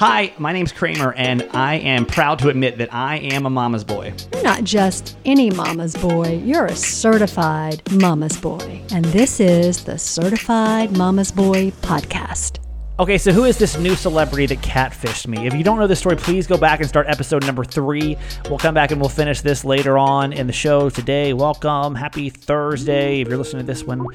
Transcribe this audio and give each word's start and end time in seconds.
Hi, 0.00 0.32
my 0.38 0.54
name's 0.54 0.72
Kramer, 0.72 1.12
and 1.12 1.46
I 1.52 1.74
am 1.74 2.06
proud 2.06 2.38
to 2.38 2.48
admit 2.48 2.78
that 2.78 2.88
I 2.90 3.18
am 3.18 3.44
a 3.44 3.50
mama's 3.50 3.84
boy. 3.84 4.14
You're 4.32 4.42
not 4.42 4.64
just 4.64 5.14
any 5.26 5.50
mama's 5.50 5.94
boy, 5.94 6.40
you're 6.42 6.64
a 6.64 6.74
certified 6.74 7.82
mama's 7.92 8.40
boy. 8.40 8.82
And 8.94 9.04
this 9.04 9.40
is 9.40 9.84
the 9.84 9.98
Certified 9.98 10.96
Mama's 10.96 11.30
Boy 11.30 11.72
podcast. 11.82 12.60
Okay, 12.98 13.18
so 13.18 13.30
who 13.30 13.44
is 13.44 13.58
this 13.58 13.76
new 13.76 13.94
celebrity 13.94 14.46
that 14.46 14.60
catfished 14.60 15.26
me? 15.26 15.46
If 15.46 15.52
you 15.52 15.62
don't 15.62 15.78
know 15.78 15.86
this 15.86 15.98
story, 15.98 16.16
please 16.16 16.46
go 16.46 16.56
back 16.56 16.80
and 16.80 16.88
start 16.88 17.06
episode 17.06 17.44
number 17.44 17.64
three. 17.64 18.16
We'll 18.48 18.58
come 18.58 18.74
back 18.74 18.92
and 18.92 19.02
we'll 19.02 19.10
finish 19.10 19.42
this 19.42 19.66
later 19.66 19.98
on 19.98 20.32
in 20.32 20.46
the 20.46 20.52
show 20.54 20.88
today. 20.88 21.34
Welcome. 21.34 21.94
Happy 21.94 22.30
Thursday. 22.30 23.20
If 23.20 23.28
you're 23.28 23.36
listening 23.36 23.66
to 23.66 23.66
this 23.66 23.84
when 23.84 24.06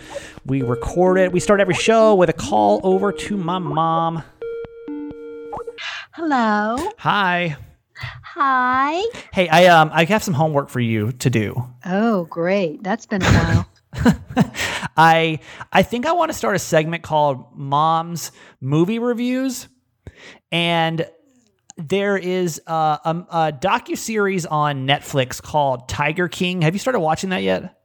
we 0.47 0.64
record 0.64 1.20
it, 1.20 1.32
we 1.32 1.39
start 1.39 1.61
every 1.61 1.75
show 1.75 2.15
with 2.15 2.29
a 2.29 2.33
call 2.33 2.82
over 2.83 3.11
to 3.11 3.38
my 3.38 3.60
mom. 3.60 4.24
Hello. 6.15 6.78
Hi. 7.00 7.57
Hi. 7.97 9.04
Hey, 9.33 9.50
I 9.50 9.65
um 9.65 9.89
I 9.93 10.06
have 10.06 10.23
some 10.23 10.33
homework 10.33 10.69
for 10.69 10.79
you 10.79 11.11
to 11.11 11.29
do. 11.29 11.61
Oh, 11.86 12.23
great. 12.25 12.82
That's 12.83 13.06
been 13.06 13.21
a 13.21 13.25
while. 13.25 13.69
I 14.97 15.39
I 15.73 15.83
think 15.83 16.06
I 16.06 16.14
want 16.14 16.32
to 16.32 16.37
start 16.37 16.56
a 16.56 16.59
segment 16.59 17.04
called 17.04 17.57
Mom's 17.57 18.32
Movie 18.61 18.97
Reviews, 19.00 19.68
and 20.54 21.06
there 21.75 22.15
is 22.15 22.61
a, 22.65 22.71
a, 22.71 23.25
a 23.29 23.51
docu 23.51 23.97
series 23.97 24.45
on 24.45 24.87
Netflix 24.87 25.42
called 25.42 25.89
Tiger 25.89 26.29
King. 26.29 26.61
Have 26.61 26.73
you 26.73 26.79
started 26.79 27.01
watching 27.01 27.32
that 27.32 27.43
yet? 27.43 27.75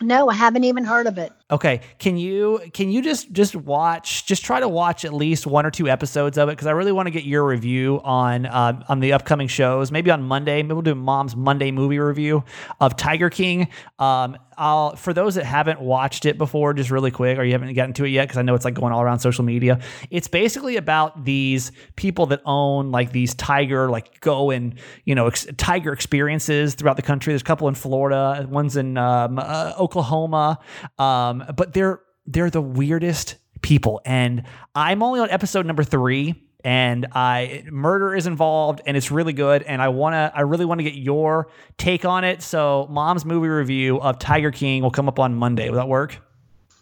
no, 0.00 0.28
I 0.30 0.34
haven't 0.34 0.62
even 0.62 0.84
heard 0.84 1.08
of 1.08 1.18
it. 1.18 1.32
Okay, 1.50 1.80
can 1.98 2.16
you 2.16 2.60
can 2.72 2.90
you 2.90 3.02
just 3.02 3.32
just 3.32 3.56
watch 3.56 4.24
just 4.26 4.44
try 4.44 4.60
to 4.60 4.68
watch 4.68 5.04
at 5.04 5.12
least 5.12 5.46
one 5.46 5.66
or 5.66 5.70
two 5.70 5.88
episodes 5.88 6.38
of 6.38 6.48
it 6.48 6.52
because 6.52 6.68
I 6.68 6.72
really 6.72 6.92
want 6.92 7.06
to 7.06 7.10
get 7.10 7.24
your 7.24 7.44
review 7.44 8.00
on 8.04 8.46
uh, 8.46 8.84
on 8.88 9.00
the 9.00 9.12
upcoming 9.12 9.48
shows. 9.48 9.90
Maybe 9.90 10.10
on 10.10 10.22
Monday, 10.22 10.62
maybe 10.62 10.74
we'll 10.74 10.82
do 10.82 10.94
Mom's 10.94 11.34
Monday 11.34 11.72
movie 11.72 11.98
review 11.98 12.44
of 12.80 12.96
Tiger 12.96 13.30
King. 13.30 13.68
Um, 13.98 14.36
I'll 14.60 14.94
for 14.94 15.14
those 15.14 15.36
that 15.36 15.46
haven't 15.46 15.80
watched 15.80 16.26
it 16.26 16.36
before, 16.36 16.74
just 16.74 16.90
really 16.90 17.10
quick, 17.10 17.38
or 17.38 17.44
you 17.44 17.52
haven't 17.52 17.72
gotten 17.72 17.94
to 17.94 18.04
it 18.04 18.10
yet, 18.10 18.24
because 18.28 18.36
I 18.36 18.42
know 18.42 18.54
it's 18.54 18.66
like 18.66 18.74
going 18.74 18.92
all 18.92 19.00
around 19.00 19.20
social 19.20 19.42
media. 19.42 19.80
It's 20.10 20.28
basically 20.28 20.76
about 20.76 21.24
these 21.24 21.72
people 21.96 22.26
that 22.26 22.42
own 22.44 22.90
like 22.90 23.10
these 23.10 23.34
tiger, 23.34 23.88
like 23.88 24.20
go 24.20 24.50
and 24.50 24.78
you 25.06 25.14
know 25.14 25.28
ex- 25.28 25.46
tiger 25.56 25.94
experiences 25.94 26.74
throughout 26.74 26.96
the 26.96 27.02
country. 27.02 27.32
There's 27.32 27.40
a 27.40 27.44
couple 27.44 27.68
in 27.68 27.74
Florida, 27.74 28.46
one's 28.50 28.76
in 28.76 28.98
um, 28.98 29.38
uh, 29.38 29.72
Oklahoma, 29.78 30.58
um, 30.98 31.39
Um, 31.48 31.54
but 31.54 31.72
they're 31.72 32.00
they're 32.26 32.50
the 32.50 32.62
weirdest 32.62 33.36
people, 33.62 34.00
and 34.04 34.44
I'm 34.74 35.02
only 35.02 35.20
on 35.20 35.30
episode 35.30 35.66
number 35.66 35.84
three 35.84 36.46
and 36.64 37.06
I 37.12 37.64
murder 37.70 38.14
is 38.14 38.26
involved 38.26 38.82
and 38.86 38.96
it's 38.96 39.10
really 39.10 39.32
good 39.32 39.62
and 39.62 39.80
I 39.80 39.88
want 39.88 40.14
to 40.14 40.32
I 40.34 40.42
really 40.42 40.64
want 40.64 40.80
to 40.80 40.84
get 40.84 40.94
your 40.94 41.48
take 41.78 42.04
on 42.04 42.24
it. 42.24 42.42
So 42.42 42.86
mom's 42.90 43.24
movie 43.24 43.48
review 43.48 44.00
of 44.00 44.18
Tiger 44.18 44.50
King 44.50 44.82
will 44.82 44.90
come 44.90 45.08
up 45.08 45.18
on 45.18 45.34
Monday. 45.34 45.68
Will 45.68 45.76
that 45.76 45.88
work? 45.88 46.18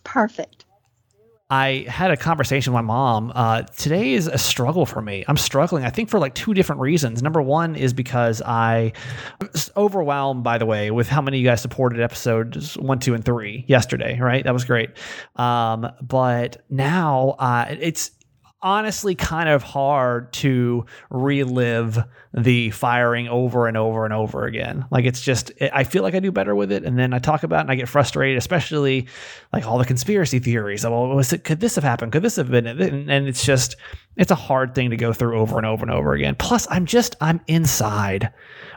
Perfect. 0.05 0.58
I 1.51 1.87
had 1.89 2.11
a 2.11 2.17
conversation 2.17 2.75
with 2.75 2.85
my 2.85 2.87
mom. 2.87 3.33
Uh, 3.35 3.63
today 3.63 4.13
is 4.13 4.27
a 4.27 4.37
struggle 4.37 4.85
for 4.85 5.01
me. 5.01 5.25
I'm 5.29 5.39
struggling, 5.39 5.83
I 5.83 5.89
think, 5.89 6.11
for 6.11 6.19
like 6.19 6.35
two 6.35 6.53
different 6.53 6.83
reasons. 6.83 7.23
Number 7.23 7.41
one 7.41 7.75
is 7.75 7.95
because 7.95 8.43
I 8.43 8.93
was 9.41 9.71
overwhelmed, 9.75 10.45
by 10.45 10.59
the 10.59 10.67
way, 10.67 10.91
with 10.91 11.09
how 11.09 11.23
many 11.23 11.39
you 11.39 11.47
guys 11.47 11.63
supported 11.63 12.01
episodes 12.03 12.77
one, 12.77 12.99
two, 12.99 13.15
and 13.15 13.25
three 13.25 13.65
yesterday, 13.67 14.19
right? 14.21 14.45
That 14.45 14.53
was 14.53 14.67
great. 14.67 14.91
Um, 15.37 15.91
but 16.03 16.63
now 16.69 17.37
uh, 17.39 17.75
it's 17.81 18.11
honestly 18.61 19.15
kind 19.15 19.49
of 19.49 19.63
hard 19.63 20.33
to 20.33 20.85
relive 21.11 21.99
the 22.35 22.71
firing 22.71 23.29
over 23.29 23.69
and 23.69 23.77
over 23.77 24.05
and 24.05 24.13
over 24.13 24.45
again. 24.47 24.85
Like 24.91 25.05
it's 25.05 25.21
just 25.21 25.53
I 25.73 25.85
feel 25.85 26.03
like 26.03 26.15
I 26.15 26.21
do 26.21 26.33
better 26.33 26.55
with 26.55 26.73
it 26.73 26.85
and 26.85 26.99
then 26.99 27.13
I 27.13 27.19
talk 27.19 27.43
about 27.43 27.59
it 27.59 27.63
and 27.63 27.71
I 27.71 27.77
get 27.77 27.89
frustrated, 27.89 28.37
especially 28.37 29.07
like 29.53 29.67
all 29.67 29.79
the 29.79 29.85
conspiracy 29.85 30.41
theories. 30.41 30.85
Well, 30.85 30.95
oh, 30.95 31.15
was 31.15 31.33
it 31.33 31.45
could 31.45 31.61
this 31.61 31.77
have 31.77 31.85
happened? 31.85 32.13
Could 32.13 32.23
this 32.23 32.37
have 32.37 32.51
been 32.51 32.67
and 32.67 33.29
it's 33.29 33.45
just 33.45 33.77
it's 34.17 34.33
a 34.33 34.37
hard 34.37 34.75
thing 34.75 34.91
to 34.91 34.97
go 34.97 35.13
through 35.13 35.39
over 35.39 35.57
and 35.57 35.67
over 35.67 35.83
and 35.83 35.93
over 35.93 36.13
again. 36.13 36.35
Plus 36.35 36.67
I'm 36.71 36.87
just 36.87 37.17
I'm 37.21 37.41
inside. 37.47 38.33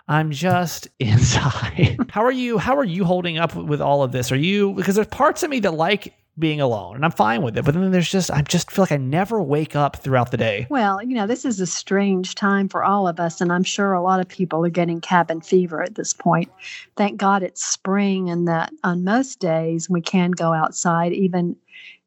I'm 0.07 0.31
just 0.31 0.87
inside. 0.99 1.97
how 2.09 2.23
are 2.23 2.31
you 2.31 2.57
how 2.59 2.77
are 2.77 2.85
you 2.85 3.03
holding 3.03 3.39
up 3.39 3.55
with 3.55 3.81
all 3.81 4.03
of 4.03 4.11
this? 4.11 4.31
Are 4.31 4.37
you 4.37 4.73
because 4.73 4.95
there's 4.95 5.07
parts 5.07 5.41
of 5.41 5.49
me 5.49 5.59
that 5.61 5.73
like 5.73 6.13
being 6.39 6.61
alone 6.61 6.95
and 6.95 7.05
I'm 7.05 7.11
fine 7.11 7.41
with 7.41 7.57
it. 7.57 7.65
But 7.65 7.73
then 7.73 7.91
there's 7.91 8.09
just, 8.09 8.31
I 8.31 8.41
just 8.41 8.71
feel 8.71 8.83
like 8.83 8.91
I 8.91 8.97
never 8.97 9.41
wake 9.41 9.75
up 9.75 9.97
throughout 9.97 10.31
the 10.31 10.37
day. 10.37 10.65
Well, 10.69 11.03
you 11.03 11.13
know, 11.13 11.27
this 11.27 11.45
is 11.45 11.59
a 11.59 11.67
strange 11.67 12.35
time 12.35 12.69
for 12.69 12.83
all 12.83 13.07
of 13.07 13.19
us. 13.19 13.41
And 13.41 13.51
I'm 13.51 13.63
sure 13.63 13.93
a 13.93 14.01
lot 14.01 14.19
of 14.19 14.27
people 14.27 14.65
are 14.65 14.69
getting 14.69 15.01
cabin 15.01 15.41
fever 15.41 15.83
at 15.83 15.95
this 15.95 16.13
point. 16.13 16.49
Thank 16.95 17.17
God 17.17 17.43
it's 17.43 17.63
spring 17.63 18.29
and 18.29 18.47
that 18.47 18.71
on 18.83 19.03
most 19.03 19.39
days 19.39 19.89
we 19.89 20.01
can 20.01 20.31
go 20.31 20.53
outside, 20.53 21.11
even 21.13 21.55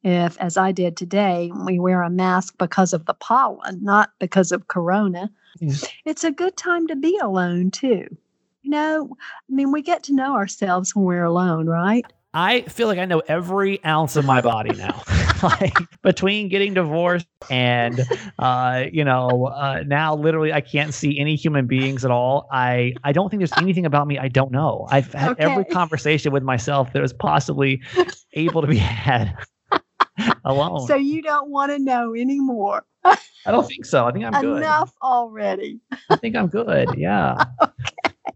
if, 0.03 0.37
as 0.39 0.57
I 0.57 0.73
did 0.73 0.97
today, 0.97 1.51
we 1.65 1.79
wear 1.79 2.03
a 2.03 2.11
mask 2.11 2.57
because 2.59 2.93
of 2.93 3.07
the 3.07 3.15
pollen, 3.15 3.83
not 3.83 4.11
because 4.19 4.53
of 4.53 4.69
corona. 4.69 5.31
Yeah. 5.61 5.75
It's 6.05 6.25
a 6.25 6.31
good 6.31 6.57
time 6.57 6.87
to 6.89 6.97
be 6.97 7.17
alone, 7.19 7.71
too. 7.71 8.07
You 8.63 8.71
know, 8.71 9.17
I 9.21 9.53
mean, 9.53 9.73
we 9.73 9.83
get 9.83 10.03
to 10.05 10.15
know 10.15 10.35
ourselves 10.35 10.95
when 10.95 11.05
we're 11.05 11.25
alone, 11.25 11.67
right? 11.67 12.05
I 12.35 12.63
feel 12.63 12.89
like 12.89 12.99
I 12.99 13.05
know 13.05 13.23
every 13.29 13.83
ounce 13.85 14.17
of 14.17 14.25
my 14.25 14.41
body 14.41 14.75
now. 14.77 15.03
like 15.43 15.77
between 16.03 16.49
getting 16.49 16.75
divorced 16.75 17.27
and 17.51 18.01
uh, 18.39 18.85
you 18.93 19.05
know, 19.05 19.47
uh, 19.47 19.83
now 19.87 20.15
literally 20.15 20.53
I 20.53 20.61
can't 20.61 20.95
see 20.95 21.19
any 21.19 21.37
human 21.37 21.67
beings 21.67 22.05
at 22.05 22.11
all. 22.11 22.49
I 22.51 22.95
I 23.05 23.13
don't 23.13 23.31
think 23.31 23.41
there's 23.41 23.53
anything 23.59 23.87
about 23.87 24.07
me 24.07 24.19
I 24.19 24.29
don't 24.29 24.53
know. 24.53 24.87
I've 24.91 25.13
had 25.13 25.33
okay. 25.33 25.45
every 25.45 25.65
conversation 25.65 26.33
with 26.33 26.43
myself 26.43 26.93
that 26.93 27.03
was 27.03 27.13
possibly 27.13 27.83
able 28.35 28.63
to 28.63 28.69
be 28.69 28.77
had 28.79 29.37
alone. 30.45 30.87
So 30.87 30.97
you 30.97 31.23
don't 31.23 31.51
want 31.51 31.73
to 31.73 31.79
know 31.79 32.15
anymore. 32.15 32.85
I 33.05 33.51
don't 33.51 33.67
think 33.67 33.85
so. 33.85 34.07
I 34.07 34.13
think 34.13 34.25
I'm 34.25 34.41
good. 34.41 34.59
Enough 34.59 34.95
already. 35.03 35.81
I 36.09 36.17
think 36.17 36.37
I'm 36.37 36.47
good. 36.47 36.89
Yeah. 36.97 37.45
okay. 37.63 37.94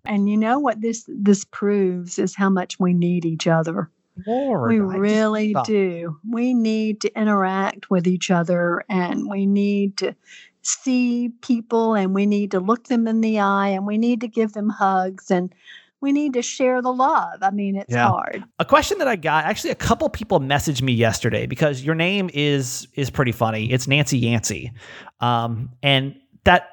And 0.08 0.28
you 0.28 0.36
know 0.36 0.58
what 0.58 0.80
this 0.80 1.04
this 1.06 1.44
proves 1.44 2.18
is 2.18 2.34
how 2.34 2.50
much 2.50 2.80
we 2.80 2.94
need 2.94 3.24
each 3.24 3.46
other. 3.46 3.90
Lord, 4.26 4.70
we 4.70 4.80
really 4.80 5.54
do. 5.64 6.18
We 6.28 6.54
need 6.54 7.02
to 7.02 7.16
interact 7.16 7.90
with 7.90 8.08
each 8.08 8.30
other 8.30 8.82
and 8.88 9.28
we 9.30 9.46
need 9.46 9.98
to 9.98 10.16
see 10.62 11.28
people 11.40 11.94
and 11.94 12.14
we 12.14 12.26
need 12.26 12.50
to 12.50 12.60
look 12.60 12.88
them 12.88 13.06
in 13.06 13.20
the 13.20 13.38
eye 13.38 13.68
and 13.68 13.86
we 13.86 13.96
need 13.96 14.20
to 14.22 14.28
give 14.28 14.54
them 14.54 14.70
hugs 14.70 15.30
and 15.30 15.54
we 16.00 16.12
need 16.12 16.32
to 16.34 16.42
share 16.42 16.80
the 16.80 16.92
love. 16.92 17.42
I 17.42 17.50
mean, 17.50 17.76
it's 17.76 17.92
yeah. 17.92 18.08
hard. 18.08 18.44
A 18.58 18.64
question 18.64 18.98
that 18.98 19.08
I 19.08 19.16
got, 19.16 19.44
actually 19.44 19.70
a 19.70 19.76
couple 19.76 20.08
people 20.08 20.40
messaged 20.40 20.82
me 20.82 20.92
yesterday 20.92 21.46
because 21.46 21.82
your 21.82 21.94
name 21.94 22.30
is 22.32 22.88
is 22.94 23.10
pretty 23.10 23.32
funny. 23.32 23.70
It's 23.72 23.88
Nancy 23.88 24.18
Yancey. 24.18 24.72
Um, 25.20 25.70
and 25.82 26.14
that 26.44 26.68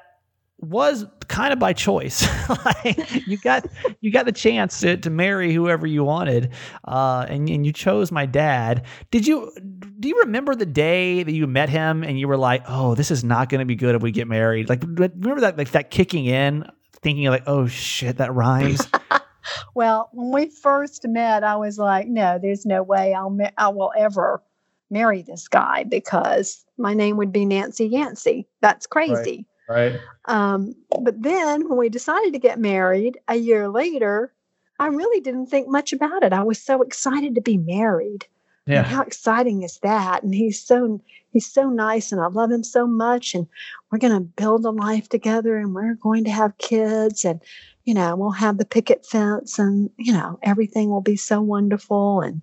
was 0.58 1.04
kind 1.28 1.52
of 1.52 1.58
by 1.58 1.72
choice. 1.72 2.26
like, 2.64 3.26
you 3.26 3.36
got 3.38 3.66
you 4.00 4.10
got 4.10 4.26
the 4.26 4.32
chance 4.32 4.80
to, 4.80 4.96
to 4.96 5.10
marry 5.10 5.52
whoever 5.52 5.86
you 5.86 6.04
wanted, 6.04 6.52
uh, 6.84 7.26
and 7.28 7.48
and 7.48 7.66
you 7.66 7.72
chose 7.72 8.10
my 8.10 8.26
dad. 8.26 8.84
Did 9.10 9.26
you 9.26 9.52
do 10.00 10.08
you 10.08 10.20
remember 10.20 10.54
the 10.54 10.66
day 10.66 11.22
that 11.22 11.32
you 11.32 11.46
met 11.46 11.68
him 11.68 12.02
and 12.02 12.18
you 12.18 12.28
were 12.28 12.36
like, 12.36 12.64
oh, 12.68 12.94
this 12.94 13.10
is 13.10 13.22
not 13.22 13.48
going 13.48 13.60
to 13.60 13.64
be 13.64 13.76
good 13.76 13.94
if 13.94 14.02
we 14.02 14.12
get 14.12 14.28
married? 14.28 14.68
Like, 14.68 14.82
remember 14.82 15.40
that 15.40 15.58
like 15.58 15.72
that 15.72 15.90
kicking 15.90 16.26
in, 16.26 16.64
thinking 17.02 17.26
like, 17.26 17.44
oh 17.46 17.66
shit, 17.66 18.16
that 18.18 18.32
rhymes. 18.34 18.86
well, 19.74 20.08
when 20.12 20.32
we 20.32 20.50
first 20.50 21.06
met, 21.06 21.44
I 21.44 21.56
was 21.56 21.78
like, 21.78 22.08
no, 22.08 22.38
there's 22.40 22.64
no 22.64 22.82
way 22.82 23.14
I'll 23.14 23.30
ma- 23.30 23.50
I 23.58 23.68
will 23.68 23.92
ever 23.96 24.42
marry 24.90 25.22
this 25.22 25.48
guy 25.48 25.84
because 25.84 26.64
my 26.78 26.94
name 26.94 27.16
would 27.16 27.32
be 27.32 27.44
Nancy 27.44 27.86
Yancey. 27.86 28.46
That's 28.60 28.86
crazy. 28.86 29.14
Right. 29.14 29.46
Right. 29.68 29.98
Um, 30.26 30.74
but 31.00 31.22
then 31.22 31.68
when 31.68 31.78
we 31.78 31.88
decided 31.88 32.32
to 32.32 32.38
get 32.38 32.58
married 32.58 33.18
a 33.28 33.36
year 33.36 33.68
later, 33.68 34.32
I 34.78 34.88
really 34.88 35.20
didn't 35.20 35.46
think 35.46 35.68
much 35.68 35.92
about 35.92 36.22
it. 36.22 36.32
I 36.32 36.42
was 36.42 36.60
so 36.60 36.82
excited 36.82 37.34
to 37.34 37.40
be 37.40 37.56
married. 37.56 38.26
Yeah. 38.66 38.78
And 38.78 38.86
how 38.86 39.02
exciting 39.02 39.62
is 39.62 39.78
that? 39.82 40.22
And 40.22 40.34
he's 40.34 40.60
so 40.60 41.00
he's 41.32 41.46
so 41.46 41.68
nice 41.68 42.12
and 42.12 42.20
I 42.20 42.26
love 42.26 42.50
him 42.50 42.64
so 42.64 42.86
much 42.86 43.34
and 43.34 43.46
we're 43.90 43.98
going 43.98 44.12
to 44.12 44.20
build 44.20 44.64
a 44.64 44.70
life 44.70 45.08
together 45.08 45.56
and 45.56 45.74
we're 45.74 45.94
going 45.94 46.24
to 46.24 46.30
have 46.30 46.58
kids 46.58 47.24
and 47.24 47.40
you 47.84 47.94
know, 47.94 48.16
we'll 48.16 48.30
have 48.32 48.58
the 48.58 48.64
picket 48.64 49.06
fence 49.06 49.58
and 49.58 49.90
you 49.96 50.12
know, 50.12 50.38
everything 50.42 50.90
will 50.90 51.00
be 51.00 51.16
so 51.16 51.40
wonderful 51.40 52.20
and 52.20 52.42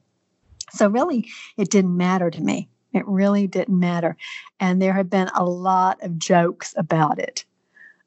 so 0.72 0.88
really 0.88 1.28
it 1.58 1.70
didn't 1.70 1.98
matter 1.98 2.32
to 2.32 2.42
me. 2.42 2.70
It 2.94 3.08
really 3.08 3.48
didn't 3.48 3.80
matter. 3.80 4.16
And 4.60 4.82
there 4.82 4.94
have 4.94 5.10
been 5.10 5.30
a 5.36 5.44
lot 5.44 6.02
of 6.04 6.20
jokes 6.20 6.74
about 6.78 7.20
it. 7.20 7.46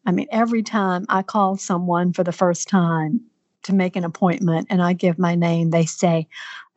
I 0.07 0.13
mean, 0.13 0.29
every 0.31 0.63
time 0.63 1.05
I 1.09 1.23
call 1.23 1.57
someone 1.57 2.13
for 2.13 2.23
the 2.23 2.33
first 2.33 2.69
time 2.69 3.21
to 3.65 3.75
make 3.75 3.97
an 3.97 4.05
appointment 4.05 4.69
and 4.71 4.81
I 4.81 4.93
give 4.93 5.19
my 5.19 5.35
name, 5.35 5.71
they 5.71 5.85
say, 5.85 6.29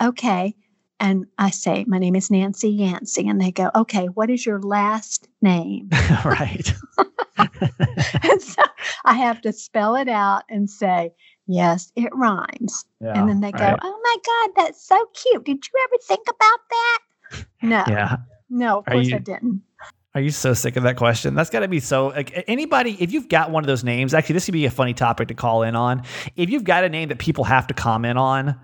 okay. 0.02 0.56
And 1.00 1.28
I 1.38 1.52
say, 1.52 1.86
my 1.88 2.00
name 2.00 2.16
is 2.16 2.32
Nancy 2.32 2.70
Yancey. 2.70 3.28
And 3.28 3.40
they 3.40 3.52
go, 3.52 3.70
okay, 3.76 4.08
what 4.08 4.30
is 4.30 4.46
your 4.46 4.60
last 4.62 5.30
name? 5.42 5.90
right. 6.26 6.74
and 7.38 8.42
so 8.42 8.64
I 9.06 9.14
have 9.14 9.42
to 9.42 9.54
spell 9.54 9.96
it 9.96 10.10
out 10.10 10.44
and 10.50 10.70
say, 10.70 11.12
yes, 11.48 11.92
it 11.96 12.10
rhymes. 12.14 12.86
Yeah, 13.00 13.20
and 13.20 13.30
then 13.30 13.40
they 13.42 13.52
go, 13.52 13.66
right. 13.66 13.80
oh 13.82 14.00
my 14.04 14.18
God, 14.26 14.64
that's 14.64 14.86
so 14.86 15.06
cute. 15.14 15.46
Did 15.46 15.66
you 15.66 15.80
ever 15.86 15.98
think 16.04 16.28
about 16.28 16.60
that? 16.70 17.00
No, 17.62 17.84
Yeah. 17.88 18.18
no, 18.50 18.80
of 18.80 18.88
Are 18.88 18.92
course 18.94 19.08
you- 19.08 19.16
I 19.16 19.20
didn't. 19.20 19.62
Are 20.16 20.22
you 20.22 20.31
so 20.31 20.56
sick 20.56 20.76
of 20.76 20.84
that 20.84 20.98
question? 20.98 21.36
That's 21.36 21.52
got 21.52 21.60
to 21.60 21.68
be 21.68 21.80
so. 21.80 22.08
Like 22.08 22.44
anybody, 22.48 22.98
if 23.00 23.12
you've 23.12 23.30
got 23.30 23.52
one 23.52 23.64
of 23.64 23.68
those 23.68 23.84
names, 23.84 24.14
actually, 24.16 24.34
this 24.34 24.46
could 24.46 24.54
be 24.54 24.66
a 24.66 24.72
funny 24.72 24.96
topic 24.96 25.28
to 25.28 25.36
call 25.36 25.62
in 25.62 25.76
on. 25.76 26.02
If 26.36 26.50
you've 26.50 26.64
got 26.64 26.84
a 26.84 26.90
name 26.90 27.10
that 27.10 27.20
people 27.20 27.44
have 27.44 27.68
to 27.68 27.76
comment 27.76 28.18
on, 28.18 28.60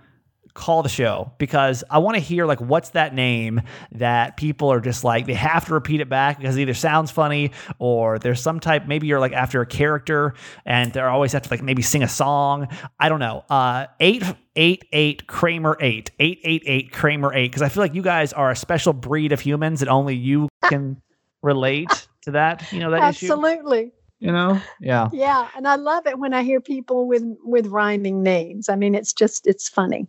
call 0.55 0.81
the 0.81 0.89
show 0.89 1.33
because 1.37 1.83
I 1.91 1.99
want 1.99 2.15
to 2.15 2.21
hear 2.21 2.45
like 2.45 2.61
what's 2.61 2.91
that 2.91 3.13
name 3.13 3.61
that 3.91 4.37
people 4.37 4.71
are 4.71 4.79
just 4.79 5.03
like 5.03 5.25
they 5.27 5.33
have 5.33 5.65
to 5.65 5.73
repeat 5.73 5.99
it 6.01 6.07
back 6.09 6.37
because 6.39 6.55
it 6.57 6.61
either 6.61 6.73
sounds 6.73 7.11
funny 7.11 7.51
or 7.77 8.17
there's 8.19 8.41
some 8.41 8.59
type. 8.59 8.87
Maybe 8.87 9.05
you're 9.05 9.19
like 9.19 9.33
after 9.33 9.61
a 9.61 9.65
character 9.67 10.33
and 10.65 10.93
they're 10.93 11.09
always 11.09 11.33
have 11.33 11.43
to 11.43 11.49
like 11.51 11.61
maybe 11.61 11.83
sing 11.83 12.01
a 12.03 12.07
song. 12.07 12.69
I 12.99 13.09
don't 13.09 13.19
know. 13.19 13.43
Uh, 13.49 13.85
eight 13.99 14.23
eight 14.55 14.85
eight 14.91 15.27
Kramer 15.27 15.77
eight 15.79 16.11
eight 16.19 16.39
eight 16.43 16.63
eight 16.65 16.91
Kramer 16.91 17.33
eight 17.33 17.51
because 17.51 17.61
I 17.61 17.69
feel 17.69 17.83
like 17.83 17.93
you 17.93 18.01
guys 18.01 18.33
are 18.33 18.51
a 18.51 18.55
special 18.55 18.93
breed 18.93 19.31
of 19.31 19.39
humans 19.39 19.81
and 19.81 19.89
only 19.89 20.15
you 20.15 20.49
can 20.65 21.01
relate 21.41 22.07
to 22.21 22.31
that. 22.31 22.71
You 22.71 22.79
know 22.79 22.91
that 22.91 23.09
issue. 23.09 23.25
Absolutely. 23.25 23.91
You 24.19 24.31
know. 24.31 24.61
Yeah. 24.79 25.09
Yeah. 25.13 25.49
And 25.55 25.67
I 25.67 25.75
love 25.75 26.07
it 26.07 26.17
when 26.17 26.33
I 26.33 26.43
hear 26.43 26.61
people 26.61 27.07
with 27.07 27.23
with 27.43 27.67
rhyming 27.67 28.23
names. 28.23 28.69
I 28.69 28.75
mean, 28.75 28.95
it's 28.95 29.13
just 29.13 29.45
it's 29.47 29.69
funny. 29.69 30.07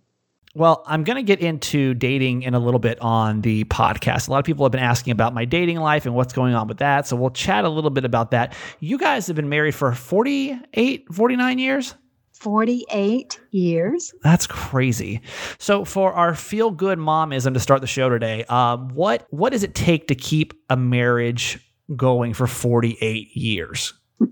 Well, 0.55 0.83
I'm 0.87 1.05
going 1.05 1.17
to 1.17 1.23
get 1.23 1.41
into 1.41 1.93
dating 1.93 2.41
in 2.41 2.55
a 2.55 2.59
little 2.59 2.81
bit 2.81 2.99
on 3.03 3.43
the 3.43 3.65
podcast. 3.65 4.27
A 4.27 4.31
lot 4.31 4.39
of 4.39 4.47
people 4.47 4.65
have 4.65 4.73
been 4.73 4.81
asking 4.81 5.11
about 5.11 5.35
my 5.35 5.45
dating 5.45 5.77
life 5.81 6.07
and 6.07 6.15
what's 6.15 6.33
going 6.33 6.55
on 6.55 6.67
with 6.67 6.79
that. 6.79 7.07
So 7.07 7.15
we'll 7.15 7.29
chat 7.29 7.67
a 7.67 7.69
little 7.69 7.91
bit 7.91 8.07
about 8.07 8.31
that. 8.31 8.55
You 8.81 8.97
guys 8.97 9.27
have 9.27 9.37
been 9.37 9.51
married 9.51 9.75
for 9.75 9.93
48, 9.93 11.13
49 11.13 11.59
years? 11.59 11.95
48 12.39 13.41
years. 13.51 14.15
That's 14.23 14.47
crazy. 14.47 15.21
So 15.59 15.85
for 15.85 16.13
our 16.13 16.35
feel 16.35 16.71
good 16.71 16.99
momism 16.99 17.55
to 17.55 17.61
start 17.61 17.81
the 17.81 17.87
show 17.87 18.09
today, 18.09 18.45
um, 18.45 18.89
what 18.91 19.27
what 19.31 19.51
does 19.51 19.63
it 19.63 19.75
take 19.75 20.09
to 20.09 20.15
keep 20.15 20.55
a 20.69 20.77
marriage 20.77 21.59
going 21.95 22.35
for 22.35 22.47
48 22.47 23.37
years? 23.37 23.95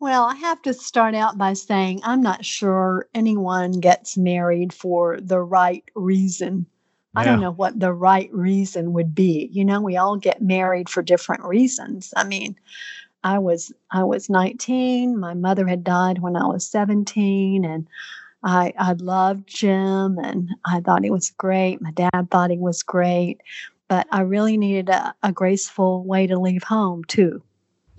Well, 0.00 0.26
I 0.26 0.36
have 0.36 0.62
to 0.62 0.72
start 0.72 1.16
out 1.16 1.36
by 1.38 1.54
saying 1.54 2.00
I'm 2.04 2.20
not 2.20 2.44
sure 2.44 3.08
anyone 3.14 3.72
gets 3.72 4.16
married 4.16 4.72
for 4.72 5.18
the 5.20 5.40
right 5.40 5.82
reason. 5.96 6.66
I 7.16 7.24
don't 7.24 7.40
know 7.40 7.50
what 7.50 7.80
the 7.80 7.92
right 7.92 8.32
reason 8.32 8.92
would 8.92 9.12
be. 9.12 9.48
You 9.50 9.64
know, 9.64 9.80
we 9.80 9.96
all 9.96 10.16
get 10.16 10.40
married 10.40 10.88
for 10.88 11.02
different 11.02 11.42
reasons. 11.42 12.14
I 12.16 12.22
mean, 12.22 12.54
I 13.24 13.38
was 13.38 13.72
I 13.90 14.04
was 14.04 14.30
19, 14.30 15.18
my 15.18 15.34
mother 15.34 15.66
had 15.66 15.84
died 15.84 16.20
when 16.20 16.36
I 16.36 16.46
was 16.46 16.66
17 16.66 17.64
and 17.64 17.88
I 18.44 18.72
I 18.78 18.92
loved 18.92 19.48
Jim 19.48 20.18
and 20.18 20.50
I 20.64 20.80
thought 20.80 21.04
he 21.04 21.10
was 21.10 21.30
great. 21.30 21.80
My 21.82 21.90
dad 21.90 22.30
thought 22.30 22.50
he 22.50 22.58
was 22.58 22.82
great, 22.82 23.40
but 23.88 24.06
I 24.12 24.20
really 24.20 24.56
needed 24.56 24.88
a, 24.88 25.14
a 25.22 25.32
graceful 25.32 26.04
way 26.04 26.26
to 26.26 26.38
leave 26.38 26.62
home 26.62 27.04
too 27.04 27.42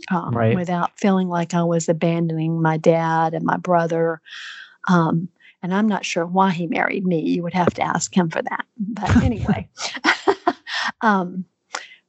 um, 0.09 0.33
Right. 0.35 0.55
without 0.55 0.97
feeling 0.97 1.27
like 1.27 1.53
I 1.53 1.63
was 1.63 1.89
abandoning 1.89 2.61
my 2.61 2.77
dad 2.77 3.33
and 3.33 3.43
my 3.45 3.57
brother. 3.57 4.21
Um, 4.87 5.29
and 5.61 5.73
I'm 5.73 5.87
not 5.87 6.05
sure 6.05 6.25
why 6.25 6.51
he 6.51 6.67
married 6.67 7.05
me. 7.05 7.19
You 7.21 7.43
would 7.43 7.53
have 7.53 7.73
to 7.75 7.81
ask 7.81 8.15
him 8.15 8.29
for 8.29 8.41
that. 8.41 8.65
But 8.77 9.15
anyway, 9.23 9.67
um, 11.01 11.45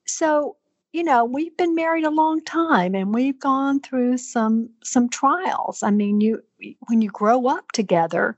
so 0.06 0.56
you 0.92 1.04
know 1.04 1.24
we've 1.24 1.56
been 1.56 1.74
married 1.74 2.04
a 2.04 2.10
long 2.10 2.42
time, 2.42 2.94
and 2.94 3.14
we've 3.14 3.38
gone 3.38 3.80
through 3.80 4.18
some 4.18 4.70
some 4.82 5.08
trials. 5.08 5.82
I 5.82 5.90
mean, 5.90 6.20
you 6.20 6.42
when 6.88 7.02
you 7.02 7.10
grow 7.10 7.46
up 7.46 7.72
together, 7.72 8.36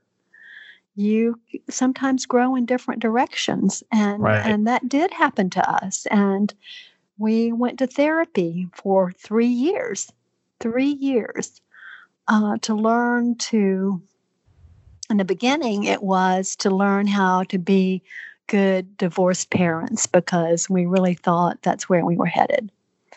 you 0.95 1.39
sometimes 1.69 2.25
grow 2.25 2.55
in 2.55 2.65
different 2.65 3.01
directions, 3.01 3.83
and 3.91 4.21
Right. 4.23 4.45
and 4.45 4.67
that 4.67 4.87
did 4.89 5.11
happen 5.11 5.49
to 5.51 5.69
us. 5.85 6.05
And 6.11 6.53
we 7.17 7.51
went 7.51 7.79
to 7.79 7.87
therapy 7.87 8.67
for 8.73 9.11
three 9.11 9.47
years, 9.47 10.11
three 10.59 10.91
years, 10.91 11.61
uh, 12.27 12.57
to 12.61 12.75
learn 12.75 13.35
to. 13.35 14.01
In 15.09 15.17
the 15.17 15.25
beginning, 15.25 15.83
it 15.83 16.01
was 16.01 16.55
to 16.57 16.71
learn 16.71 17.07
how 17.07 17.43
to 17.43 17.59
be 17.59 18.01
good 18.47 18.97
divorced 18.97 19.49
parents 19.49 20.07
because 20.07 20.69
we 20.69 20.85
really 20.85 21.15
thought 21.15 21.61
that's 21.61 21.89
where 21.89 22.05
we 22.05 22.15
were 22.15 22.25
headed. 22.25 22.71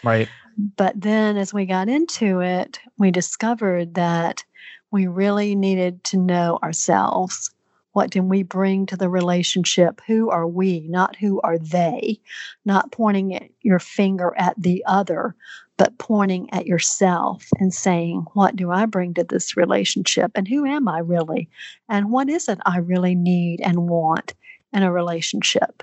Right. 0.04 0.28
But 0.76 1.00
then 1.00 1.36
as 1.36 1.52
we 1.52 1.66
got 1.66 1.88
into 1.88 2.40
it, 2.40 2.78
we 2.98 3.10
discovered 3.10 3.94
that 3.94 4.44
we 4.90 5.06
really 5.06 5.54
needed 5.54 6.02
to 6.04 6.16
know 6.16 6.58
ourselves. 6.62 7.50
What 7.92 8.10
can 8.10 8.28
we 8.28 8.42
bring 8.42 8.86
to 8.86 8.96
the 8.96 9.08
relationship? 9.08 10.00
Who 10.06 10.30
are 10.30 10.46
we, 10.46 10.80
not 10.80 11.16
who 11.16 11.40
are 11.42 11.58
they? 11.58 12.20
Not 12.64 12.92
pointing 12.92 13.34
at 13.34 13.50
your 13.62 13.78
finger 13.78 14.34
at 14.36 14.54
the 14.60 14.82
other, 14.86 15.34
but 15.76 15.98
pointing 15.98 16.52
at 16.52 16.66
yourself 16.66 17.46
and 17.58 17.72
saying, 17.72 18.26
What 18.32 18.56
do 18.56 18.70
I 18.70 18.86
bring 18.86 19.14
to 19.14 19.24
this 19.24 19.56
relationship? 19.56 20.32
And 20.34 20.48
who 20.48 20.64
am 20.64 20.88
I 20.88 21.00
really? 21.00 21.48
And 21.88 22.10
what 22.10 22.28
is 22.28 22.48
it 22.48 22.58
I 22.64 22.78
really 22.78 23.14
need 23.14 23.60
and 23.60 23.88
want 23.88 24.34
in 24.76 24.82
a 24.82 24.92
relationship? 24.92 25.82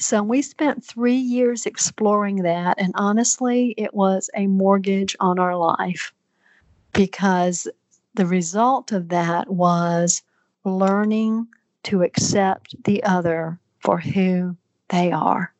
So 0.00 0.22
we 0.22 0.42
spent 0.42 0.84
three 0.84 1.16
years 1.16 1.66
exploring 1.66 2.36
that. 2.36 2.76
And 2.78 2.92
honestly, 2.94 3.74
it 3.76 3.92
was 3.92 4.30
a 4.34 4.46
mortgage 4.46 5.14
on 5.20 5.38
our 5.38 5.56
life 5.56 6.12
because 6.92 7.68
the 8.14 8.26
result 8.26 8.92
of 8.92 9.10
that 9.10 9.50
was 9.50 10.22
learning 10.64 11.48
to 11.84 12.02
accept 12.02 12.82
the 12.84 13.02
other 13.02 13.58
for 13.80 13.98
who 13.98 14.56
they 14.88 15.12
are. 15.12 15.52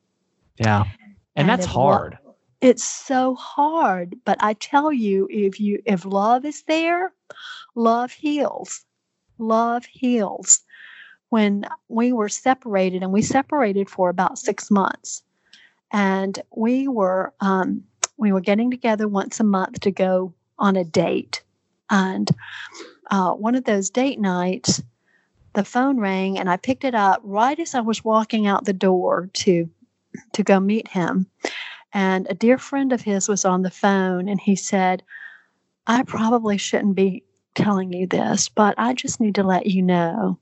Yeah. 0.58 0.84
And, 1.02 1.16
And 1.36 1.48
that's 1.48 1.66
hard. 1.66 2.18
It's 2.60 2.82
so 2.82 3.34
hard, 3.36 4.16
but 4.24 4.36
I 4.40 4.54
tell 4.54 4.92
you 4.92 5.28
if 5.30 5.60
you 5.60 5.80
if 5.86 6.04
love 6.04 6.44
is 6.44 6.64
there, 6.64 7.12
love 7.76 8.10
heals. 8.10 8.84
Love 9.38 9.84
heals. 9.84 10.60
When 11.30 11.66
we 11.88 12.12
were 12.12 12.28
separated 12.28 13.02
and 13.02 13.12
we 13.12 13.22
separated 13.22 13.90
for 13.90 14.08
about 14.08 14.38
6 14.38 14.70
months. 14.70 15.22
And 15.93 16.38
we 16.55 16.88
were 16.88 17.32
um, 17.41 17.84
we 18.17 18.32
were 18.32 18.41
getting 18.41 18.70
together 18.70 19.08
once 19.08 19.41
a 19.41 19.44
month 19.44 19.81
to 19.81 19.91
go 19.91 20.34
on 20.58 20.76
a 20.76 20.84
date. 20.84 21.43
And 21.91 22.31
uh, 23.10 23.32
one 23.32 23.55
of 23.55 23.64
those 23.64 23.91
date 23.91 24.20
nights 24.20 24.82
the 25.55 25.64
phone 25.64 25.98
rang 25.98 26.38
and 26.38 26.48
i 26.48 26.56
picked 26.56 26.84
it 26.84 26.94
up 26.94 27.20
right 27.24 27.58
as 27.58 27.74
i 27.74 27.81
was 27.81 28.05
walking 28.05 28.46
out 28.46 28.64
the 28.64 28.72
door 28.72 29.29
to 29.32 29.69
to 30.32 30.43
go 30.43 30.58
meet 30.58 30.88
him. 30.88 31.26
And 31.93 32.26
a 32.29 32.34
dear 32.34 32.58
friend 32.58 32.93
of 32.93 33.03
his 33.03 33.29
was 33.29 33.44
on 33.44 33.62
the 33.62 33.70
phone 33.70 34.29
and 34.29 34.41
he 34.41 34.56
said 34.56 35.03
i 35.86 36.03
probably 36.03 36.58
shouldn't 36.58 36.94
be 36.94 37.24
telling 37.55 37.93
you 37.93 38.06
this 38.06 38.48
but 38.48 38.74
i 38.79 38.94
just 38.94 39.20
need 39.20 39.34
to 39.34 39.43
let 39.43 39.67
you 39.67 39.82
know 39.82 40.38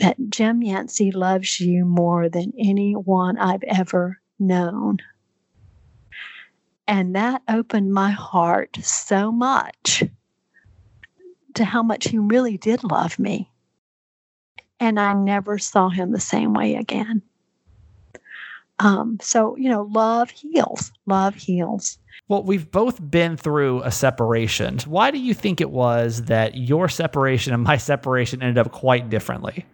that 0.00 0.16
jim 0.28 0.62
yancey 0.62 1.12
loves 1.12 1.60
you 1.60 1.84
more 1.84 2.28
than 2.28 2.52
anyone 2.58 3.38
i've 3.38 3.62
ever 3.64 4.20
known 4.38 4.98
and 6.90 7.14
that 7.14 7.42
opened 7.48 7.92
my 7.92 8.10
heart 8.10 8.76
so 8.82 9.30
much 9.30 10.02
to 11.54 11.64
how 11.64 11.84
much 11.84 12.08
he 12.08 12.18
really 12.18 12.56
did 12.56 12.82
love 12.82 13.16
me. 13.16 13.48
And 14.80 14.98
I 14.98 15.12
never 15.12 15.56
saw 15.56 15.88
him 15.88 16.10
the 16.10 16.18
same 16.18 16.52
way 16.52 16.74
again. 16.74 17.22
Um, 18.80 19.18
so, 19.20 19.56
you 19.56 19.68
know, 19.68 19.82
love 19.82 20.30
heals. 20.30 20.90
Love 21.06 21.36
heals. 21.36 21.96
Well, 22.26 22.42
we've 22.42 22.68
both 22.68 22.98
been 23.08 23.36
through 23.36 23.82
a 23.82 23.92
separation. 23.92 24.78
Why 24.86 25.12
do 25.12 25.18
you 25.18 25.32
think 25.32 25.60
it 25.60 25.70
was 25.70 26.22
that 26.22 26.56
your 26.56 26.88
separation 26.88 27.54
and 27.54 27.62
my 27.62 27.76
separation 27.90 28.42
ended 28.42 28.58
up 28.58 28.72
quite 28.72 29.10
differently? 29.10 29.64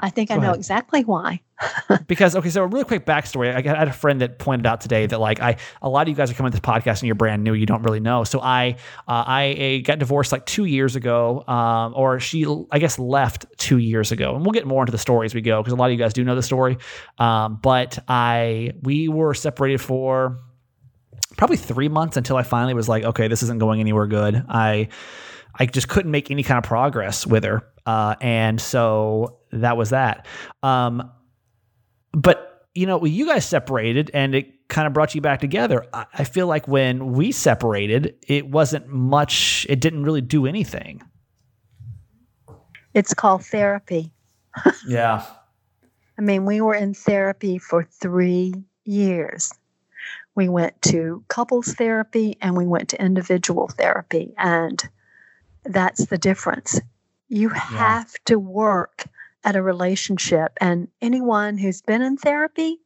I 0.00 0.10
think 0.10 0.30
I 0.30 0.36
know 0.36 0.42
ahead. 0.42 0.56
exactly 0.56 1.04
why. 1.04 1.40
because 2.06 2.34
okay, 2.34 2.48
so 2.48 2.62
a 2.62 2.66
really 2.66 2.84
quick 2.84 3.04
backstory. 3.04 3.54
I 3.54 3.60
got- 3.60 3.76
I 3.76 3.80
had 3.80 3.88
a 3.88 3.92
friend 3.92 4.20
that 4.22 4.38
pointed 4.38 4.66
out 4.66 4.80
today 4.80 5.06
that 5.06 5.20
like 5.20 5.40
I 5.40 5.56
a 5.82 5.88
lot 5.88 6.02
of 6.02 6.08
you 6.08 6.14
guys 6.14 6.30
are 6.30 6.34
coming 6.34 6.52
to 6.52 6.58
this 6.58 6.66
podcast 6.66 7.00
and 7.00 7.02
you're 7.02 7.14
brand 7.14 7.44
new, 7.44 7.52
you 7.52 7.66
don't 7.66 7.82
really 7.82 8.00
know. 8.00 8.24
So 8.24 8.40
I 8.40 8.76
uh, 9.06 9.24
I 9.26 9.80
uh, 9.80 9.86
got 9.86 9.98
divorced 9.98 10.32
like 10.32 10.46
two 10.46 10.64
years 10.64 10.96
ago, 10.96 11.46
um, 11.46 11.92
or 11.94 12.18
she 12.18 12.46
I 12.70 12.78
guess 12.78 12.98
left 12.98 13.46
two 13.58 13.78
years 13.78 14.10
ago, 14.10 14.34
and 14.34 14.44
we'll 14.44 14.52
get 14.52 14.66
more 14.66 14.82
into 14.82 14.92
the 14.92 14.98
story 14.98 15.26
as 15.26 15.34
we 15.34 15.42
go 15.42 15.60
because 15.62 15.72
a 15.72 15.76
lot 15.76 15.86
of 15.86 15.92
you 15.92 15.98
guys 15.98 16.14
do 16.14 16.24
know 16.24 16.34
the 16.34 16.42
story. 16.42 16.78
Um, 17.18 17.58
but 17.62 17.98
I 18.08 18.72
we 18.82 19.08
were 19.08 19.34
separated 19.34 19.80
for 19.80 20.38
probably 21.36 21.56
three 21.56 21.88
months 21.88 22.16
until 22.16 22.36
I 22.36 22.42
finally 22.42 22.74
was 22.74 22.88
like, 22.88 23.04
okay, 23.04 23.28
this 23.28 23.42
isn't 23.42 23.58
going 23.58 23.80
anywhere 23.80 24.06
good. 24.06 24.44
I 24.48 24.88
I 25.54 25.66
just 25.66 25.88
couldn't 25.88 26.10
make 26.10 26.30
any 26.30 26.42
kind 26.42 26.58
of 26.58 26.64
progress 26.64 27.26
with 27.26 27.44
her, 27.44 27.66
uh, 27.84 28.14
and 28.20 28.60
so 28.60 29.39
that 29.52 29.76
was 29.76 29.90
that. 29.90 30.26
Um, 30.62 31.10
but 32.12 32.68
you 32.74 32.86
know, 32.86 33.04
you 33.04 33.26
guys 33.26 33.44
separated, 33.44 34.10
and 34.14 34.34
it 34.34 34.68
kind 34.68 34.86
of 34.86 34.92
brought 34.92 35.14
you 35.14 35.20
back 35.20 35.40
together. 35.40 35.84
I, 35.92 36.06
I 36.14 36.24
feel 36.24 36.46
like 36.46 36.66
when 36.66 37.12
we 37.12 37.32
separated, 37.32 38.16
it 38.26 38.48
wasn't 38.48 38.88
much, 38.88 39.66
it 39.68 39.80
didn't 39.80 40.04
really 40.04 40.20
do 40.20 40.46
anything. 40.46 41.02
It's 42.94 43.12
called 43.12 43.44
therapy. 43.44 44.12
Yeah. 44.86 45.24
I 46.18 46.22
mean, 46.22 46.44
we 46.44 46.60
were 46.60 46.74
in 46.74 46.92
therapy 46.92 47.56
for 47.56 47.84
three 47.84 48.52
years. 48.84 49.50
We 50.34 50.50
went 50.50 50.80
to 50.82 51.24
couples 51.28 51.72
therapy 51.74 52.36
and 52.42 52.56
we 52.56 52.66
went 52.66 52.90
to 52.90 53.02
individual 53.02 53.68
therapy. 53.68 54.34
And 54.36 54.82
that's 55.64 56.06
the 56.06 56.18
difference. 56.18 56.78
You 57.28 57.48
have 57.50 58.12
to 58.26 58.38
work 58.38 59.06
at 59.44 59.56
a 59.56 59.62
relationship. 59.62 60.52
And 60.60 60.88
anyone 61.00 61.58
who's 61.58 61.82
been 61.82 62.02
in 62.02 62.16
therapy, 62.16 62.78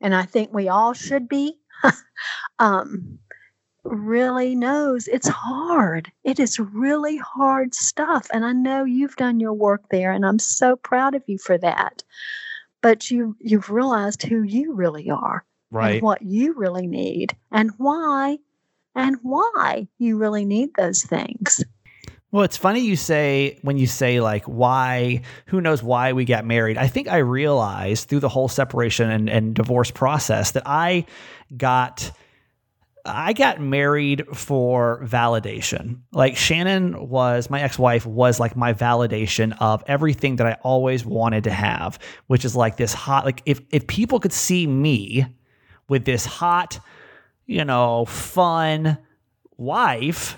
and 0.00 0.14
I 0.14 0.22
think 0.24 0.52
we 0.52 0.68
all 0.68 0.92
should 0.92 1.28
be, 1.28 1.58
um, 2.58 3.18
really 3.84 4.54
knows 4.54 5.08
it's 5.08 5.28
hard. 5.28 6.10
It 6.24 6.38
is 6.40 6.58
really 6.58 7.16
hard 7.16 7.74
stuff. 7.74 8.26
And 8.32 8.44
I 8.44 8.52
know 8.52 8.84
you've 8.84 9.16
done 9.16 9.40
your 9.40 9.54
work 9.54 9.82
there, 9.90 10.12
and 10.12 10.24
I'm 10.26 10.38
so 10.38 10.76
proud 10.76 11.14
of 11.14 11.22
you 11.26 11.38
for 11.38 11.58
that. 11.58 12.02
But 12.80 13.10
you 13.10 13.36
you've 13.40 13.70
realized 13.70 14.22
who 14.22 14.42
you 14.42 14.72
really 14.72 15.10
are 15.10 15.44
Right. 15.70 15.94
and 15.94 16.02
what 16.02 16.22
you 16.22 16.54
really 16.54 16.86
need 16.86 17.36
and 17.50 17.72
why 17.76 18.38
and 18.94 19.16
why 19.22 19.88
you 19.98 20.16
really 20.16 20.44
need 20.44 20.70
those 20.76 21.02
things. 21.02 21.62
Well, 22.30 22.44
it's 22.44 22.58
funny 22.58 22.80
you 22.80 22.96
say 22.96 23.58
when 23.62 23.78
you 23.78 23.86
say 23.86 24.20
like 24.20 24.44
why, 24.44 25.22
who 25.46 25.60
knows 25.60 25.82
why 25.82 26.12
we 26.12 26.26
got 26.26 26.44
married. 26.44 26.76
I 26.76 26.86
think 26.86 27.08
I 27.08 27.18
realized 27.18 28.08
through 28.08 28.20
the 28.20 28.28
whole 28.28 28.48
separation 28.48 29.10
and, 29.10 29.30
and 29.30 29.54
divorce 29.54 29.90
process 29.90 30.50
that 30.52 30.64
I 30.66 31.06
got 31.56 32.10
I 33.04 33.32
got 33.32 33.58
married 33.58 34.26
for 34.36 35.02
validation. 35.04 36.00
Like 36.12 36.36
Shannon 36.36 37.08
was 37.08 37.48
my 37.48 37.62
ex-wife 37.62 38.04
was 38.04 38.38
like 38.38 38.54
my 38.54 38.74
validation 38.74 39.56
of 39.60 39.82
everything 39.86 40.36
that 40.36 40.46
I 40.46 40.58
always 40.62 41.06
wanted 41.06 41.44
to 41.44 41.50
have, 41.50 41.98
which 42.26 42.44
is 42.44 42.54
like 42.54 42.76
this 42.76 42.92
hot 42.92 43.24
like 43.24 43.42
if 43.46 43.62
if 43.70 43.86
people 43.86 44.20
could 44.20 44.34
see 44.34 44.66
me 44.66 45.24
with 45.88 46.04
this 46.04 46.26
hot, 46.26 46.78
you 47.46 47.64
know, 47.64 48.04
fun 48.04 48.98
wife, 49.56 50.36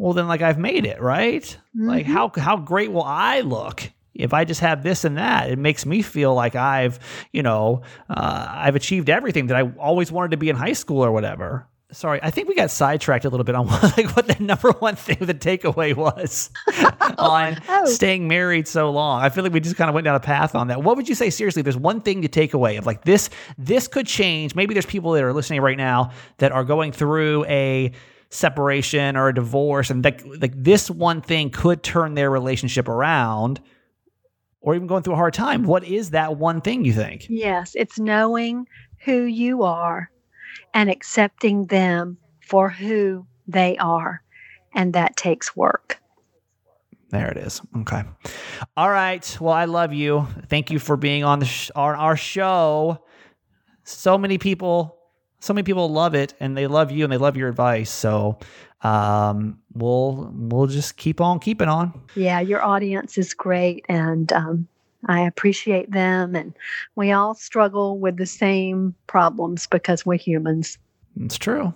well 0.00 0.14
then 0.14 0.26
like 0.28 0.40
I've 0.42 0.58
made 0.58 0.86
it, 0.86 1.00
right? 1.00 1.44
Like 1.74 2.06
Mhm. 2.06 2.08
how 2.08 2.32
how 2.36 2.56
great 2.56 2.90
will 2.90 3.04
I 3.04 3.40
look 3.42 3.82
if 4.14 4.32
I 4.32 4.44
just 4.44 4.60
have 4.60 4.82
this 4.82 5.04
and 5.04 5.18
that? 5.18 5.50
It 5.50 5.58
makes 5.58 5.84
me 5.84 6.00
feel 6.02 6.34
like 6.34 6.56
I've, 6.56 6.98
you 7.32 7.42
know, 7.42 7.82
uh, 8.08 8.46
I've 8.48 8.76
achieved 8.76 9.10
everything 9.10 9.48
that 9.48 9.56
I 9.56 9.70
always 9.78 10.10
wanted 10.10 10.30
to 10.32 10.36
be 10.38 10.48
in 10.48 10.56
high 10.56 10.72
school 10.72 11.04
or 11.04 11.12
whatever. 11.12 11.66
Sorry, 11.92 12.20
I 12.22 12.30
think 12.30 12.48
we 12.48 12.54
got 12.54 12.70
sidetracked 12.70 13.24
a 13.24 13.28
little 13.28 13.42
bit 13.44 13.56
on 13.56 13.66
what, 13.66 13.82
like 13.96 14.14
what 14.16 14.26
the 14.28 14.36
number 14.42 14.70
one 14.78 14.94
thing 14.96 15.16
the 15.20 15.34
takeaway 15.34 15.94
was 15.94 16.48
on 17.18 17.58
Oh. 17.68 17.84
staying 17.86 18.28
married 18.28 18.68
so 18.68 18.90
long. 18.90 19.22
I 19.22 19.28
feel 19.28 19.42
like 19.44 19.52
we 19.52 19.60
just 19.60 19.76
kind 19.76 19.88
of 19.90 19.94
went 19.94 20.04
down 20.04 20.14
a 20.14 20.20
path 20.20 20.54
on 20.54 20.68
that. 20.68 20.82
What 20.82 20.96
would 20.96 21.08
you 21.08 21.14
say 21.16 21.30
seriously? 21.30 21.62
There's 21.62 21.76
one 21.76 22.00
thing 22.00 22.22
to 22.22 22.28
take 22.28 22.54
away 22.54 22.76
of 22.76 22.86
like 22.86 23.04
this. 23.04 23.28
This 23.58 23.88
could 23.88 24.06
change. 24.06 24.54
Maybe 24.54 24.72
there's 24.72 24.86
people 24.86 25.12
that 25.12 25.24
are 25.24 25.32
listening 25.32 25.60
right 25.62 25.76
now 25.76 26.10
that 26.38 26.52
are 26.52 26.64
going 26.64 26.92
through 26.92 27.44
a 27.46 27.90
separation 28.30 29.16
or 29.16 29.28
a 29.28 29.34
divorce, 29.34 29.90
and 29.90 30.04
like 30.04 30.22
like 30.24 30.52
this 30.56 30.90
one 30.90 31.20
thing 31.20 31.50
could 31.50 31.82
turn 31.82 32.14
their 32.14 32.30
relationship 32.30 32.88
around, 32.88 33.60
or 34.60 34.74
even 34.74 34.86
going 34.86 35.02
through 35.02 35.14
a 35.14 35.16
hard 35.16 35.34
time. 35.34 35.64
What 35.64 35.84
is 35.84 36.10
that 36.10 36.36
one 36.36 36.60
thing 36.60 36.84
you 36.84 36.92
think? 36.92 37.26
Yes, 37.28 37.72
it's 37.74 37.98
knowing 37.98 38.66
who 39.04 39.22
you 39.22 39.62
are 39.62 40.10
and 40.74 40.90
accepting 40.90 41.66
them 41.66 42.18
for 42.40 42.70
who 42.70 43.26
they 43.46 43.76
are. 43.78 44.22
And 44.74 44.92
that 44.92 45.16
takes 45.16 45.56
work. 45.56 46.00
There 47.10 47.28
it 47.28 47.38
is. 47.38 47.60
Okay. 47.78 48.04
All 48.76 48.90
right. 48.90 49.36
Well, 49.40 49.52
I 49.52 49.64
love 49.64 49.92
you. 49.92 50.28
Thank 50.48 50.70
you 50.70 50.78
for 50.78 50.96
being 50.96 51.24
on 51.24 51.40
the 51.40 51.46
sh- 51.46 51.72
our, 51.74 51.96
our 51.96 52.16
show. 52.16 53.04
So 53.82 54.16
many 54.16 54.38
people, 54.38 54.96
so 55.40 55.52
many 55.52 55.64
people 55.64 55.88
love 55.88 56.14
it, 56.14 56.34
and 56.40 56.56
they 56.56 56.66
love 56.66 56.90
you, 56.90 57.04
and 57.04 57.12
they 57.12 57.16
love 57.16 57.36
your 57.36 57.48
advice. 57.48 57.90
So, 57.90 58.38
um, 58.82 59.58
we'll 59.74 60.30
we'll 60.34 60.66
just 60.66 60.96
keep 60.96 61.20
on 61.20 61.38
keeping 61.38 61.68
on. 61.68 62.00
Yeah, 62.14 62.40
your 62.40 62.62
audience 62.62 63.18
is 63.18 63.34
great. 63.34 63.84
And 63.88 64.32
um, 64.32 64.68
I 65.06 65.20
appreciate 65.20 65.90
them. 65.90 66.34
And 66.34 66.54
we 66.96 67.12
all 67.12 67.34
struggle 67.34 67.98
with 67.98 68.16
the 68.16 68.26
same 68.26 68.94
problems 69.06 69.66
because 69.66 70.06
we're 70.06 70.14
humans. 70.16 70.78
It's 71.20 71.38
true. 71.38 71.74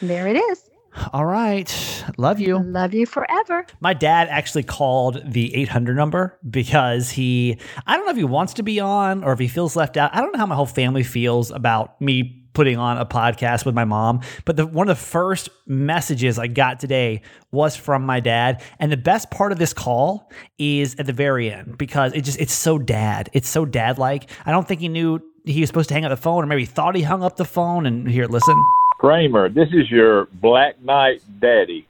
There 0.00 0.26
it 0.26 0.36
is. 0.36 0.70
All 1.12 1.24
right. 1.24 2.04
Love 2.16 2.40
you. 2.40 2.58
Love 2.58 2.94
you 2.94 3.06
forever. 3.06 3.64
My 3.80 3.94
dad 3.94 4.26
actually 4.28 4.64
called 4.64 5.22
the 5.24 5.54
800 5.54 5.94
number 5.94 6.36
because 6.48 7.10
he, 7.10 7.58
I 7.86 7.96
don't 7.96 8.06
know 8.06 8.10
if 8.10 8.16
he 8.16 8.24
wants 8.24 8.54
to 8.54 8.64
be 8.64 8.80
on 8.80 9.22
or 9.22 9.32
if 9.32 9.38
he 9.38 9.46
feels 9.46 9.76
left 9.76 9.96
out. 9.96 10.12
I 10.12 10.20
don't 10.20 10.32
know 10.32 10.40
how 10.40 10.46
my 10.46 10.56
whole 10.56 10.66
family 10.66 11.04
feels 11.04 11.52
about 11.52 12.00
me 12.00 12.39
putting 12.60 12.76
on 12.76 12.98
a 12.98 13.06
podcast 13.06 13.64
with 13.64 13.74
my 13.74 13.86
mom. 13.86 14.20
But 14.44 14.58
the, 14.58 14.66
one 14.66 14.90
of 14.90 14.98
the 14.98 15.02
first 15.02 15.48
messages 15.66 16.38
I 16.38 16.46
got 16.46 16.78
today 16.78 17.22
was 17.52 17.74
from 17.74 18.04
my 18.04 18.20
dad. 18.20 18.62
And 18.78 18.92
the 18.92 18.98
best 18.98 19.30
part 19.30 19.50
of 19.50 19.58
this 19.58 19.72
call 19.72 20.30
is 20.58 20.94
at 20.96 21.06
the 21.06 21.14
very 21.14 21.50
end 21.50 21.78
because 21.78 22.12
it 22.12 22.20
just, 22.20 22.38
it's 22.38 22.52
so 22.52 22.76
dad. 22.76 23.30
It's 23.32 23.48
so 23.48 23.64
dad 23.64 23.96
like. 23.96 24.28
I 24.44 24.50
don't 24.50 24.68
think 24.68 24.82
he 24.82 24.88
knew 24.88 25.20
he 25.46 25.60
was 25.60 25.70
supposed 25.70 25.88
to 25.88 25.94
hang 25.94 26.04
up 26.04 26.10
the 26.10 26.18
phone 26.18 26.44
or 26.44 26.46
maybe 26.46 26.66
thought 26.66 26.94
he 26.94 27.00
hung 27.00 27.22
up 27.22 27.36
the 27.36 27.46
phone. 27.46 27.86
And 27.86 28.06
here, 28.06 28.26
listen. 28.26 28.62
Kramer, 28.98 29.48
this 29.48 29.70
is 29.72 29.90
your 29.90 30.26
Black 30.26 30.82
Knight 30.82 31.22
daddy. 31.40 31.88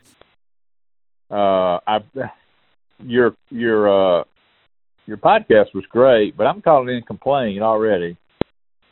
Uh, 1.28 1.80
I, 1.84 2.00
your 3.04 3.34
your 3.50 4.20
uh, 4.20 4.24
your 5.08 5.16
podcast 5.16 5.74
was 5.74 5.84
great, 5.86 6.36
but 6.36 6.46
I'm 6.46 6.62
calling 6.62 6.94
in 6.94 7.02
complaining 7.02 7.60
already. 7.60 8.16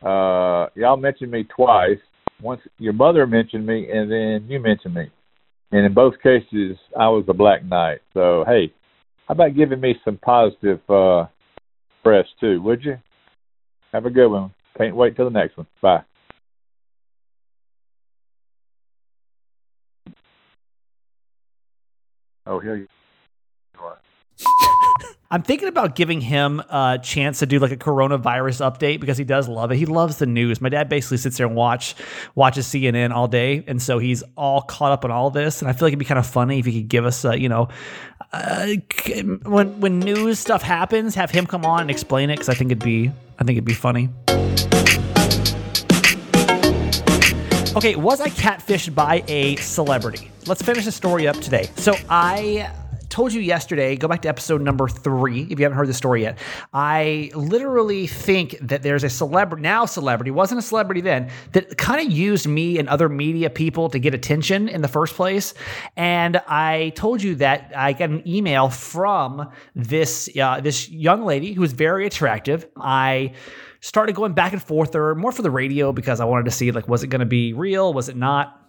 Uh, 0.02 0.68
y'all 0.74 0.96
mentioned 0.96 1.30
me 1.30 1.44
twice. 1.44 1.98
Once 2.40 2.60
your 2.78 2.92
mother 2.92 3.26
mentioned 3.26 3.66
me, 3.66 3.90
and 3.90 4.10
then 4.10 4.46
you 4.48 4.60
mentioned 4.60 4.94
me, 4.94 5.10
and 5.72 5.84
in 5.84 5.92
both 5.92 6.14
cases 6.22 6.76
I 6.98 7.08
was 7.08 7.24
the 7.26 7.34
Black 7.34 7.64
Knight. 7.64 7.98
So 8.14 8.44
hey, 8.46 8.72
how 9.26 9.32
about 9.32 9.56
giving 9.56 9.80
me 9.80 9.96
some 10.04 10.18
positive 10.18 10.80
uh, 10.88 11.26
press 12.04 12.26
too? 12.40 12.62
Would 12.62 12.84
you? 12.84 12.96
Have 13.92 14.06
a 14.06 14.10
good 14.10 14.28
one. 14.28 14.52
Can't 14.76 14.94
wait 14.94 15.16
till 15.16 15.24
the 15.24 15.30
next 15.30 15.56
one. 15.56 15.66
Bye. 15.82 16.02
Oh, 22.46 22.60
here 22.60 22.76
you. 22.76 22.88
I'm 25.30 25.42
thinking 25.42 25.68
about 25.68 25.94
giving 25.94 26.22
him 26.22 26.60
a 26.70 26.98
chance 27.02 27.40
to 27.40 27.46
do 27.46 27.58
like 27.58 27.70
a 27.70 27.76
coronavirus 27.76 28.64
update 28.64 28.98
because 28.98 29.18
he 29.18 29.24
does 29.24 29.46
love 29.46 29.70
it. 29.70 29.76
He 29.76 29.84
loves 29.84 30.16
the 30.16 30.24
news. 30.24 30.62
My 30.62 30.70
dad 30.70 30.88
basically 30.88 31.18
sits 31.18 31.36
there 31.36 31.46
and 31.46 31.54
watch 31.54 31.94
watches 32.34 32.66
CNN 32.66 33.10
all 33.10 33.28
day, 33.28 33.62
and 33.66 33.82
so 33.82 33.98
he's 33.98 34.24
all 34.38 34.62
caught 34.62 34.90
up 34.90 35.04
on 35.04 35.10
all 35.10 35.28
this. 35.28 35.60
And 35.60 35.68
I 35.68 35.74
feel 35.74 35.84
like 35.84 35.90
it'd 35.90 35.98
be 35.98 36.06
kind 36.06 36.18
of 36.18 36.26
funny 36.26 36.60
if 36.60 36.64
he 36.64 36.80
could 36.80 36.88
give 36.88 37.04
us, 37.04 37.26
uh, 37.26 37.32
you 37.32 37.50
know, 37.50 37.68
uh, 38.32 38.68
when 39.44 39.78
when 39.80 39.98
news 39.98 40.38
stuff 40.38 40.62
happens, 40.62 41.14
have 41.14 41.30
him 41.30 41.44
come 41.44 41.66
on 41.66 41.82
and 41.82 41.90
explain 41.90 42.30
it 42.30 42.36
because 42.36 42.48
I 42.48 42.54
think 42.54 42.70
it'd 42.70 42.82
be 42.82 43.12
I 43.38 43.44
think 43.44 43.58
it'd 43.58 43.66
be 43.66 43.74
funny. 43.74 44.08
Okay, 47.76 47.96
was 47.96 48.22
I 48.22 48.30
catfished 48.30 48.94
by 48.94 49.22
a 49.28 49.56
celebrity? 49.56 50.30
Let's 50.46 50.62
finish 50.62 50.86
the 50.86 50.92
story 50.92 51.28
up 51.28 51.36
today. 51.36 51.68
So 51.76 51.94
I 52.08 52.72
told 53.18 53.32
you 53.32 53.40
yesterday, 53.40 53.96
go 53.96 54.06
back 54.06 54.22
to 54.22 54.28
episode 54.28 54.62
number 54.62 54.86
three 54.86 55.42
if 55.50 55.58
you 55.58 55.64
haven't 55.64 55.76
heard 55.76 55.88
the 55.88 55.92
story 55.92 56.22
yet. 56.22 56.38
I 56.72 57.32
literally 57.34 58.06
think 58.06 58.56
that 58.60 58.84
there's 58.84 59.02
a 59.02 59.10
celebrity, 59.10 59.60
now 59.60 59.86
celebrity, 59.86 60.30
wasn't 60.30 60.60
a 60.60 60.62
celebrity 60.62 61.00
then, 61.00 61.28
that 61.50 61.76
kind 61.76 62.00
of 62.00 62.12
used 62.12 62.46
me 62.46 62.78
and 62.78 62.88
other 62.88 63.08
media 63.08 63.50
people 63.50 63.88
to 63.88 63.98
get 63.98 64.14
attention 64.14 64.68
in 64.68 64.82
the 64.82 64.86
first 64.86 65.16
place. 65.16 65.52
And 65.96 66.36
I 66.46 66.92
told 66.94 67.20
you 67.20 67.34
that 67.36 67.72
I 67.74 67.92
got 67.92 68.10
an 68.10 68.22
email 68.24 68.68
from 68.68 69.50
this, 69.74 70.30
uh, 70.40 70.60
this 70.60 70.88
young 70.88 71.24
lady 71.24 71.54
who 71.54 71.60
was 71.60 71.72
very 71.72 72.06
attractive. 72.06 72.68
I 72.76 73.32
started 73.80 74.14
going 74.14 74.34
back 74.34 74.52
and 74.52 74.62
forth 74.62 74.94
or 74.94 75.16
more 75.16 75.32
for 75.32 75.42
the 75.42 75.50
radio 75.50 75.92
because 75.92 76.20
I 76.20 76.24
wanted 76.24 76.44
to 76.44 76.52
see 76.52 76.70
like 76.70 76.86
was 76.86 77.02
it 77.02 77.08
going 77.08 77.20
to 77.20 77.26
be 77.26 77.52
real 77.52 77.92
was 77.92 78.08
it 78.08 78.16
not 78.16 78.67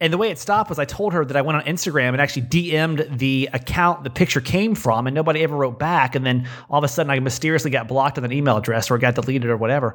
And 0.00 0.12
the 0.12 0.18
way 0.18 0.30
it 0.30 0.38
stopped 0.38 0.70
was 0.70 0.78
I 0.78 0.84
told 0.84 1.12
her 1.12 1.24
that 1.24 1.36
I 1.36 1.42
went 1.42 1.58
on 1.58 1.64
Instagram 1.64 2.08
and 2.08 2.20
actually 2.20 2.42
DM'd 2.42 3.18
the 3.18 3.48
account 3.52 4.04
the 4.04 4.10
picture 4.10 4.40
came 4.40 4.74
from, 4.74 5.06
and 5.06 5.14
nobody 5.14 5.42
ever 5.42 5.56
wrote 5.56 5.78
back. 5.78 6.14
And 6.14 6.24
then 6.24 6.48
all 6.70 6.78
of 6.78 6.84
a 6.84 6.88
sudden, 6.88 7.10
I 7.10 7.20
mysteriously 7.20 7.70
got 7.70 7.88
blocked 7.88 8.18
on 8.18 8.24
an 8.24 8.32
email 8.32 8.56
address 8.56 8.90
or 8.90 8.98
got 8.98 9.14
deleted 9.14 9.50
or 9.50 9.56
whatever. 9.56 9.94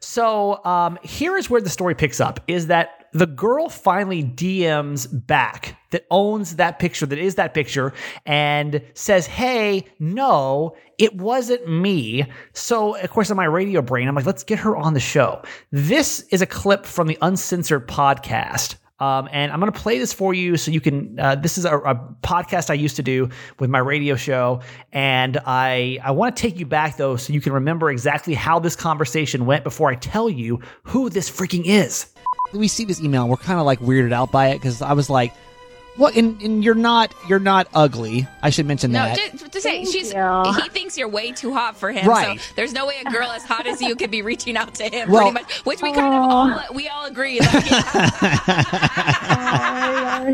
So 0.00 0.64
um, 0.64 0.98
here 1.02 1.36
is 1.36 1.50
where 1.50 1.60
the 1.60 1.70
story 1.70 1.94
picks 1.94 2.20
up: 2.20 2.40
is 2.48 2.68
that 2.68 3.02
the 3.12 3.26
girl 3.26 3.68
finally 3.68 4.24
DMs 4.24 5.06
back 5.26 5.76
that 5.90 6.06
owns 6.10 6.56
that 6.56 6.78
picture, 6.78 7.04
that 7.06 7.18
is 7.18 7.34
that 7.34 7.52
picture, 7.54 7.92
and 8.24 8.82
says, 8.94 9.26
Hey, 9.26 9.84
no, 9.98 10.74
it 10.98 11.14
wasn't 11.16 11.68
me. 11.68 12.24
So, 12.54 12.96
of 12.96 13.10
course, 13.10 13.30
in 13.30 13.36
my 13.36 13.44
radio 13.44 13.82
brain, 13.82 14.08
I'm 14.08 14.14
like, 14.14 14.26
let's 14.26 14.44
get 14.44 14.60
her 14.60 14.76
on 14.76 14.94
the 14.94 15.00
show. 15.00 15.42
This 15.70 16.20
is 16.30 16.40
a 16.40 16.46
clip 16.46 16.86
from 16.86 17.06
the 17.06 17.18
Uncensored 17.20 17.86
podcast. 17.86 18.76
Um, 19.02 19.28
and 19.32 19.50
I'm 19.50 19.58
going 19.58 19.72
to 19.72 19.80
play 19.80 19.98
this 19.98 20.12
for 20.12 20.32
you 20.32 20.56
so 20.56 20.70
you 20.70 20.80
can. 20.80 21.18
Uh, 21.18 21.34
this 21.34 21.58
is 21.58 21.64
a, 21.64 21.76
a, 21.76 21.96
podcast 22.22 22.70
I 22.70 22.74
used 22.74 22.94
to 22.96 23.02
do 23.02 23.30
with 23.58 23.68
my 23.68 23.80
radio 23.80 24.14
show, 24.14 24.60
and 24.92 25.40
I 25.44 25.98
I 26.04 26.12
want 26.12 26.36
to 26.36 26.40
take 26.40 26.56
you 26.56 26.66
back 26.66 26.98
though 26.98 27.16
so 27.16 27.32
you 27.32 27.40
can 27.40 27.52
remember 27.52 27.90
exactly 27.90 28.32
how 28.32 28.60
this 28.60 28.76
conversation 28.76 29.44
went 29.44 29.64
before 29.64 29.90
I 29.90 29.96
tell 29.96 30.30
you 30.30 30.60
who 30.84 31.10
this 31.10 31.28
freaking 31.28 31.66
is. 31.66 32.12
We 32.52 32.68
see 32.68 32.84
this 32.84 33.02
email, 33.02 33.28
we're 33.28 33.38
kind 33.38 33.58
of 33.58 33.66
like 33.66 33.80
weirded 33.80 34.12
out 34.12 34.30
by 34.30 34.50
it 34.50 34.58
because 34.58 34.80
I 34.80 34.92
was 34.92 35.10
like, 35.10 35.34
"What? 35.96 36.16
And, 36.16 36.40
and 36.42 36.64
you're 36.64 36.74
not 36.74 37.14
you're 37.28 37.38
not 37.38 37.68
ugly. 37.74 38.26
I 38.42 38.50
should 38.50 38.66
mention 38.66 38.92
No, 38.92 39.04
that. 39.04 39.16
just 39.32 39.52
to 39.52 39.60
say, 39.60 39.84
she's 39.84 40.12
you. 40.12 40.42
he 40.62 40.68
thinks 40.70 40.96
you're 40.96 41.08
way 41.08 41.32
too 41.32 41.52
hot 41.52 41.76
for 41.76 41.92
him. 41.92 42.06
Right. 42.08 42.40
So 42.40 42.52
there's 42.56 42.72
no 42.72 42.86
way 42.86 42.96
a 43.04 43.10
girl 43.10 43.28
as 43.30 43.44
hot 43.44 43.66
as 43.66 43.80
you 43.82 43.94
could 43.96 44.10
be 44.10 44.22
reaching 44.22 44.56
out 44.56 44.74
to 44.76 44.84
him. 44.84 45.10
Well- 45.10 45.30
pretty 45.32 45.44
much, 45.44 45.52
which 45.66 45.82
we 45.82 45.92
kind 45.92 46.14
of 46.14 46.30
all 46.30 46.74
we 46.74 46.88
all 46.88 47.06
agree. 47.06 47.40
Like, 47.40 47.52
Oh, 50.14 50.32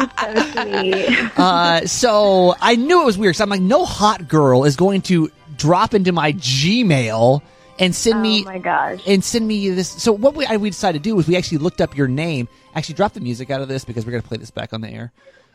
so 1.37 1.43
uh, 1.43 1.87
so 1.87 2.55
I 2.61 2.77
knew 2.77 3.03
it 3.03 3.07
was 3.07 3.19
weird. 3.19 3.37
So 3.37 3.45
I'm 3.45 3.51
like, 3.51 3.61
no 3.61 3.85
hot 3.85 4.29
girl 4.29 4.65
is 4.65 4.77
going 4.77 5.03
to 5.03 5.31
drop 5.57 5.95
into 5.95 6.13
my 6.13 6.33
Gmail 6.35 7.43
and 7.79 7.95
send 7.95 8.21
me 8.23 8.43
Oh 8.43 8.45
my 8.47 8.59
gosh. 8.59 9.01
and 9.07 9.23
send 9.25 9.47
me 9.47 9.71
this. 9.71 9.89
So 9.89 10.13
what 10.13 10.35
we, 10.35 10.45
I, 10.47 10.57
we 10.57 10.71
decided 10.71 11.03
to 11.03 11.09
do 11.09 11.17
was 11.17 11.27
we 11.29 11.37
actually 11.37 11.59
looked 11.59 11.81
up 11.81 11.97
your 11.97 12.09
name. 12.09 12.49
Actually, 12.75 12.97
drop 12.97 13.13
the 13.15 13.21
music 13.21 13.51
out 13.51 13.61
of 13.61 13.69
this 13.69 13.85
because 13.85 14.05
we're 14.05 14.13
going 14.13 14.23
to 14.23 14.29
play 14.29 14.39
this 14.39 14.51
back 14.51 14.73
on 14.73 14.81
the 14.81 14.89
air. 14.89 15.13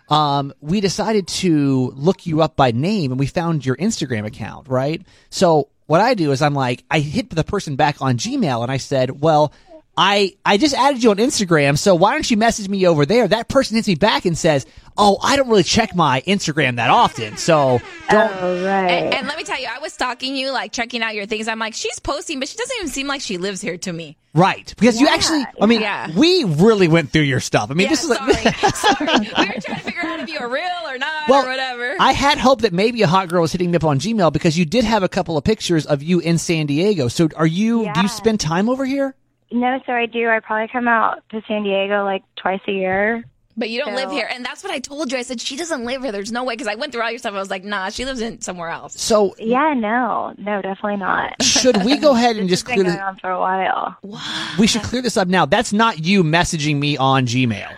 Um, 0.09 0.53
we 0.59 0.81
decided 0.81 1.27
to 1.27 1.93
look 1.95 2.25
you 2.25 2.41
up 2.41 2.55
by 2.55 2.71
name 2.71 3.11
and 3.11 3.19
we 3.19 3.27
found 3.27 3.65
your 3.65 3.75
Instagram 3.77 4.25
account, 4.25 4.67
right? 4.67 5.01
So 5.29 5.69
what 5.85 6.01
I 6.01 6.13
do 6.13 6.31
is 6.31 6.41
I'm 6.41 6.53
like, 6.53 6.83
I 6.89 6.99
hit 6.99 7.29
the 7.29 7.43
person 7.43 7.75
back 7.75 8.01
on 8.01 8.17
Gmail 8.17 8.61
and 8.63 8.71
I 8.71 8.77
said, 8.77 9.21
well, 9.21 9.53
I, 9.95 10.33
I 10.43 10.57
just 10.57 10.73
added 10.73 11.03
you 11.03 11.11
on 11.11 11.17
Instagram, 11.17 11.77
so 11.77 11.93
why 11.93 12.13
don't 12.13 12.29
you 12.29 12.35
message 12.37 12.67
me 12.67 12.87
over 12.87 13.05
there? 13.05 13.27
That 13.27 13.47
person 13.47 13.75
hits 13.75 13.87
me 13.87 13.95
back 13.95 14.25
and 14.25 14.35
says, 14.37 14.65
Oh, 14.95 15.17
I 15.23 15.35
don't 15.37 15.49
really 15.49 15.63
check 15.63 15.95
my 15.95 16.21
Instagram 16.27 16.75
that 16.75 16.91
often, 16.91 17.37
so 17.37 17.79
don't. 18.11 18.31
Oh, 18.41 18.63
right. 18.63 18.89
and, 18.91 19.13
and 19.15 19.27
let 19.27 19.37
me 19.37 19.43
tell 19.43 19.59
you, 19.59 19.67
I 19.67 19.79
was 19.79 19.91
stalking 19.93 20.35
you, 20.35 20.51
like 20.51 20.71
checking 20.71 21.01
out 21.01 21.15
your 21.15 21.25
things. 21.25 21.47
I'm 21.47 21.57
like, 21.57 21.73
she's 21.73 21.99
posting, 21.99 22.39
but 22.39 22.47
she 22.47 22.57
doesn't 22.57 22.75
even 22.77 22.89
seem 22.89 23.07
like 23.07 23.21
she 23.21 23.37
lives 23.39 23.59
here 23.59 23.77
to 23.79 23.91
me. 23.93 24.17
Right. 24.35 24.71
Because 24.79 24.99
you 25.01 25.07
actually, 25.07 25.45
I 25.61 25.65
mean, 25.65 25.81
Yeah. 25.81 26.09
we 26.15 26.43
really 26.43 26.87
went 26.87 27.11
through 27.11 27.23
your 27.23 27.39
stuff. 27.39 27.71
I 27.71 27.73
mean, 27.73 27.85
Yeah, 27.85 27.89
this 27.89 28.03
is 28.03 28.09
like, 28.11 28.19
sorry, 28.19 28.45
sorry. 28.75 29.19
We 29.19 29.27
were 29.27 29.61
trying 29.61 29.61
to 29.61 29.79
figure 29.79 30.05
out 30.05 30.19
if 30.19 30.29
you 30.29 30.39
were 30.39 30.49
real 30.49 30.63
or 30.87 30.97
not 30.99 31.27
Well, 31.27 31.43
or 31.45 31.49
whatever. 31.49 31.95
I 31.99 32.11
had 32.13 32.37
hope 32.37 32.61
that 32.61 32.73
maybe 32.73 33.01
a 33.01 33.07
hot 33.07 33.29
girl 33.29 33.41
was 33.41 33.51
hitting 33.51 33.71
me 33.71 33.77
up 33.77 33.83
on 33.83 33.99
Gmail 33.99 34.31
because 34.31 34.57
you 34.57 34.65
did 34.65 34.83
have 34.85 35.01
a 35.01 35.09
couple 35.09 35.37
of 35.37 35.43
pictures 35.43 35.85
of 35.87 36.01
you 36.03 36.19
in 36.19 36.37
San 36.37 36.67
Diego. 36.67 37.07
So 37.07 37.29
are 37.35 37.47
you, 37.47 37.91
do 37.93 38.01
you 38.01 38.07
spend 38.07 38.39
time 38.39 38.69
over 38.69 38.85
here? 38.85 39.15
No, 39.53 39.79
so 39.85 39.93
I 39.93 40.07
do. 40.07 40.27
I 40.29 40.39
probably 40.39 40.67
come 40.67 40.87
out 40.87 41.23
to 41.29 41.41
San 41.47 41.63
Diego 41.63 42.03
like 42.03 42.23
twice 42.35 42.59
a 42.67 42.71
year. 42.71 43.23
but 43.55 43.69
you 43.69 43.79
don't 43.79 43.93
live 43.93 44.09
here, 44.09 44.27
and 44.29 44.43
that's 44.43 44.63
what 44.63 44.73
I 44.73 44.79
told 44.79 45.11
you. 45.11 45.17
I 45.19 45.21
said 45.21 45.39
she 45.39 45.55
doesn't 45.55 45.85
live 45.85 46.01
here. 46.01 46.11
There's 46.11 46.31
no 46.31 46.43
way 46.43 46.55
because 46.55 46.65
I 46.67 46.73
went 46.73 46.91
through 46.91 47.03
all 47.03 47.09
your 47.11 47.19
stuff. 47.19 47.35
I 47.35 47.39
was 47.39 47.51
like, 47.51 47.63
nah, 47.63 47.89
she 47.89 48.03
lives 48.03 48.19
in 48.19 48.41
somewhere 48.41 48.69
else. 48.69 48.99
So 48.99 49.35
Yeah, 49.37 49.75
no, 49.75 50.33
no, 50.39 50.61
definitely 50.63 50.97
not. 50.97 51.35
should 51.43 51.83
we 51.85 51.97
go 51.97 52.13
ahead 52.15 52.37
and 52.37 52.49
just 52.49 52.65
clear 52.65 52.77
been 52.77 52.87
this? 52.87 52.95
going 52.95 53.07
on 53.07 53.15
for 53.17 53.29
a 53.29 53.39
while. 53.39 53.95
What? 54.01 54.57
We 54.57 54.65
should 54.65 54.81
clear 54.81 55.03
this 55.03 55.17
up 55.17 55.27
now. 55.27 55.45
That's 55.45 55.71
not 55.71 56.03
you 56.03 56.23
messaging 56.23 56.77
me 56.79 56.97
on 56.97 57.27
Gmail. 57.27 57.75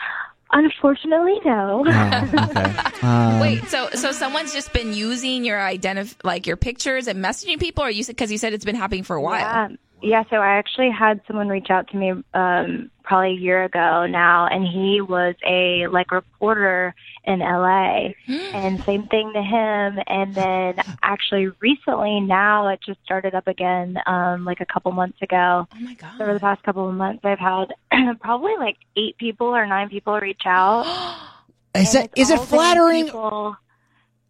Unfortunately, 0.52 1.38
no. 1.44 1.84
Oh, 1.86 2.50
okay. 2.50 2.74
Um, 3.06 3.40
Wait, 3.40 3.64
so 3.66 3.90
so 3.94 4.12
someone's 4.14 4.52
just 4.52 4.74
been 4.74 4.94
using 4.94 5.44
your 5.46 5.60
identif 5.60 6.16
like 6.24 6.48
your 6.48 6.56
pictures 6.58 7.08
and 7.08 7.24
messaging 7.24 7.60
people, 7.60 7.84
or 7.84 7.90
you 7.92 8.02
said 8.02 8.16
because 8.16 8.32
you 8.32 8.38
said 8.40 8.54
it's 8.54 8.66
been 8.66 8.74
happening 8.76 9.04
for 9.04 9.16
a 9.16 9.22
while. 9.22 9.42
Yeah, 9.42 9.68
yeah. 10.02 10.24
So 10.30 10.38
I 10.38 10.58
actually 10.58 10.92
had 10.92 11.22
someone 11.28 11.48
reach 11.48 11.70
out 11.70 11.88
to 11.90 11.98
me 11.98 12.12
um, 12.34 12.92
probably 13.04 13.32
a 13.32 13.40
year 13.40 13.64
ago 13.64 14.06
now, 14.06 14.48
and 14.48 14.68
he 14.68 15.02
was 15.02 15.36
a 15.46 15.88
like 15.88 16.12
reporter 16.12 16.94
in 17.24 17.40
LA, 17.40 18.10
and 18.28 18.84
same 18.84 19.08
thing 19.08 19.32
to 19.34 19.42
him. 19.42 20.00
And 20.08 20.36
then 20.36 20.76
actually 21.04 21.48
recently, 21.60 22.20
now 22.20 22.68
it 22.68 22.80
just 22.86 23.00
started 23.04 23.36
up 23.36 23.48
again, 23.48 23.98
um, 24.06 24.46
like 24.46 24.62
a 24.62 24.66
couple 24.66 24.92
months 24.92 25.22
ago. 25.22 25.68
Oh 25.74 25.80
my 25.80 25.94
god! 25.94 26.22
over 26.22 26.34
the 26.34 26.40
past 26.40 26.64
couple 26.64 26.88
of 26.88 26.96
months, 26.96 27.24
I've 27.24 27.40
had 27.40 27.74
probably 28.20 28.56
like 28.58 28.78
eight 28.98 29.18
people 29.18 29.48
or 29.48 29.66
nine 29.66 29.90
people 29.90 30.18
reach 30.20 30.44
out. 30.46 30.86
is 31.76 31.96
it 31.96 32.12
it's 32.16 32.30
it 32.30 32.40
flattering? 32.42 33.06
People 33.06 33.58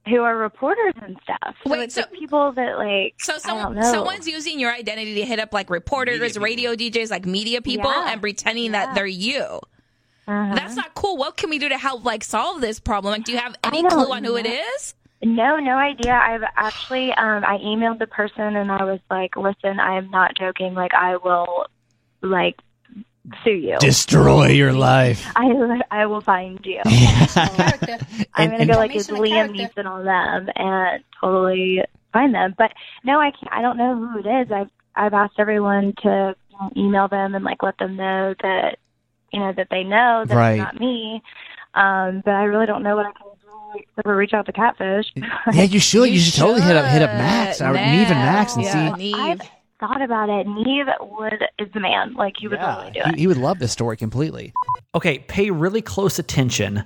who 0.07 0.21
are 0.21 0.37
reporters 0.37 0.93
and 1.01 1.17
stuff. 1.23 1.55
So 1.63 1.71
Wait, 1.71 1.81
it's 1.81 1.95
so- 1.95 2.01
like 2.01 2.11
people 2.13 2.51
that 2.53 2.77
like 2.77 3.15
So 3.19 3.33
I 3.33 3.35
don't 3.35 3.41
someone, 3.41 3.75
know. 3.75 3.91
someone's 3.91 4.27
using 4.27 4.59
your 4.59 4.71
identity 4.73 5.15
to 5.15 5.25
hit 5.25 5.39
up 5.39 5.53
like 5.53 5.69
reporters, 5.69 6.37
radio 6.37 6.75
DJs, 6.75 7.09
like 7.11 7.25
media 7.25 7.61
people, 7.61 7.89
Yeah. 7.91 8.11
and 8.11 8.21
pretending 8.21 8.71
that 8.73 8.93
they're 8.95 9.05
you. 9.07 9.59
Uh-huh. 10.27 10.55
That's 10.55 10.75
not 10.75 10.93
cool. 10.95 11.17
What 11.17 11.37
can 11.37 11.49
we 11.49 11.59
do 11.59 11.69
to 11.69 11.77
help 11.77 12.03
like 12.03 12.23
solve 12.23 12.61
this 12.61 12.79
problem? 12.79 13.11
Like, 13.13 13.25
do 13.25 13.31
you 13.31 13.37
have 13.37 13.55
any 13.63 13.83
clue 13.87 14.11
on 14.11 14.23
who 14.23 14.35
it 14.37 14.47
is? 14.47 14.95
No, 15.23 15.57
no 15.57 15.75
idea. 15.77 16.13
I've 16.13 16.43
actually 16.55 17.11
um 17.13 17.43
I 17.45 17.57
emailed 17.59 17.99
the 17.99 18.07
person 18.07 18.55
and 18.55 18.71
I 18.71 18.83
was 18.83 18.99
like, 19.09 19.35
"Listen, 19.35 19.79
I 19.79 19.97
am 19.97 20.09
not 20.11 20.35
joking. 20.35 20.73
Like 20.73 20.93
I 20.93 21.17
will 21.17 21.65
like 22.21 22.57
sue 23.43 23.51
you. 23.51 23.77
Destroy 23.79 24.47
your 24.47 24.73
life. 24.73 25.25
I 25.35 25.81
I 25.91 26.05
will 26.05 26.21
find 26.21 26.59
you. 26.65 26.81
Yeah. 26.85 27.27
I'm 27.35 28.49
gonna 28.49 28.55
and- 28.59 28.69
go 28.69 28.77
like 28.77 28.95
as 28.95 29.07
Liam 29.07 29.55
Neeson 29.55 29.85
on 29.85 30.05
them 30.05 30.49
and 30.55 31.03
totally 31.21 31.83
find 32.13 32.33
them. 32.33 32.55
But 32.57 32.71
no, 33.03 33.19
I 33.19 33.31
can't. 33.31 33.51
I 33.51 33.61
don't 33.61 33.77
know 33.77 33.95
who 33.95 34.19
it 34.19 34.25
is. 34.43 34.51
I've 34.51 34.69
I've 34.95 35.13
asked 35.13 35.35
everyone 35.39 35.93
to 36.03 36.35
you 36.51 36.57
know, 36.59 36.71
email 36.77 37.07
them 37.07 37.35
and 37.35 37.43
like 37.43 37.61
let 37.63 37.77
them 37.77 37.95
know 37.95 38.33
that 38.41 38.77
you 39.31 39.39
know 39.39 39.53
that 39.53 39.67
they 39.69 39.83
know 39.83 40.23
that 40.27 40.35
Right. 40.35 40.53
it's 40.53 40.59
not 40.63 40.79
me. 40.79 41.21
Um, 41.73 42.21
but 42.23 42.31
I 42.33 42.43
really 42.43 42.65
don't 42.65 42.83
know 42.83 42.95
what 42.95 43.05
I 43.07 43.11
can 43.11 43.27
do 43.41 43.79
except 43.79 44.03
for 44.05 44.15
reach 44.15 44.33
out 44.33 44.45
to 44.45 44.53
Catfish. 44.53 45.11
yeah, 45.51 45.63
you 45.63 45.79
should. 45.79 46.09
You, 46.09 46.19
should, 46.19 46.35
totally 46.35 46.61
hit 46.61 46.77
up 46.77 46.85
hit 46.85 47.01
up. 47.01 47.09
Max 47.09 47.59
or 47.61 47.73
Nev 47.73 48.09
and 48.11 48.19
Max 48.19 48.55
and 48.55 48.63
Yeah, 48.63 48.95
see. 48.95 49.11
Nev. 49.11 49.41
I've 49.85 49.89
thought 49.89 50.01
about 50.01 50.29
it. 50.29 50.47
Nev 50.47 50.87
would 51.01 51.43
is 51.59 51.71
the 51.73 51.79
man. 51.79 52.13
Like 52.13 52.35
he 52.39 52.47
would 52.47 52.59
totally 52.59 52.91
do 52.91 53.01
he, 53.05 53.09
it. 53.09 53.19
he 53.19 53.27
would 53.27 53.37
love 53.37 53.59
this 53.59 53.71
story 53.71 53.97
completely. 53.97 54.53
Okay, 54.93 55.19
pay 55.19 55.51
really 55.51 55.81
close 55.81 56.19
attention 56.19 56.83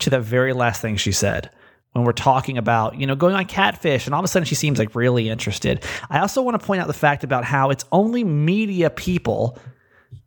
to 0.00 0.10
the 0.10 0.20
very 0.20 0.52
last 0.52 0.80
thing 0.80 0.96
she 0.96 1.12
said 1.12 1.50
when 1.92 2.04
we're 2.04 2.12
talking 2.12 2.58
about, 2.58 2.96
you 2.96 3.06
know, 3.06 3.16
going 3.16 3.34
on 3.34 3.44
catfish 3.46 4.06
and 4.06 4.14
all 4.14 4.20
of 4.20 4.24
a 4.24 4.28
sudden 4.28 4.46
she 4.46 4.54
seems 4.54 4.78
like 4.78 4.94
really 4.94 5.28
interested. 5.28 5.84
I 6.10 6.20
also 6.20 6.42
want 6.42 6.60
to 6.60 6.64
point 6.64 6.80
out 6.80 6.86
the 6.86 6.92
fact 6.92 7.24
about 7.24 7.44
how 7.44 7.70
it's 7.70 7.84
only 7.90 8.24
media 8.24 8.90
people 8.90 9.58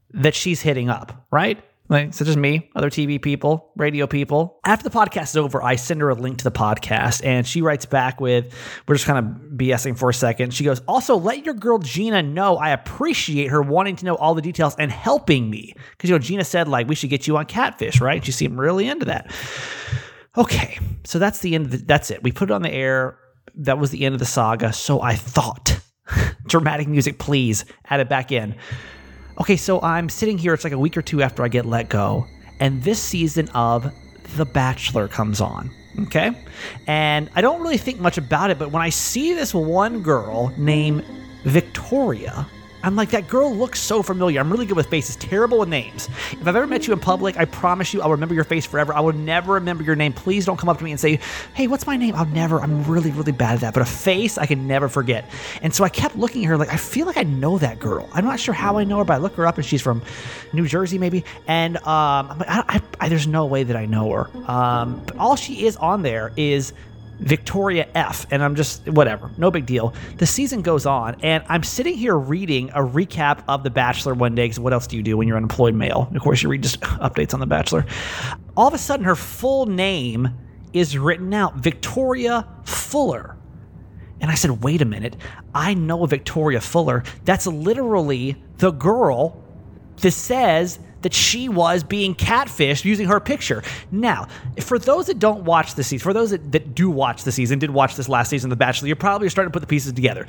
that 0.10 0.36
she's 0.36 0.62
hitting 0.62 0.90
up, 0.90 1.26
right? 1.32 1.64
Like, 1.92 2.14
such 2.14 2.30
as 2.30 2.38
me, 2.38 2.72
other 2.74 2.90
TV 2.90 3.22
people, 3.22 3.74
radio 3.76 4.08
people. 4.08 4.62
After 4.64 4.88
the 4.88 4.98
podcast 4.98 5.32
is 5.32 5.36
over, 5.38 5.62
I 5.62 5.76
send 5.76 6.00
her 6.00 6.08
a 6.08 6.16
link 6.16 6.38
to 6.38 6.46
the 6.46 6.52
podcast 6.52 7.20
and 7.26 7.46
she 7.46 7.62
writes 7.62 7.86
back 7.86 8.22
with, 8.22 8.56
we're 8.88 8.96
just 8.96 9.06
kind 9.06 9.20
of 9.20 9.58
BSing 9.58 10.00
for 10.00 10.10
a 10.10 10.14
second. 10.14 10.54
She 10.54 10.64
goes, 10.64 10.80
Also, 10.88 11.18
let 11.18 11.44
your 11.44 11.54
girl 11.54 11.80
Gina 11.80 12.24
know 12.24 12.56
I 12.56 12.70
appreciate 12.70 13.48
her 13.48 13.62
wanting 13.62 13.98
to 13.98 14.06
know 14.06 14.16
all 14.16 14.36
the 14.36 14.42
details 14.42 14.74
and 14.80 14.90
helping 14.90 15.50
me. 15.50 15.76
Because, 15.92 16.10
you 16.10 16.16
know, 16.16 16.20
Gina 16.20 16.46
said, 16.46 16.70
like, 16.70 16.88
we 16.88 16.96
should 16.96 17.10
get 17.10 17.28
you 17.28 17.36
on 17.36 17.46
catfish, 17.46 18.00
right? 18.00 18.24
She 18.24 18.32
seemed 18.32 18.58
really 18.58 18.88
into 18.88 19.08
that. 19.08 19.30
Okay, 20.38 20.80
so 21.04 21.20
that's 21.20 21.40
the 21.40 21.56
end. 21.56 21.72
The, 21.72 21.78
that's 21.78 22.10
it. 22.10 22.24
We 22.24 22.32
put 22.32 22.50
it 22.50 22.54
on 22.54 22.62
the 22.62 22.72
air. 22.72 23.18
That 23.56 23.80
was 23.80 23.92
the 23.92 24.06
end 24.06 24.16
of 24.16 24.20
the 24.20 24.26
saga. 24.26 24.72
So 24.72 25.02
I 25.02 25.16
thought, 25.16 25.82
dramatic 26.48 26.88
music, 26.88 27.20
please 27.20 27.66
add 27.90 28.00
it 28.00 28.08
back 28.08 28.32
in. 28.32 28.56
Okay, 29.42 29.58
so 29.58 29.82
I'm 29.82 30.08
sitting 30.08 30.38
here. 30.38 30.54
It's 30.54 30.64
like 30.64 30.72
a 30.72 30.78
week 30.78 30.96
or 30.96 31.02
two 31.02 31.24
after 31.24 31.42
I 31.44 31.48
get 31.48 31.66
let 31.66 31.90
go, 31.90 32.28
and 32.60 32.84
this 32.84 33.02
season 33.02 33.50
of 33.56 33.92
The 34.38 34.46
Bachelor 34.46 35.08
comes 35.08 35.42
on. 35.42 35.72
Okay, 36.02 36.30
and 36.86 37.28
I 37.34 37.42
don't 37.42 37.60
really 37.60 37.80
think 37.80 38.00
much 38.00 38.20
about 38.20 38.52
it, 38.52 38.60
but 38.60 38.70
when 38.70 38.84
I 38.84 38.90
see 38.90 39.34
this 39.34 39.52
one 39.52 40.04
girl 40.04 40.54
named 40.60 41.04
Victoria 41.44 42.48
I'm 42.84 42.96
like, 42.96 43.12
that 43.12 43.28
girl 43.28 43.54
looks 43.56 43.80
so 43.80 44.02
familiar. 44.02 44.40
I'm 44.40 44.52
really 44.52 44.66
good 44.66 44.78
with 44.78 44.90
faces, 44.90 45.16
terrible 45.16 45.60
with 45.60 45.70
names. 45.70 46.10
If 46.32 46.48
I've 46.48 46.56
ever 46.56 46.68
met 46.68 46.88
you 46.88 46.94
in 46.94 47.00
public, 47.00 47.38
I 47.38 47.46
promise 47.46 47.94
you 47.94 48.02
I'll 48.02 48.12
remember 48.12 48.34
your 48.34 48.44
face 48.44 48.66
forever. 48.66 48.94
I 48.94 49.00
will 49.00 49.14
never 49.14 49.54
remember 49.54 49.84
your 49.84 49.96
name. 49.96 50.14
Please 50.14 50.46
don't 50.46 50.58
come 50.58 50.70
up 50.70 50.78
to 50.80 50.84
me 50.84 50.92
and 50.92 51.00
say, 51.00 51.20
hey, 51.54 51.68
what's 51.68 51.86
my 51.86 51.98
name? 51.98 52.16
I'll 52.16 52.26
never, 52.26 52.60
I'm 52.60 52.84
really, 52.86 53.12
really 53.12 53.32
bad 53.32 53.56
at 53.56 53.62
that. 53.62 53.74
But 53.74 53.84
a 53.84 53.86
face, 53.86 54.38
I 54.38 54.46
can 54.46 54.68
never 54.68 54.90
forget. 54.90 55.30
And 55.62 55.74
so 55.74 55.84
I 55.84 55.90
kept 55.90 56.16
looking 56.16 56.44
at 56.46 56.48
her 56.50 56.58
like, 56.58 56.74
I 56.74 56.78
feel 56.78 57.06
like 57.06 57.18
I 57.18 57.24
know 57.24 57.58
that 57.60 57.80
girl. 57.80 58.10
I'm 58.14 58.26
not 58.26 58.40
sure 58.40 58.54
how 58.54 58.78
I 58.78 58.84
know 58.84 59.00
her, 59.00 59.06
but 59.06 59.14
I 59.14 59.18
look 59.18 59.36
her 59.36 59.46
up 59.46 59.58
and 59.58 59.66
she's 59.66 59.82
from 59.82 60.02
New 60.54 60.68
Jersey, 60.68 60.98
maybe. 60.98 61.24
And 61.48 61.78
um, 61.78 62.32
I'm 62.32 62.40
like, 62.40 62.50
I, 62.50 62.64
I, 62.68 62.82
I, 63.00 63.10
there's 63.10 63.28
no 63.28 63.46
way 63.46 63.64
that 63.64 63.76
I 63.76 63.86
know 63.86 64.12
her. 64.12 64.52
Um, 64.52 65.04
but 65.06 65.18
all 65.18 65.36
she 65.36 65.66
is 65.66 65.76
on 65.78 66.02
there 66.02 66.32
is 66.36 66.74
Victoria 67.22 67.88
F. 67.96 68.26
And 68.32 68.44
I'm 68.44 68.56
just, 68.56 68.88
whatever, 68.90 69.32
no 69.38 69.52
big 69.52 69.66
deal. 69.66 69.94
The 70.18 70.26
season 70.26 70.62
goes 70.62 70.86
on, 70.86 71.16
and 71.22 71.44
I'm 71.48 71.64
sitting 71.64 71.96
here 71.96 72.18
reading 72.18 72.70
a 72.72 72.82
recap 72.82 73.44
of 73.48 73.64
The 73.64 73.70
Bachelor 73.70 74.14
one 74.14 74.36
day, 74.36 74.46
because 74.46 74.60
what 74.60 74.74
else 74.74 74.88
do 74.88 74.98
you 74.98 75.04
do 75.04 75.18
when 75.18 75.28
you're 75.28 75.38
unemployed 75.38 75.76
male? 75.76 76.10
Of 76.14 76.22
course, 76.22 76.44
you 76.44 76.50
read 76.50 76.64
just 76.64 76.82
updates 76.82 77.34
on 77.34 77.40
The 77.40 77.46
Bachelor. 77.46 77.86
All 78.58 78.68
of 78.68 78.74
a 78.74 78.78
sudden, 78.78 79.06
her 79.06 79.16
full 79.16 79.68
name 79.68 80.30
is 80.74 80.98
written 80.98 81.34
out 81.34 81.56
Victoria 81.56 82.48
Fuller. 82.66 83.38
And 84.20 84.30
I 84.30 84.36
said, 84.36 84.64
wait 84.64 84.82
a 84.82 84.86
minute, 84.86 85.18
I 85.54 85.74
know 85.74 86.06
Victoria 86.06 86.62
Fuller. 86.62 87.04
That's 87.26 87.48
literally 87.48 88.42
the 88.58 88.72
girl 88.72 89.44
that 89.98 90.12
says 90.12 90.80
that 91.02 91.14
she 91.14 91.50
was 91.50 91.84
being 91.84 92.16
catfished 92.16 92.86
using 92.86 93.08
her 93.08 93.20
picture. 93.20 93.64
Now, 93.92 94.28
for 94.60 94.80
those 94.80 95.08
that 95.08 95.20
don't 95.20 95.44
watch 95.44 95.76
the 95.76 95.84
season, 95.84 96.04
for 96.04 96.14
those 96.14 96.32
that, 96.32 96.52
that 96.52 96.76
do 96.76 96.90
watch 96.90 97.24
the 97.24 97.32
season, 97.32 97.60
did 97.60 97.72
watch 97.72 97.96
this 97.96 98.10
last 98.10 98.30
season 98.30 98.52
of 98.52 98.58
The 98.58 98.64
Bachelor, 98.64 98.88
you're 98.88 98.96
probably 98.96 99.30
starting 99.30 99.52
to 99.52 99.54
put 99.54 99.62
the 99.62 99.68
pieces 99.68 99.94
together. 99.94 100.26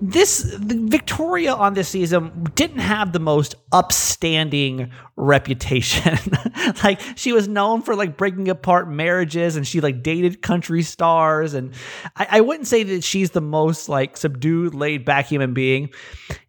This 0.00 0.42
Victoria 0.58 1.54
on 1.54 1.74
this 1.74 1.88
season 1.88 2.50
didn't 2.54 2.78
have 2.78 3.12
the 3.12 3.20
most 3.20 3.54
upstanding 3.72 4.90
reputation. 5.16 6.18
like 6.84 7.00
she 7.16 7.32
was 7.32 7.48
known 7.48 7.82
for 7.82 7.94
like 7.94 8.16
breaking 8.16 8.48
apart 8.48 8.88
marriages 8.88 9.56
and 9.56 9.66
she 9.66 9.80
like 9.80 10.02
dated 10.02 10.42
country 10.42 10.82
stars. 10.82 11.54
And 11.54 11.74
I, 12.16 12.26
I 12.30 12.40
wouldn't 12.40 12.66
say 12.66 12.82
that 12.82 13.04
she's 13.04 13.30
the 13.30 13.40
most 13.40 13.88
like 13.88 14.16
subdued, 14.16 14.74
laid 14.74 15.04
back 15.04 15.26
human 15.26 15.54
being. 15.54 15.90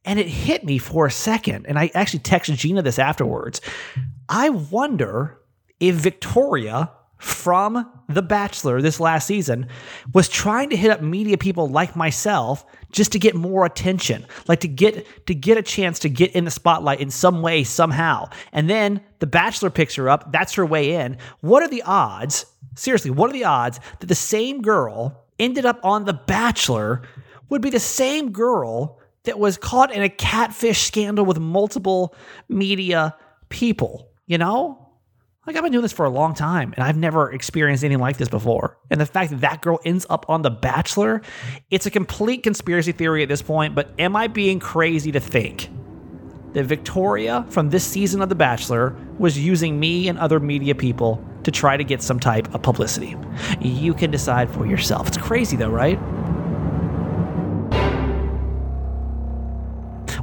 And 0.04 0.20
it 0.20 0.28
hit 0.28 0.64
me 0.64 0.78
for 0.78 1.06
a 1.06 1.12
second. 1.12 1.66
And 1.68 1.78
I 1.78 1.92
actually 1.94 2.22
texted 2.22 2.58
Gina 2.58 2.82
this 2.82 3.00
afterwards. 3.00 3.62
I 4.28 4.50
wonder 4.50 5.40
if 5.80 5.96
Victoria 5.96 6.92
from 7.22 7.88
The 8.10 8.24
Bachelor 8.24 8.82
this 8.82 9.00
last 9.00 9.28
season 9.28 9.68
was 10.12 10.28
trying 10.28 10.72
to 10.72 10.76
hit 10.76 10.90
up 10.90 11.02
media 11.02 11.38
people 11.38 11.70
like 11.70 11.96
myself 11.96 12.66
just 12.92 13.12
to 13.12 13.20
get 13.20 13.36
more 13.36 13.64
attention, 13.64 14.26
like 14.48 14.62
to 14.62 14.68
get 14.68 15.28
to 15.28 15.36
get 15.36 15.56
a 15.56 15.62
chance 15.62 16.00
to 16.00 16.10
get 16.10 16.32
in 16.32 16.46
the 16.46 16.52
spotlight 16.52 17.00
in 17.00 17.12
some 17.12 17.44
way 17.44 17.64
somehow. 17.64 18.28
And 18.52 18.68
then 18.68 19.02
The 19.20 19.28
Bachelor 19.28 19.70
picks 19.70 19.94
her 19.96 20.10
up, 20.10 20.32
that's 20.32 20.56
her 20.56 20.66
way 20.66 20.96
in. 20.96 21.18
What 21.42 21.62
are 21.62 21.68
the 21.68 21.84
odds? 21.84 22.48
Seriously, 22.76 23.12
what 23.12 23.30
are 23.30 23.34
the 23.34 23.46
odds 23.46 23.80
that 24.00 24.08
the 24.08 24.16
same 24.16 24.64
girl 24.64 25.24
ended 25.38 25.66
up 25.66 25.80
on 25.84 26.06
The 26.06 26.14
Bachelor 26.14 27.04
would 27.50 27.62
be 27.62 27.70
the 27.70 27.80
same 27.80 28.32
girl 28.32 29.00
that 29.24 29.38
was 29.40 29.58
caught 29.58 29.94
in 29.94 30.02
a 30.02 30.10
catfish 30.10 30.82
scandal 30.82 31.26
with 31.26 31.40
multiple 31.40 32.16
media 32.50 33.16
people, 33.50 34.10
you 34.26 34.38
know? 34.38 34.78
Like 35.48 35.56
I've 35.56 35.64
been 35.64 35.72
doing 35.72 35.82
this 35.82 35.92
for 35.92 36.06
a 36.06 36.10
long 36.10 36.36
time 36.36 36.74
and 36.76 36.84
I've 36.84 36.98
never 36.98 37.32
experienced 37.32 37.84
anything 37.84 38.00
like 38.00 38.18
this 38.18 38.30
before. 38.30 38.78
And 38.92 39.02
the 39.02 39.08
fact 39.08 39.32
that 39.32 39.42
that 39.42 39.62
girl 39.62 39.80
ends 39.84 40.06
up 40.10 40.30
on 40.30 40.44
The 40.44 40.52
Bachelor, 40.52 41.22
it's 41.72 41.88
a 41.88 41.92
complete 41.92 42.44
conspiracy 42.44 42.92
theory 42.92 43.24
at 43.24 43.30
this 43.30 43.42
point, 43.42 43.74
but 43.74 43.90
am 43.98 44.16
I 44.16 44.28
being 44.28 44.60
crazy 44.60 45.12
to 45.12 45.20
think 45.20 45.70
that 46.54 46.66
Victoria 46.66 47.46
from 47.50 47.70
this 47.70 47.84
season 47.84 48.22
of 48.22 48.30
The 48.30 48.36
Bachelor 48.36 48.96
was 49.18 49.38
using 49.38 49.80
me 49.80 50.08
and 50.08 50.20
other 50.20 50.40
media 50.40 50.76
people 50.76 51.26
to 51.44 51.50
try 51.50 51.76
to 51.76 51.84
get 51.84 52.04
some 52.04 52.20
type 52.20 52.54
of 52.54 52.62
publicity? 52.62 53.16
You 53.60 53.96
can 53.96 54.12
decide 54.12 54.48
for 54.50 54.68
yourself. 54.68 55.08
It's 55.08 55.18
crazy 55.18 55.58
though, 55.58 55.70
right? 55.70 56.00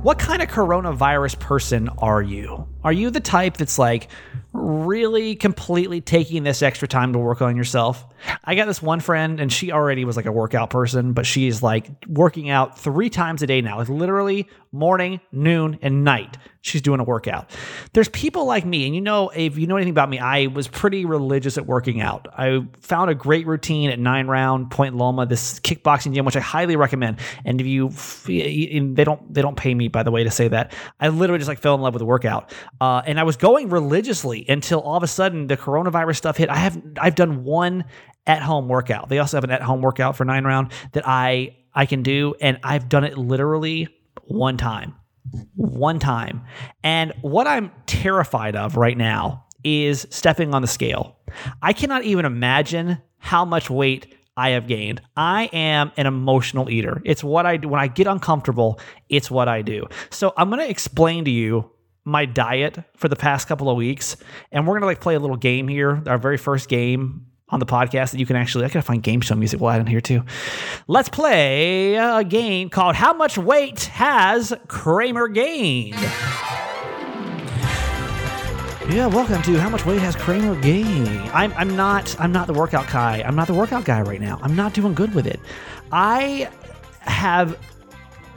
What 0.02 0.20
kind 0.20 0.42
of 0.42 0.48
coronavirus 0.48 1.40
person 1.40 1.88
are 1.98 2.22
you? 2.22 2.68
Are 2.88 2.92
you 2.92 3.10
the 3.10 3.20
type 3.20 3.58
that's 3.58 3.78
like 3.78 4.08
really 4.54 5.36
completely 5.36 6.00
taking 6.00 6.42
this 6.42 6.62
extra 6.62 6.88
time 6.88 7.12
to 7.12 7.18
work 7.18 7.42
on 7.42 7.54
yourself? 7.54 8.02
I 8.42 8.54
got 8.54 8.64
this 8.64 8.80
one 8.80 9.00
friend 9.00 9.40
and 9.40 9.52
she 9.52 9.72
already 9.72 10.06
was 10.06 10.16
like 10.16 10.24
a 10.24 10.32
workout 10.32 10.70
person, 10.70 11.12
but 11.12 11.26
she's 11.26 11.62
like 11.62 11.86
working 12.08 12.48
out 12.48 12.78
three 12.78 13.10
times 13.10 13.42
a 13.42 13.46
day 13.46 13.60
now. 13.60 13.80
It's 13.80 13.90
literally 13.90 14.48
morning, 14.72 15.20
noon, 15.32 15.78
and 15.82 16.04
night. 16.04 16.36
She's 16.60 16.82
doing 16.82 17.00
a 17.00 17.04
workout. 17.04 17.50
There's 17.92 18.08
people 18.08 18.44
like 18.44 18.66
me, 18.66 18.84
and 18.84 18.94
you 18.94 19.00
know, 19.00 19.30
if 19.30 19.56
you 19.56 19.66
know 19.66 19.76
anything 19.76 19.92
about 19.92 20.10
me, 20.10 20.18
I 20.18 20.48
was 20.48 20.68
pretty 20.68 21.04
religious 21.04 21.56
at 21.56 21.66
working 21.66 22.00
out. 22.00 22.26
I 22.36 22.66
found 22.80 23.10
a 23.10 23.14
great 23.14 23.46
routine 23.46 23.90
at 23.90 23.98
Nine 23.98 24.26
Round 24.26 24.70
Point 24.70 24.96
Loma, 24.96 25.24
this 25.24 25.60
kickboxing 25.60 26.14
gym, 26.14 26.26
which 26.26 26.36
I 26.36 26.40
highly 26.40 26.76
recommend. 26.76 27.20
And 27.44 27.60
if 27.60 27.66
you, 27.66 27.90
they 28.26 29.04
don't, 29.04 29.32
they 29.32 29.40
don't 29.40 29.56
pay 29.56 29.72
me 29.72 29.88
by 29.88 30.02
the 30.02 30.10
way 30.10 30.24
to 30.24 30.30
say 30.30 30.48
that. 30.48 30.74
I 31.00 31.08
literally 31.08 31.38
just 31.38 31.48
like 31.48 31.60
fell 31.60 31.76
in 31.76 31.80
love 31.80 31.94
with 31.94 32.00
the 32.00 32.06
workout, 32.06 32.52
uh, 32.80 33.02
and 33.06 33.18
I 33.18 33.22
was 33.24 33.36
going 33.36 33.70
religiously 33.70 34.44
until 34.48 34.80
all 34.80 34.96
of 34.96 35.02
a 35.02 35.08
sudden 35.08 35.46
the 35.46 35.56
coronavirus 35.56 36.16
stuff 36.16 36.36
hit. 36.36 36.48
I 36.48 36.56
have, 36.56 36.80
I've 37.00 37.14
done 37.14 37.44
one 37.44 37.84
at 38.26 38.42
home 38.42 38.68
workout. 38.68 39.08
They 39.08 39.18
also 39.18 39.36
have 39.36 39.44
an 39.44 39.50
at 39.50 39.62
home 39.62 39.82
workout 39.82 40.16
for 40.16 40.24
Nine 40.24 40.44
Round 40.44 40.72
that 40.92 41.06
I 41.06 41.56
I 41.74 41.86
can 41.86 42.02
do, 42.02 42.34
and 42.40 42.58
I've 42.62 42.88
done 42.88 43.04
it 43.04 43.16
literally 43.16 43.88
one 44.24 44.56
time. 44.56 44.94
One 45.54 45.98
time. 45.98 46.42
And 46.82 47.12
what 47.20 47.46
I'm 47.46 47.70
terrified 47.86 48.56
of 48.56 48.76
right 48.76 48.96
now 48.96 49.44
is 49.62 50.06
stepping 50.10 50.54
on 50.54 50.62
the 50.62 50.68
scale. 50.68 51.18
I 51.62 51.72
cannot 51.72 52.04
even 52.04 52.24
imagine 52.24 52.98
how 53.18 53.44
much 53.44 53.70
weight 53.70 54.14
I 54.36 54.50
have 54.50 54.66
gained. 54.66 55.02
I 55.16 55.50
am 55.52 55.92
an 55.96 56.06
emotional 56.06 56.70
eater. 56.70 57.02
It's 57.04 57.22
what 57.22 57.44
I 57.44 57.56
do. 57.58 57.68
When 57.68 57.80
I 57.80 57.88
get 57.88 58.06
uncomfortable, 58.06 58.80
it's 59.08 59.30
what 59.30 59.48
I 59.48 59.62
do. 59.62 59.86
So 60.10 60.32
I'm 60.36 60.48
going 60.48 60.60
to 60.60 60.70
explain 60.70 61.24
to 61.26 61.30
you 61.30 61.70
my 62.08 62.24
diet 62.24 62.78
for 62.96 63.08
the 63.08 63.16
past 63.16 63.46
couple 63.46 63.70
of 63.70 63.76
weeks. 63.76 64.16
And 64.50 64.66
we're 64.66 64.78
to 64.80 64.86
like 64.86 65.00
play 65.00 65.14
a 65.14 65.20
little 65.20 65.36
game 65.36 65.68
here. 65.68 66.02
Our 66.06 66.18
very 66.18 66.38
first 66.38 66.68
game 66.68 67.26
on 67.50 67.60
the 67.60 67.66
podcast 67.66 68.10
that 68.10 68.18
you 68.18 68.26
can 68.26 68.36
actually 68.36 68.64
I 68.64 68.68
gotta 68.68 68.82
find 68.82 69.02
game 69.02 69.20
show 69.20 69.34
music 69.34 69.60
we'll 69.60 69.70
add 69.70 69.80
in 69.80 69.86
here 69.86 70.00
too. 70.00 70.24
Let's 70.86 71.08
play 71.08 71.94
a 71.94 72.24
game 72.24 72.68
called 72.70 72.94
How 72.94 73.12
Much 73.12 73.38
Weight 73.38 73.84
Has 73.84 74.54
Kramer 74.68 75.28
Gained? 75.28 75.94
Yeah, 78.90 79.06
welcome 79.06 79.42
to 79.42 79.60
How 79.60 79.68
Much 79.68 79.84
Weight 79.84 80.00
Has 80.00 80.16
Kramer 80.16 80.58
Gained. 80.60 81.30
I'm 81.30 81.52
I'm 81.54 81.76
not 81.76 82.18
I'm 82.18 82.32
not 82.32 82.46
the 82.46 82.54
workout 82.54 82.88
guy. 82.90 83.22
I'm 83.24 83.36
not 83.36 83.46
the 83.46 83.54
workout 83.54 83.84
guy 83.84 84.00
right 84.00 84.20
now. 84.20 84.38
I'm 84.42 84.56
not 84.56 84.72
doing 84.72 84.94
good 84.94 85.14
with 85.14 85.26
it. 85.26 85.40
I 85.92 86.50
have 87.00 87.58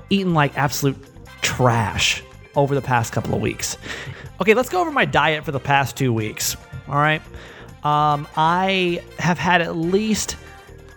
eaten 0.09 0.33
like 0.33 0.57
absolute 0.57 0.97
trash 1.41 2.23
over 2.55 2.75
the 2.75 2.81
past 2.81 3.13
couple 3.13 3.33
of 3.33 3.41
weeks. 3.41 3.77
Okay, 4.39 4.53
let's 4.53 4.69
go 4.69 4.81
over 4.81 4.91
my 4.91 5.05
diet 5.05 5.45
for 5.45 5.51
the 5.51 5.59
past 5.59 5.95
two 5.95 6.11
weeks. 6.11 6.55
All 6.87 6.95
right. 6.95 7.21
Um, 7.83 8.27
I 8.35 9.03
have 9.17 9.37
had 9.37 9.61
at 9.61 9.75
least 9.75 10.35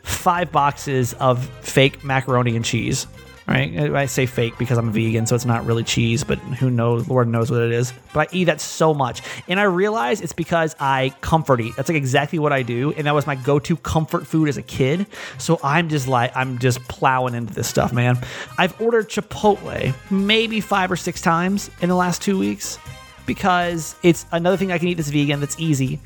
five 0.02 0.52
boxes 0.52 1.14
of 1.14 1.46
fake 1.60 2.04
macaroni 2.04 2.56
and 2.56 2.64
cheese. 2.64 3.06
Right? 3.46 3.78
I 3.94 4.06
say 4.06 4.24
fake 4.24 4.56
because 4.58 4.78
I'm 4.78 4.90
vegan, 4.90 5.26
so 5.26 5.34
it's 5.34 5.44
not 5.44 5.66
really 5.66 5.84
cheese, 5.84 6.24
but 6.24 6.38
who 6.38 6.70
knows? 6.70 7.08
Lord 7.08 7.28
knows 7.28 7.50
what 7.50 7.60
it 7.60 7.72
is. 7.72 7.92
But 8.14 8.28
I 8.28 8.36
eat 8.36 8.44
that 8.44 8.58
so 8.58 8.94
much. 8.94 9.20
And 9.48 9.60
I 9.60 9.64
realize 9.64 10.22
it's 10.22 10.32
because 10.32 10.74
I 10.80 11.14
comfort 11.20 11.60
eat. 11.60 11.76
That's 11.76 11.90
like 11.90 11.96
exactly 11.96 12.38
what 12.38 12.54
I 12.54 12.62
do. 12.62 12.92
And 12.92 13.06
that 13.06 13.14
was 13.14 13.26
my 13.26 13.34
go 13.34 13.58
to 13.58 13.76
comfort 13.76 14.26
food 14.26 14.48
as 14.48 14.56
a 14.56 14.62
kid. 14.62 15.06
So 15.36 15.60
I'm 15.62 15.90
just 15.90 16.08
like, 16.08 16.34
I'm 16.34 16.58
just 16.58 16.80
plowing 16.88 17.34
into 17.34 17.52
this 17.52 17.68
stuff, 17.68 17.92
man. 17.92 18.18
I've 18.56 18.80
ordered 18.80 19.10
Chipotle 19.10 19.94
maybe 20.10 20.62
five 20.62 20.90
or 20.90 20.96
six 20.96 21.20
times 21.20 21.70
in 21.82 21.90
the 21.90 21.96
last 21.96 22.22
two 22.22 22.38
weeks 22.38 22.78
because 23.26 23.94
it's 24.02 24.24
another 24.32 24.56
thing 24.56 24.72
I 24.72 24.78
can 24.78 24.88
eat 24.88 24.94
that's 24.94 25.10
vegan, 25.10 25.40
that's 25.40 25.58
easy. 25.58 26.00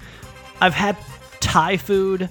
I've 0.60 0.74
had 0.74 0.96
Thai 1.38 1.76
food 1.76 2.28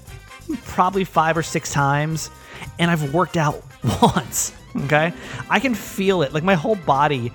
probably 0.64 1.04
five 1.04 1.36
or 1.36 1.42
six 1.42 1.72
times, 1.72 2.30
and 2.78 2.90
I've 2.90 3.12
worked 3.14 3.36
out 3.36 3.62
once. 4.02 4.52
Okay. 4.84 5.12
I 5.50 5.60
can 5.60 5.74
feel 5.74 6.22
it. 6.22 6.32
Like 6.32 6.44
my 6.44 6.54
whole 6.54 6.76
body 6.76 7.32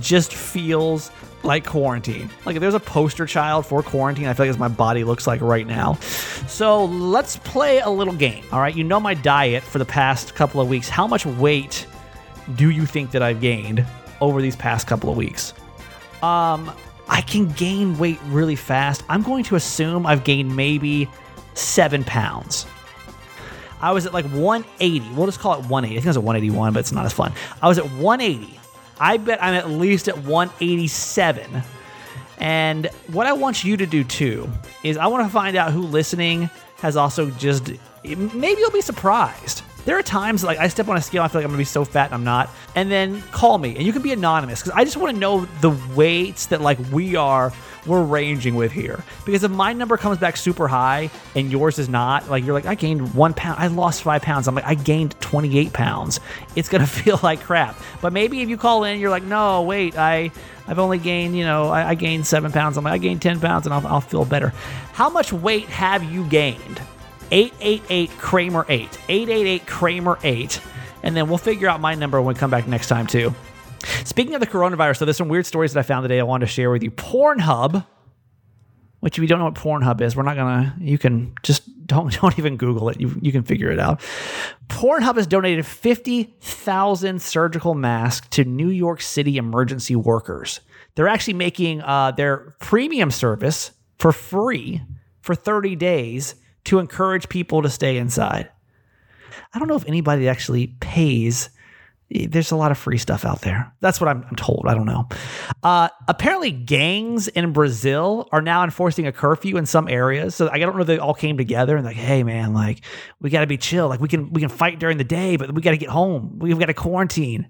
just 0.00 0.34
feels 0.34 1.10
like 1.42 1.66
quarantine. 1.66 2.30
Like 2.46 2.56
if 2.56 2.60
there's 2.60 2.74
a 2.74 2.80
poster 2.80 3.26
child 3.26 3.66
for 3.66 3.82
quarantine, 3.82 4.26
I 4.26 4.34
feel 4.34 4.46
like 4.46 4.50
as 4.50 4.58
my 4.58 4.68
body 4.68 5.04
looks 5.04 5.26
like 5.26 5.40
right 5.40 5.66
now. 5.66 5.94
So 6.46 6.84
let's 6.84 7.36
play 7.38 7.80
a 7.80 7.90
little 7.90 8.14
game. 8.14 8.44
All 8.52 8.60
right. 8.60 8.74
You 8.74 8.84
know 8.84 9.00
my 9.00 9.14
diet 9.14 9.62
for 9.62 9.78
the 9.78 9.84
past 9.84 10.34
couple 10.34 10.60
of 10.60 10.68
weeks. 10.68 10.88
How 10.88 11.06
much 11.06 11.26
weight 11.26 11.86
do 12.54 12.70
you 12.70 12.86
think 12.86 13.10
that 13.12 13.22
I've 13.22 13.40
gained 13.40 13.84
over 14.20 14.40
these 14.40 14.56
past 14.56 14.86
couple 14.86 15.10
of 15.10 15.16
weeks? 15.16 15.52
Um, 16.22 16.72
I 17.08 17.20
can 17.20 17.48
gain 17.48 17.98
weight 17.98 18.20
really 18.26 18.56
fast. 18.56 19.02
I'm 19.08 19.22
going 19.22 19.44
to 19.44 19.56
assume 19.56 20.06
I've 20.06 20.24
gained 20.24 20.54
maybe 20.54 21.08
seven 21.54 22.04
pounds. 22.04 22.66
I 23.82 23.92
was 23.92 24.06
at 24.06 24.14
like 24.14 24.26
180. 24.26 25.14
We'll 25.14 25.26
just 25.26 25.40
call 25.40 25.54
it 25.54 25.66
180. 25.66 25.94
I 25.94 25.96
think 25.96 26.06
it 26.06 26.08
was 26.08 26.16
at 26.16 26.22
181, 26.22 26.72
but 26.72 26.80
it's 26.80 26.92
not 26.92 27.04
as 27.04 27.12
fun. 27.12 27.32
I 27.60 27.68
was 27.68 27.78
at 27.78 27.84
180. 27.84 28.58
I 28.98 29.16
bet 29.16 29.42
I'm 29.42 29.54
at 29.54 29.68
least 29.68 30.08
at 30.08 30.16
187. 30.18 31.62
And 32.38 32.86
what 33.08 33.26
I 33.26 33.32
want 33.32 33.64
you 33.64 33.76
to 33.76 33.86
do 33.86 34.04
too 34.04 34.48
is 34.82 34.96
I 34.96 35.06
want 35.08 35.26
to 35.26 35.32
find 35.32 35.56
out 35.56 35.72
who 35.72 35.82
listening 35.82 36.48
has 36.78 36.96
also 36.96 37.30
just 37.32 37.70
maybe 38.04 38.60
you'll 38.60 38.70
be 38.70 38.80
surprised. 38.80 39.62
There 39.84 39.98
are 39.98 40.02
times 40.02 40.44
like 40.44 40.58
I 40.58 40.68
step 40.68 40.88
on 40.88 40.96
a 40.96 41.02
scale, 41.02 41.22
I 41.22 41.28
feel 41.28 41.40
like 41.40 41.44
I'm 41.44 41.50
gonna 41.50 41.58
be 41.58 41.64
so 41.64 41.84
fat 41.84 42.06
and 42.06 42.14
I'm 42.14 42.24
not. 42.24 42.50
And 42.74 42.90
then 42.90 43.22
call 43.32 43.58
me 43.58 43.74
and 43.76 43.84
you 43.84 43.92
can 43.92 44.02
be 44.02 44.12
anonymous 44.12 44.60
because 44.60 44.76
I 44.76 44.84
just 44.84 44.96
want 44.96 45.14
to 45.14 45.20
know 45.20 45.44
the 45.60 45.70
weights 45.94 46.46
that 46.46 46.60
like 46.60 46.78
we 46.92 47.16
are 47.16 47.52
we're 47.86 48.02
ranging 48.02 48.54
with 48.54 48.72
here. 48.72 49.04
Because 49.24 49.44
if 49.44 49.50
my 49.50 49.72
number 49.72 49.96
comes 49.96 50.18
back 50.18 50.36
super 50.36 50.68
high 50.68 51.10
and 51.34 51.50
yours 51.50 51.78
is 51.78 51.88
not, 51.88 52.28
like 52.28 52.44
you're 52.44 52.54
like, 52.54 52.66
I 52.66 52.74
gained 52.74 53.14
one 53.14 53.34
pound, 53.34 53.58
I 53.58 53.66
lost 53.66 54.02
five 54.02 54.22
pounds. 54.22 54.48
I'm 54.48 54.54
like, 54.54 54.66
I 54.66 54.74
gained 54.74 55.20
28 55.20 55.72
pounds. 55.72 56.20
It's 56.54 56.68
gonna 56.68 56.86
feel 57.02 57.18
like 57.22 57.40
crap. 57.40 57.76
But 58.00 58.12
maybe 58.12 58.40
if 58.42 58.48
you 58.48 58.56
call 58.56 58.84
in, 58.84 59.00
you're 59.00 59.10
like, 59.10 59.24
no, 59.24 59.62
wait, 59.62 59.98
I 59.98 60.30
I've 60.66 60.78
only 60.78 60.98
gained, 60.98 61.36
you 61.36 61.44
know, 61.44 61.68
I, 61.68 61.90
I 61.90 61.94
gained 61.94 62.26
seven 62.26 62.52
pounds. 62.52 62.76
I'm 62.76 62.84
like, 62.84 62.94
I 62.94 62.98
gained 62.98 63.20
10 63.20 63.40
pounds 63.40 63.66
and 63.66 63.74
I'll, 63.74 63.86
I'll 63.86 64.00
feel 64.00 64.24
better. 64.24 64.52
How 64.92 65.10
much 65.10 65.32
weight 65.32 65.66
have 65.66 66.04
you 66.04 66.24
gained? 66.26 66.80
888 67.30 68.10
Kramer 68.18 68.66
8. 68.68 68.98
888 69.08 69.66
Kramer 69.66 70.18
8. 70.22 70.60
And 71.02 71.16
then 71.16 71.28
we'll 71.28 71.38
figure 71.38 71.68
out 71.68 71.80
my 71.80 71.94
number 71.94 72.20
when 72.20 72.34
we 72.34 72.38
come 72.38 72.50
back 72.50 72.68
next 72.68 72.88
time, 72.88 73.06
too. 73.06 73.34
Speaking 74.04 74.34
of 74.34 74.40
the 74.40 74.46
coronavirus, 74.46 74.98
so 74.98 75.04
there's 75.04 75.16
some 75.16 75.28
weird 75.28 75.46
stories 75.46 75.72
that 75.72 75.80
I 75.80 75.82
found 75.82 76.04
today 76.04 76.20
I 76.20 76.24
wanted 76.24 76.46
to 76.46 76.52
share 76.52 76.70
with 76.70 76.82
you. 76.82 76.90
Pornhub, 76.90 77.86
which 79.00 79.18
if 79.18 79.22
you 79.22 79.28
don't 79.28 79.38
know 79.38 79.46
what 79.46 79.54
Pornhub 79.54 80.00
is, 80.00 80.14
we're 80.14 80.22
not 80.22 80.36
gonna. 80.36 80.76
You 80.80 80.98
can 80.98 81.34
just 81.42 81.86
don't 81.86 82.12
don't 82.20 82.38
even 82.38 82.56
Google 82.56 82.88
it. 82.88 83.00
You 83.00 83.18
you 83.20 83.32
can 83.32 83.42
figure 83.42 83.70
it 83.70 83.78
out. 83.78 84.00
Pornhub 84.68 85.16
has 85.16 85.26
donated 85.26 85.66
fifty 85.66 86.34
thousand 86.40 87.22
surgical 87.22 87.74
masks 87.74 88.28
to 88.30 88.44
New 88.44 88.68
York 88.68 89.00
City 89.00 89.36
emergency 89.36 89.96
workers. 89.96 90.60
They're 90.94 91.08
actually 91.08 91.34
making 91.34 91.80
uh, 91.82 92.12
their 92.12 92.54
premium 92.60 93.10
service 93.10 93.72
for 93.98 94.12
free 94.12 94.82
for 95.20 95.34
thirty 95.34 95.76
days 95.76 96.34
to 96.64 96.78
encourage 96.78 97.28
people 97.28 97.62
to 97.62 97.68
stay 97.68 97.96
inside. 97.96 98.48
I 99.52 99.58
don't 99.58 99.68
know 99.68 99.76
if 99.76 99.86
anybody 99.86 100.28
actually 100.28 100.68
pays 100.80 101.50
there's 102.12 102.50
a 102.50 102.56
lot 102.56 102.70
of 102.70 102.78
free 102.78 102.98
stuff 102.98 103.24
out 103.24 103.40
there. 103.40 103.72
That's 103.80 104.00
what 104.00 104.08
I'm, 104.08 104.24
I'm 104.28 104.36
told. 104.36 104.66
I 104.66 104.74
don't 104.74 104.86
know. 104.86 105.08
Uh, 105.62 105.88
apparently, 106.08 106.50
gangs 106.50 107.28
in 107.28 107.52
Brazil 107.52 108.28
are 108.32 108.42
now 108.42 108.64
enforcing 108.64 109.06
a 109.06 109.12
curfew 109.12 109.56
in 109.56 109.66
some 109.66 109.88
areas. 109.88 110.34
So 110.34 110.48
I 110.50 110.58
don't 110.58 110.74
know 110.74 110.82
if 110.82 110.86
they 110.86 110.98
all 110.98 111.14
came 111.14 111.36
together 111.36 111.76
and 111.76 111.84
like, 111.84 111.96
hey 111.96 112.22
man, 112.22 112.52
like 112.52 112.84
we 113.20 113.30
got 113.30 113.40
to 113.40 113.46
be 113.46 113.56
chill. 113.56 113.88
Like 113.88 114.00
we 114.00 114.08
can 114.08 114.32
we 114.32 114.40
can 114.40 114.50
fight 114.50 114.78
during 114.78 114.98
the 114.98 115.04
day, 115.04 115.36
but 115.36 115.52
we 115.54 115.62
got 115.62 115.72
to 115.72 115.76
get 115.76 115.88
home. 115.88 116.38
We've 116.38 116.58
got 116.58 116.66
to 116.66 116.74
quarantine 116.74 117.48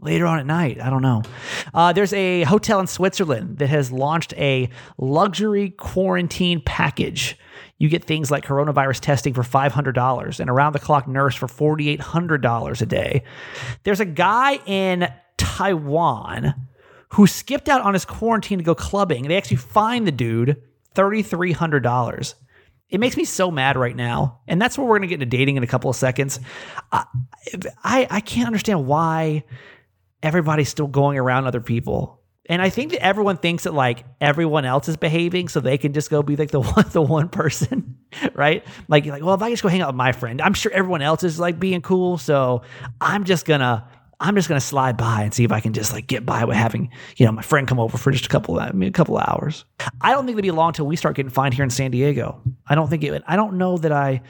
later 0.00 0.26
on 0.26 0.38
at 0.38 0.46
night. 0.46 0.80
I 0.80 0.90
don't 0.90 1.02
know. 1.02 1.22
Uh, 1.72 1.92
there's 1.92 2.12
a 2.12 2.42
hotel 2.42 2.80
in 2.80 2.86
Switzerland 2.86 3.58
that 3.58 3.68
has 3.68 3.90
launched 3.90 4.34
a 4.34 4.68
luxury 4.98 5.70
quarantine 5.70 6.60
package 6.60 7.38
you 7.84 7.90
get 7.90 8.02
things 8.02 8.30
like 8.30 8.46
coronavirus 8.46 9.00
testing 9.00 9.34
for 9.34 9.42
$500 9.42 10.40
and 10.40 10.48
around 10.48 10.72
the 10.72 10.78
clock 10.78 11.06
nurse 11.06 11.34
for 11.34 11.46
$4,800 11.46 12.80
a 12.80 12.86
day. 12.86 13.22
There's 13.82 14.00
a 14.00 14.06
guy 14.06 14.54
in 14.64 15.12
Taiwan 15.36 16.54
who 17.10 17.26
skipped 17.26 17.68
out 17.68 17.82
on 17.82 17.92
his 17.92 18.06
quarantine 18.06 18.56
to 18.56 18.64
go 18.64 18.74
clubbing. 18.74 19.28
They 19.28 19.36
actually 19.36 19.58
fined 19.58 20.06
the 20.06 20.12
dude 20.12 20.62
$3,300. 20.94 22.34
It 22.88 23.00
makes 23.00 23.18
me 23.18 23.26
so 23.26 23.50
mad 23.50 23.76
right 23.76 23.94
now. 23.94 24.40
And 24.48 24.62
that's 24.62 24.78
where 24.78 24.86
we're 24.86 24.98
going 24.98 25.08
to 25.08 25.08
get 25.08 25.22
into 25.22 25.36
dating 25.36 25.58
in 25.58 25.62
a 25.62 25.66
couple 25.66 25.90
of 25.90 25.96
seconds. 25.96 26.40
I, 26.90 27.04
I, 27.82 28.06
I 28.10 28.20
can't 28.20 28.46
understand 28.46 28.86
why 28.86 29.44
everybody's 30.22 30.70
still 30.70 30.86
going 30.86 31.18
around 31.18 31.46
other 31.46 31.60
people. 31.60 32.22
And 32.48 32.60
I 32.60 32.68
think 32.68 32.92
that 32.92 33.02
everyone 33.02 33.38
thinks 33.38 33.64
that 33.64 33.72
like 33.72 34.04
everyone 34.20 34.64
else 34.64 34.88
is 34.88 34.96
behaving, 34.96 35.48
so 35.48 35.60
they 35.60 35.78
can 35.78 35.92
just 35.94 36.10
go 36.10 36.22
be 36.22 36.36
like 36.36 36.50
the 36.50 36.60
one 36.60 36.84
the 36.90 37.02
one 37.02 37.28
person, 37.28 37.96
right? 38.34 38.64
Like 38.88 39.06
like, 39.06 39.22
well, 39.22 39.34
if 39.34 39.42
I 39.42 39.50
just 39.50 39.62
go 39.62 39.68
hang 39.68 39.80
out 39.80 39.88
with 39.88 39.96
my 39.96 40.12
friend, 40.12 40.42
I'm 40.42 40.54
sure 40.54 40.70
everyone 40.72 41.02
else 41.02 41.24
is 41.24 41.38
like 41.38 41.58
being 41.58 41.80
cool, 41.80 42.18
so 42.18 42.62
I'm 43.00 43.24
just 43.24 43.46
gonna 43.46 43.88
I'm 44.20 44.34
just 44.34 44.48
gonna 44.48 44.60
slide 44.60 44.96
by 44.96 45.22
and 45.22 45.32
see 45.32 45.44
if 45.44 45.52
I 45.52 45.60
can 45.60 45.72
just 45.72 45.92
like 45.92 46.06
get 46.06 46.26
by 46.26 46.44
with 46.44 46.56
having 46.56 46.90
you 47.16 47.24
know 47.26 47.32
my 47.32 47.42
friend 47.42 47.66
come 47.66 47.80
over 47.80 47.96
for 47.96 48.10
just 48.10 48.26
a 48.26 48.28
couple 48.28 48.60
I 48.60 48.70
mean, 48.72 48.88
a 48.88 48.92
couple 48.92 49.16
of 49.16 49.26
hours. 49.26 49.64
I 50.00 50.12
don't 50.12 50.26
think 50.26 50.38
it'll 50.38 50.42
be 50.42 50.50
long 50.50 50.72
till 50.74 50.86
we 50.86 50.96
start 50.96 51.16
getting 51.16 51.30
fined 51.30 51.54
here 51.54 51.64
in 51.64 51.70
San 51.70 51.90
Diego. 51.90 52.40
I 52.66 52.74
don't 52.74 52.88
think 52.88 53.02
it. 53.04 53.22
I 53.26 53.36
don't 53.36 53.58
know 53.58 53.78
that 53.78 53.92
I 53.92 54.20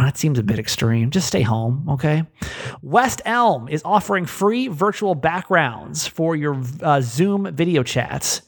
That 0.00 0.16
seems 0.16 0.38
a 0.38 0.42
bit 0.42 0.58
extreme. 0.58 1.10
Just 1.10 1.28
stay 1.28 1.42
home, 1.42 1.86
okay? 1.90 2.24
West 2.80 3.20
Elm 3.26 3.68
is 3.68 3.82
offering 3.84 4.24
free 4.24 4.68
virtual 4.68 5.14
backgrounds 5.14 6.06
for 6.06 6.34
your 6.34 6.60
uh, 6.80 7.02
Zoom 7.02 7.54
video 7.54 7.82
chats. 7.82 8.40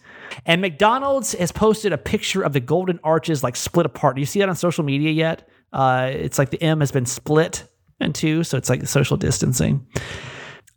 And 0.46 0.62
McDonald's 0.62 1.33
has 1.35 1.52
posted 1.52 1.92
a 1.92 1.98
picture 1.98 2.42
of 2.42 2.54
the 2.54 2.61
golden 2.61 2.98
arches 3.04 3.42
like 3.42 3.57
split 3.57 3.85
apart. 3.85 4.16
Do 4.16 4.20
you 4.20 4.26
see 4.26 4.40
that 4.40 4.48
on 4.48 4.57
social 4.57 4.85
media 4.85 5.11
yet? 5.11 5.48
Uh, 5.72 6.11
it's 6.12 6.38
like 6.38 6.48
the 6.50 6.62
M 6.62 6.80
has 6.80 6.90
been 6.90 7.07
split 7.07 7.68
in 8.00 8.14
two, 8.14 8.42
so 8.42 8.57
it's 8.57 8.70
like 8.70 8.87
social 8.87 9.16
distancing. 9.16 9.87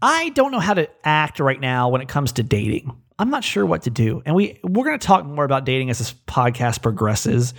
I 0.02 0.30
don't 0.30 0.52
know 0.52 0.60
how 0.60 0.74
to 0.74 0.90
act 1.04 1.40
right 1.40 1.60
now 1.60 1.90
when 1.90 2.02
it 2.02 2.10
comes 2.10 2.34
to 2.34 2.44
dating. 2.44 2.96
I'm 3.18 3.30
not 3.30 3.44
sure 3.44 3.66
what 3.66 3.84
to 3.84 3.90
do. 3.90 4.22
And 4.26 4.36
we 4.36 4.60
we're 4.64 4.86
going 4.86 5.00
to 5.00 5.08
talk 5.08 5.26
more 5.26 5.46
about 5.46 5.66
dating 5.66 5.90
as 5.90 5.98
this 5.98 6.14
podcast 6.14 6.82
progresses. 6.82 7.54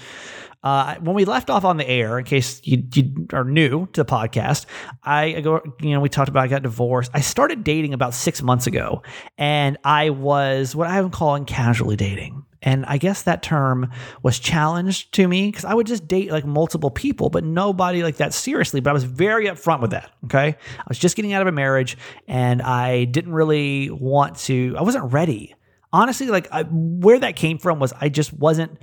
Uh, 0.63 0.97
when 0.97 1.15
we 1.15 1.25
left 1.25 1.51
off 1.51 1.65
on 1.65 1.77
the 1.77 1.89
air, 1.89 2.19
in 2.19 2.25
case 2.25 2.61
you, 2.65 2.83
you 2.93 3.27
are 3.33 3.45
new 3.45 3.87
to 3.93 4.03
the 4.03 4.11
podcast, 4.11 4.67
I 5.05 5.41
go, 5.41 5.61
you 5.81 5.91
know, 5.91 6.01
we 6.01 6.09
talked 6.09 6.29
about 6.29 6.45
I 6.45 6.49
got 6.49 6.63
divorced. 6.63 7.11
I 7.15 7.21
started 7.21 7.63
dating 7.63 7.95
about 7.95 8.13
six 8.13 8.43
months 8.43 8.67
ago, 8.67 9.03
and 9.37 9.79
I 9.85 10.11
was 10.11 10.75
what 10.75 10.89
I'm 10.89 11.11
calling 11.11 11.45
casually 11.45 11.97
dating. 11.97 12.45
And 12.61 12.85
I 12.87 12.99
guess 12.99 13.23
that 13.23 13.43
term 13.43 13.91
was 14.23 14.39
challenged 14.39 15.15
to 15.15 15.29
me 15.29 15.47
because 15.47 15.65
I 15.65 15.75
would 15.75 15.87
just 15.87 16.09
date 16.09 16.33
like 16.33 16.45
multiple 16.45 16.91
people, 16.91 17.31
but 17.31 17.45
nobody 17.45 18.03
like 18.03 18.17
that 18.17 18.35
seriously. 18.35 18.81
But 18.81 18.91
I 18.91 18.93
was 18.95 19.05
very 19.05 19.47
upfront 19.47 19.81
with 19.81 19.93
that. 19.93 20.11
Okay. 20.25 20.57
I 20.79 20.85
was 20.89 20.99
just 20.99 21.15
getting 21.15 21.33
out 21.33 21.43
of 21.43 21.47
a 21.47 21.53
marriage 21.53 21.97
and 22.27 22.61
I 22.61 23.05
didn't 23.05 23.33
really 23.33 23.91
want 23.91 24.39
to, 24.39 24.75
I 24.77 24.83
wasn't 24.83 25.13
ready. 25.13 25.55
Honestly, 25.93 26.27
like 26.27 26.49
I, 26.51 26.65
where 26.65 27.21
that 27.21 27.37
came 27.37 27.59
from 27.59 27.79
was 27.79 27.93
I 28.01 28.09
just 28.09 28.33
wasn't 28.33 28.77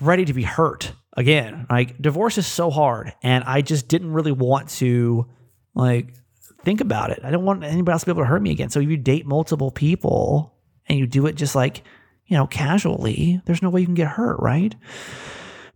ready 0.00 0.24
to 0.24 0.32
be 0.32 0.42
hurt 0.42 0.92
again. 1.16 1.66
Like 1.70 2.00
divorce 2.00 2.38
is 2.38 2.46
so 2.46 2.70
hard, 2.70 3.14
and 3.22 3.44
I 3.44 3.60
just 3.62 3.88
didn't 3.88 4.12
really 4.12 4.32
want 4.32 4.68
to 4.70 5.26
like 5.74 6.14
think 6.62 6.80
about 6.80 7.10
it. 7.10 7.20
I 7.22 7.30
don't 7.30 7.44
want 7.44 7.64
anybody 7.64 7.92
else 7.92 8.02
to 8.02 8.06
be 8.06 8.12
able 8.12 8.22
to 8.22 8.28
hurt 8.28 8.42
me 8.42 8.50
again. 8.50 8.70
So 8.70 8.80
if 8.80 8.88
you 8.88 8.96
date 8.96 9.26
multiple 9.26 9.70
people 9.70 10.54
and 10.86 10.98
you 10.98 11.06
do 11.06 11.26
it 11.26 11.34
just 11.34 11.54
like 11.54 11.82
you 12.26 12.36
know 12.36 12.46
casually, 12.46 13.40
there's 13.44 13.62
no 13.62 13.70
way 13.70 13.80
you 13.80 13.86
can 13.86 13.94
get 13.94 14.08
hurt, 14.08 14.38
right? 14.40 14.74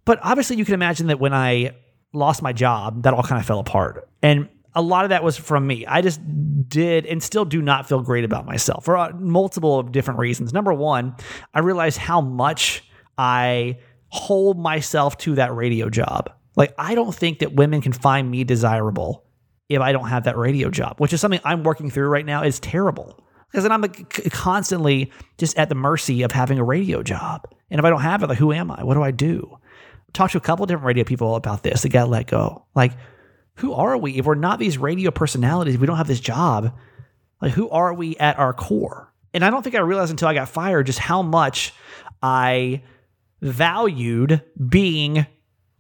But 0.05 0.19
obviously, 0.23 0.57
you 0.57 0.65
can 0.65 0.75
imagine 0.75 1.09
that 1.09 1.21
when 1.21 1.33
I 1.33 1.73
lost 2.13 2.43
my 2.43 2.53
job, 2.53 3.05
that 3.05 3.15
all 3.15 3.23
kind 3.23 3.41
of 3.41 3.47
fell 3.47 3.61
apart, 3.61 4.09
and 4.23 4.49
a 4.75 4.83
lot 4.83 5.05
of 5.05 5.11
that 5.11 5.23
was 5.23 5.37
from 5.37 5.67
me. 5.67 5.87
I 5.87 6.01
just 6.01 6.21
did 6.69 7.07
and 7.07 7.23
still 7.23 7.45
do 7.45 7.61
not 7.61 7.89
feel 7.89 8.01
great 8.01 8.25
about 8.25 8.47
myself 8.47 8.85
for 8.85 8.97
uh, 8.97 9.13
multiple 9.15 9.83
different 9.83 10.19
reasons. 10.19 10.53
Number 10.53 10.73
one, 10.73 11.15
I 11.53 11.61
realized 11.61 11.99
how 11.99 12.21
much 12.21 12.83
I 13.19 13.79
hold 14.13 14.59
myself 14.59 15.17
to 15.17 15.37
that 15.37 15.55
radio 15.55 15.89
job. 15.89 16.31
Like, 16.55 16.75
I 16.77 16.95
don't 16.95 17.15
think 17.15 17.39
that 17.39 17.55
women 17.55 17.81
can 17.81 17.93
find 17.93 18.31
me 18.31 18.45
desirable 18.45 19.25
if 19.71 19.81
I 19.81 19.93
don't 19.93 20.09
have 20.09 20.25
that 20.25 20.37
radio 20.37 20.69
job, 20.69 20.97
which 20.99 21.15
is 21.15 21.21
something 21.21 21.41
I'm 21.45 21.63
working 21.63 21.89
through 21.89 22.09
right 22.09 22.27
now. 22.27 22.43
Is 22.43 22.61
terrible 22.61 23.25
because 23.51 23.63
then 23.63 23.73
I'm 23.73 23.83
constantly 24.31 25.11
just 25.39 25.57
at 25.57 25.71
the 25.71 25.75
mercy 25.75 26.23
of 26.23 26.31
having 26.31 26.59
a 26.59 26.65
radio 26.65 27.03
job. 27.03 27.49
And 27.71 27.79
if 27.79 27.87
I 27.87 27.91
don't 27.91 28.03
have 28.03 28.23
it, 28.23 28.29
like, 28.29 28.37
who 28.37 28.53
am 28.53 28.71
I? 28.71 28.85
What 28.85 28.95
do 28.95 29.03
I 29.03 29.13
do? 29.13 29.57
Talked 30.13 30.33
to 30.33 30.39
a 30.39 30.43
couple 30.43 30.67
different 30.67 30.85
radio 30.85 31.05
people 31.05 31.35
about 31.35 31.63
this. 31.63 31.81
They 31.81 31.89
got 31.89 32.11
let 32.11 32.27
go. 32.27 32.67
Like, 32.75 32.93
who 33.55 33.73
are 33.73 33.97
we 33.97 34.19
if 34.19 34.27
we're 34.27 34.35
not 34.35 34.59
these 34.59 34.77
radio 34.77 35.11
personalities? 35.11 35.79
We 35.79 35.87
don't 35.87 35.97
have 35.97 36.07
this 36.07 36.21
job. 36.21 36.77
Like, 37.41 37.53
who 37.53 37.71
are 37.71 37.95
we 37.95 38.15
at 38.19 38.39
our 38.39 38.53
core? 38.53 39.11
And 39.33 39.43
I 39.43 39.49
don't 39.49 39.63
think 39.63 39.75
I 39.75 39.81
realized 39.81 40.11
until 40.11 40.29
I 40.29 40.35
got 40.35 40.51
fired 40.51 40.85
just 40.85 40.99
how 40.99 41.23
much 41.23 41.73
I 42.23 42.83
valued 43.43 44.41
being 44.69 45.27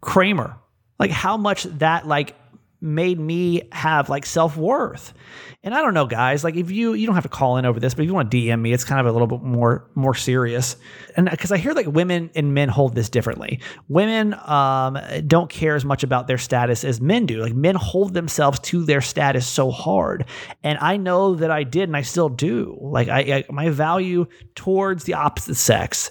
Kramer. 0.00 0.58
Like 0.98 1.10
how 1.10 1.36
much 1.36 1.62
that 1.64 2.06
like 2.06 2.36
made 2.82 3.18
me 3.18 3.62
have 3.70 4.08
like 4.08 4.26
self-worth. 4.26 5.14
And 5.62 5.72
I 5.72 5.80
don't 5.80 5.94
know 5.94 6.06
guys, 6.06 6.42
like 6.42 6.56
if 6.56 6.72
you 6.72 6.94
you 6.94 7.06
don't 7.06 7.14
have 7.14 7.22
to 7.22 7.28
call 7.28 7.56
in 7.56 7.64
over 7.64 7.78
this, 7.78 7.94
but 7.94 8.02
if 8.02 8.08
you 8.08 8.14
want 8.14 8.28
to 8.30 8.36
DM 8.36 8.60
me, 8.60 8.72
it's 8.72 8.82
kind 8.82 9.00
of 9.00 9.06
a 9.06 9.12
little 9.12 9.28
bit 9.28 9.42
more 9.42 9.88
more 9.94 10.14
serious. 10.14 10.76
And 11.16 11.30
cuz 11.38 11.52
I 11.52 11.58
hear 11.58 11.72
like 11.72 11.86
women 11.86 12.30
and 12.34 12.52
men 12.52 12.68
hold 12.68 12.96
this 12.96 13.08
differently. 13.08 13.60
Women 13.88 14.34
um 14.44 14.98
don't 15.26 15.48
care 15.48 15.76
as 15.76 15.84
much 15.84 16.02
about 16.02 16.26
their 16.26 16.38
status 16.38 16.82
as 16.82 17.00
men 17.00 17.26
do. 17.26 17.40
Like 17.40 17.54
men 17.54 17.76
hold 17.76 18.14
themselves 18.14 18.58
to 18.60 18.84
their 18.84 19.00
status 19.00 19.46
so 19.46 19.70
hard. 19.70 20.24
And 20.64 20.78
I 20.80 20.96
know 20.96 21.36
that 21.36 21.52
I 21.52 21.62
did 21.62 21.88
and 21.88 21.96
I 21.96 22.02
still 22.02 22.28
do. 22.28 22.76
Like 22.80 23.08
I, 23.08 23.20
I 23.20 23.44
my 23.52 23.68
value 23.70 24.26
towards 24.56 25.04
the 25.04 25.14
opposite 25.14 25.54
sex 25.54 26.10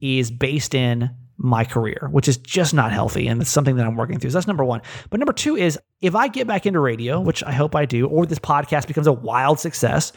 is 0.00 0.30
based 0.30 0.74
in 0.74 1.10
my 1.36 1.64
career, 1.64 2.08
which 2.10 2.28
is 2.28 2.36
just 2.36 2.74
not 2.74 2.92
healthy. 2.92 3.26
And 3.26 3.40
it's 3.40 3.50
something 3.50 3.76
that 3.76 3.86
I'm 3.86 3.96
working 3.96 4.18
through. 4.18 4.30
So 4.30 4.38
that's 4.38 4.46
number 4.46 4.64
one. 4.64 4.82
But 5.08 5.20
number 5.20 5.32
two 5.32 5.56
is 5.56 5.78
if 6.02 6.14
I 6.14 6.28
get 6.28 6.46
back 6.46 6.66
into 6.66 6.80
radio, 6.80 7.20
which 7.20 7.42
I 7.42 7.52
hope 7.52 7.74
I 7.74 7.86
do, 7.86 8.06
or 8.06 8.26
this 8.26 8.38
podcast 8.38 8.86
becomes 8.86 9.06
a 9.06 9.12
wild 9.12 9.58
success, 9.58 10.12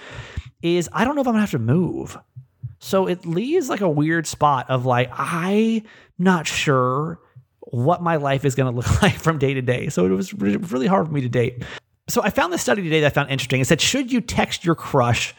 is 0.62 0.90
I 0.92 1.06
don't 1.06 1.16
know 1.16 1.22
if 1.22 1.28
I'm 1.28 1.34
gonna 1.34 1.42
have 1.42 1.52
to 1.52 1.60
move. 1.60 2.18
So 2.80 3.08
it 3.08 3.26
leaves 3.26 3.70
like 3.70 3.80
a 3.80 3.90
weird 3.90 4.28
spot 4.28 4.70
of 4.70 4.86
like, 4.86 5.10
I'm 5.14 5.84
not 6.20 6.46
sure 6.46 7.18
what 7.62 8.02
my 8.02 8.18
life 8.18 8.44
is 8.44 8.56
going 8.56 8.72
to 8.72 8.76
look 8.76 9.02
like 9.02 9.16
from 9.16 9.38
day 9.38 9.54
to 9.54 9.62
day. 9.62 9.88
So 9.88 10.06
it 10.06 10.10
was 10.10 10.34
really 10.34 10.88
hard 10.88 11.08
for 11.08 11.14
me 11.14 11.22
to 11.22 11.30
date. 11.30 11.64
So 12.10 12.22
I 12.22 12.30
found 12.30 12.52
this 12.52 12.62
study 12.62 12.84
today 12.84 13.00
that 13.00 13.08
I 13.08 13.10
found 13.10 13.30
interesting. 13.30 13.62
It 13.62 13.68
said, 13.68 13.80
should 13.80 14.12
you 14.12 14.20
text 14.20 14.66
your 14.66 14.76
crush 14.76 15.34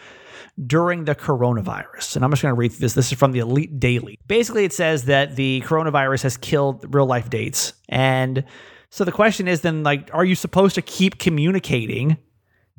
during 0.67 1.05
the 1.05 1.15
coronavirus? 1.15 2.17
And 2.17 2.25
I'm 2.25 2.31
just 2.31 2.43
going 2.43 2.55
to 2.55 2.59
read 2.59 2.73
this. 2.73 2.95
This 2.95 3.13
is 3.13 3.19
from 3.19 3.33
the 3.33 3.41
Elite 3.41 3.79
Daily. 3.81 4.19
Basically, 4.27 4.65
it 4.65 4.73
says 4.73 5.05
that 5.05 5.37
the 5.37 5.63
coronavirus 5.67 6.23
has 6.23 6.37
killed 6.37 6.95
real 6.95 7.07
life 7.07 7.31
dates. 7.31 7.73
And 7.89 8.45
so 8.91 9.05
the 9.05 9.13
question 9.13 9.49
is 9.49 9.63
then, 9.63 9.83
like, 9.83 10.11
are 10.13 10.25
you 10.25 10.35
supposed 10.35 10.75
to 10.77 10.83
keep 10.83 11.19
communicating 11.19 12.19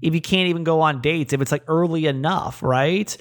if 0.01 0.13
you 0.13 0.19
can't 0.19 0.49
even 0.49 0.63
go 0.63 0.81
on 0.81 1.01
dates 1.01 1.31
if 1.31 1.39
it's 1.39 1.51
like 1.51 1.63
early 1.67 2.05
enough, 2.05 2.61
right? 2.61 3.15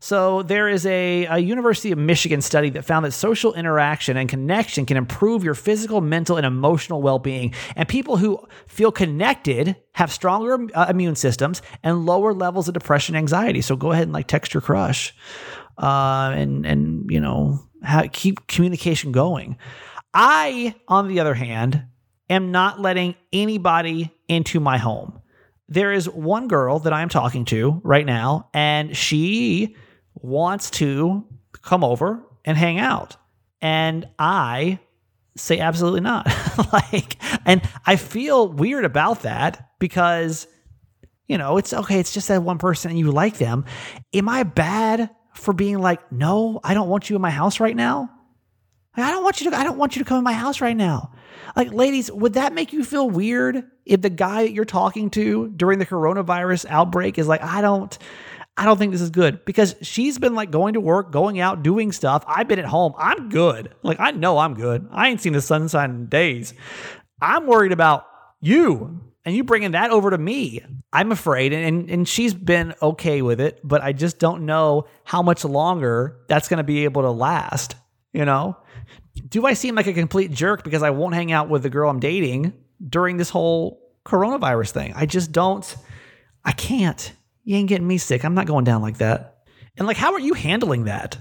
So 0.00 0.42
there 0.42 0.68
is 0.68 0.84
a, 0.84 1.26
a, 1.26 1.38
University 1.38 1.92
of 1.92 1.98
Michigan 1.98 2.40
study 2.40 2.68
that 2.70 2.84
found 2.84 3.04
that 3.04 3.12
social 3.12 3.54
interaction 3.54 4.16
and 4.16 4.28
connection 4.28 4.86
can 4.86 4.96
improve 4.96 5.44
your 5.44 5.54
physical, 5.54 6.00
mental, 6.00 6.36
and 6.36 6.44
emotional 6.44 7.00
well-being. 7.00 7.54
And 7.76 7.88
people 7.88 8.16
who 8.16 8.44
feel 8.66 8.90
connected 8.90 9.76
have 9.92 10.12
stronger 10.12 10.66
uh, 10.74 10.86
immune 10.88 11.14
systems 11.14 11.62
and 11.84 12.04
lower 12.04 12.34
levels 12.34 12.66
of 12.66 12.74
depression 12.74 13.14
and 13.14 13.22
anxiety. 13.22 13.60
So 13.60 13.76
go 13.76 13.92
ahead 13.92 14.04
and 14.04 14.12
like 14.12 14.26
text 14.26 14.52
your 14.52 14.60
crush, 14.60 15.14
uh, 15.78 16.32
and 16.34 16.66
and 16.66 17.08
you 17.08 17.20
know 17.20 17.60
ha- 17.84 18.08
keep 18.12 18.46
communication 18.48 19.12
going. 19.12 19.56
I, 20.12 20.74
on 20.88 21.08
the 21.08 21.20
other 21.20 21.34
hand, 21.34 21.84
am 22.28 22.50
not 22.50 22.80
letting 22.80 23.14
anybody 23.32 24.12
into 24.28 24.58
my 24.58 24.78
home 24.78 25.20
there 25.68 25.92
is 25.92 26.08
one 26.08 26.48
girl 26.48 26.78
that 26.80 26.92
I'm 26.92 27.08
talking 27.08 27.44
to 27.46 27.80
right 27.82 28.06
now, 28.06 28.48
and 28.54 28.96
she 28.96 29.76
wants 30.14 30.70
to 30.70 31.24
come 31.62 31.82
over 31.82 32.22
and 32.44 32.56
hang 32.56 32.78
out. 32.78 33.16
And 33.60 34.08
I 34.18 34.78
say 35.36 35.58
absolutely 35.58 36.00
not. 36.00 36.26
like, 36.72 37.16
and 37.44 37.62
I 37.84 37.96
feel 37.96 38.48
weird 38.48 38.84
about 38.84 39.22
that 39.22 39.70
because, 39.78 40.46
you 41.26 41.38
know, 41.38 41.56
it's 41.56 41.72
okay, 41.72 41.98
it's 41.98 42.14
just 42.14 42.28
that 42.28 42.42
one 42.42 42.58
person 42.58 42.90
and 42.90 42.98
you 42.98 43.10
like 43.10 43.38
them. 43.38 43.64
Am 44.14 44.28
I 44.28 44.44
bad 44.44 45.10
for 45.34 45.52
being 45.52 45.78
like, 45.78 46.12
no, 46.12 46.60
I 46.64 46.74
don't 46.74 46.88
want 46.88 47.10
you 47.10 47.16
in 47.16 47.22
my 47.22 47.30
house 47.30 47.60
right 47.60 47.76
now? 47.76 48.10
I 48.98 49.10
don't 49.10 49.22
want 49.22 49.40
you 49.40 49.50
to 49.50 49.56
I 49.56 49.62
don't 49.62 49.76
want 49.76 49.94
you 49.94 50.02
to 50.02 50.08
come 50.08 50.18
in 50.18 50.24
my 50.24 50.32
house 50.32 50.60
right 50.60 50.76
now. 50.76 51.12
Like, 51.54 51.72
ladies, 51.72 52.10
would 52.10 52.34
that 52.34 52.52
make 52.52 52.72
you 52.72 52.84
feel 52.84 53.08
weird 53.08 53.64
if 53.84 54.02
the 54.02 54.10
guy 54.10 54.44
that 54.44 54.52
you're 54.52 54.64
talking 54.64 55.10
to 55.10 55.48
during 55.48 55.78
the 55.78 55.86
coronavirus 55.86 56.66
outbreak 56.68 57.18
is 57.18 57.26
like, 57.26 57.42
I 57.42 57.60
don't, 57.60 57.96
I 58.56 58.64
don't 58.64 58.78
think 58.78 58.92
this 58.92 59.00
is 59.00 59.10
good 59.10 59.44
because 59.44 59.74
she's 59.82 60.18
been 60.18 60.34
like 60.34 60.50
going 60.50 60.74
to 60.74 60.80
work, 60.80 61.12
going 61.12 61.40
out, 61.40 61.62
doing 61.62 61.92
stuff. 61.92 62.24
I've 62.26 62.48
been 62.48 62.58
at 62.58 62.64
home. 62.64 62.94
I'm 62.98 63.28
good. 63.28 63.74
Like, 63.82 64.00
I 64.00 64.12
know 64.12 64.38
I'm 64.38 64.54
good. 64.54 64.88
I 64.90 65.08
ain't 65.08 65.20
seen 65.20 65.34
the 65.34 65.42
sunshine 65.42 65.90
in 65.90 66.06
days. 66.06 66.54
I'm 67.20 67.46
worried 67.46 67.72
about 67.72 68.06
you 68.40 69.00
and 69.24 69.34
you 69.34 69.44
bringing 69.44 69.72
that 69.72 69.90
over 69.90 70.10
to 70.10 70.18
me. 70.18 70.62
I'm 70.92 71.12
afraid. 71.12 71.52
And, 71.52 71.90
and 71.90 72.08
she's 72.08 72.32
been 72.32 72.74
okay 72.80 73.20
with 73.20 73.40
it, 73.40 73.60
but 73.62 73.82
I 73.82 73.92
just 73.92 74.18
don't 74.18 74.46
know 74.46 74.86
how 75.04 75.20
much 75.20 75.44
longer 75.44 76.20
that's 76.28 76.48
going 76.48 76.58
to 76.58 76.64
be 76.64 76.84
able 76.84 77.02
to 77.02 77.10
last, 77.10 77.74
you 78.12 78.24
know? 78.24 78.56
Do 79.28 79.46
I 79.46 79.54
seem 79.54 79.74
like 79.74 79.86
a 79.86 79.92
complete 79.92 80.30
jerk 80.30 80.62
because 80.64 80.82
I 80.82 80.90
won't 80.90 81.14
hang 81.14 81.32
out 81.32 81.48
with 81.48 81.62
the 81.62 81.70
girl 81.70 81.90
I'm 81.90 82.00
dating 82.00 82.52
during 82.86 83.16
this 83.16 83.30
whole 83.30 83.80
coronavirus 84.04 84.70
thing? 84.70 84.92
I 84.94 85.06
just 85.06 85.32
don't. 85.32 85.76
I 86.44 86.52
can't. 86.52 87.12
You 87.44 87.56
ain't 87.56 87.68
getting 87.68 87.86
me 87.86 87.98
sick. 87.98 88.24
I'm 88.24 88.34
not 88.34 88.46
going 88.46 88.64
down 88.64 88.82
like 88.82 88.98
that. 88.98 89.44
And 89.76 89.86
like, 89.86 89.96
how 89.96 90.12
are 90.12 90.20
you 90.20 90.34
handling 90.34 90.84
that? 90.84 91.18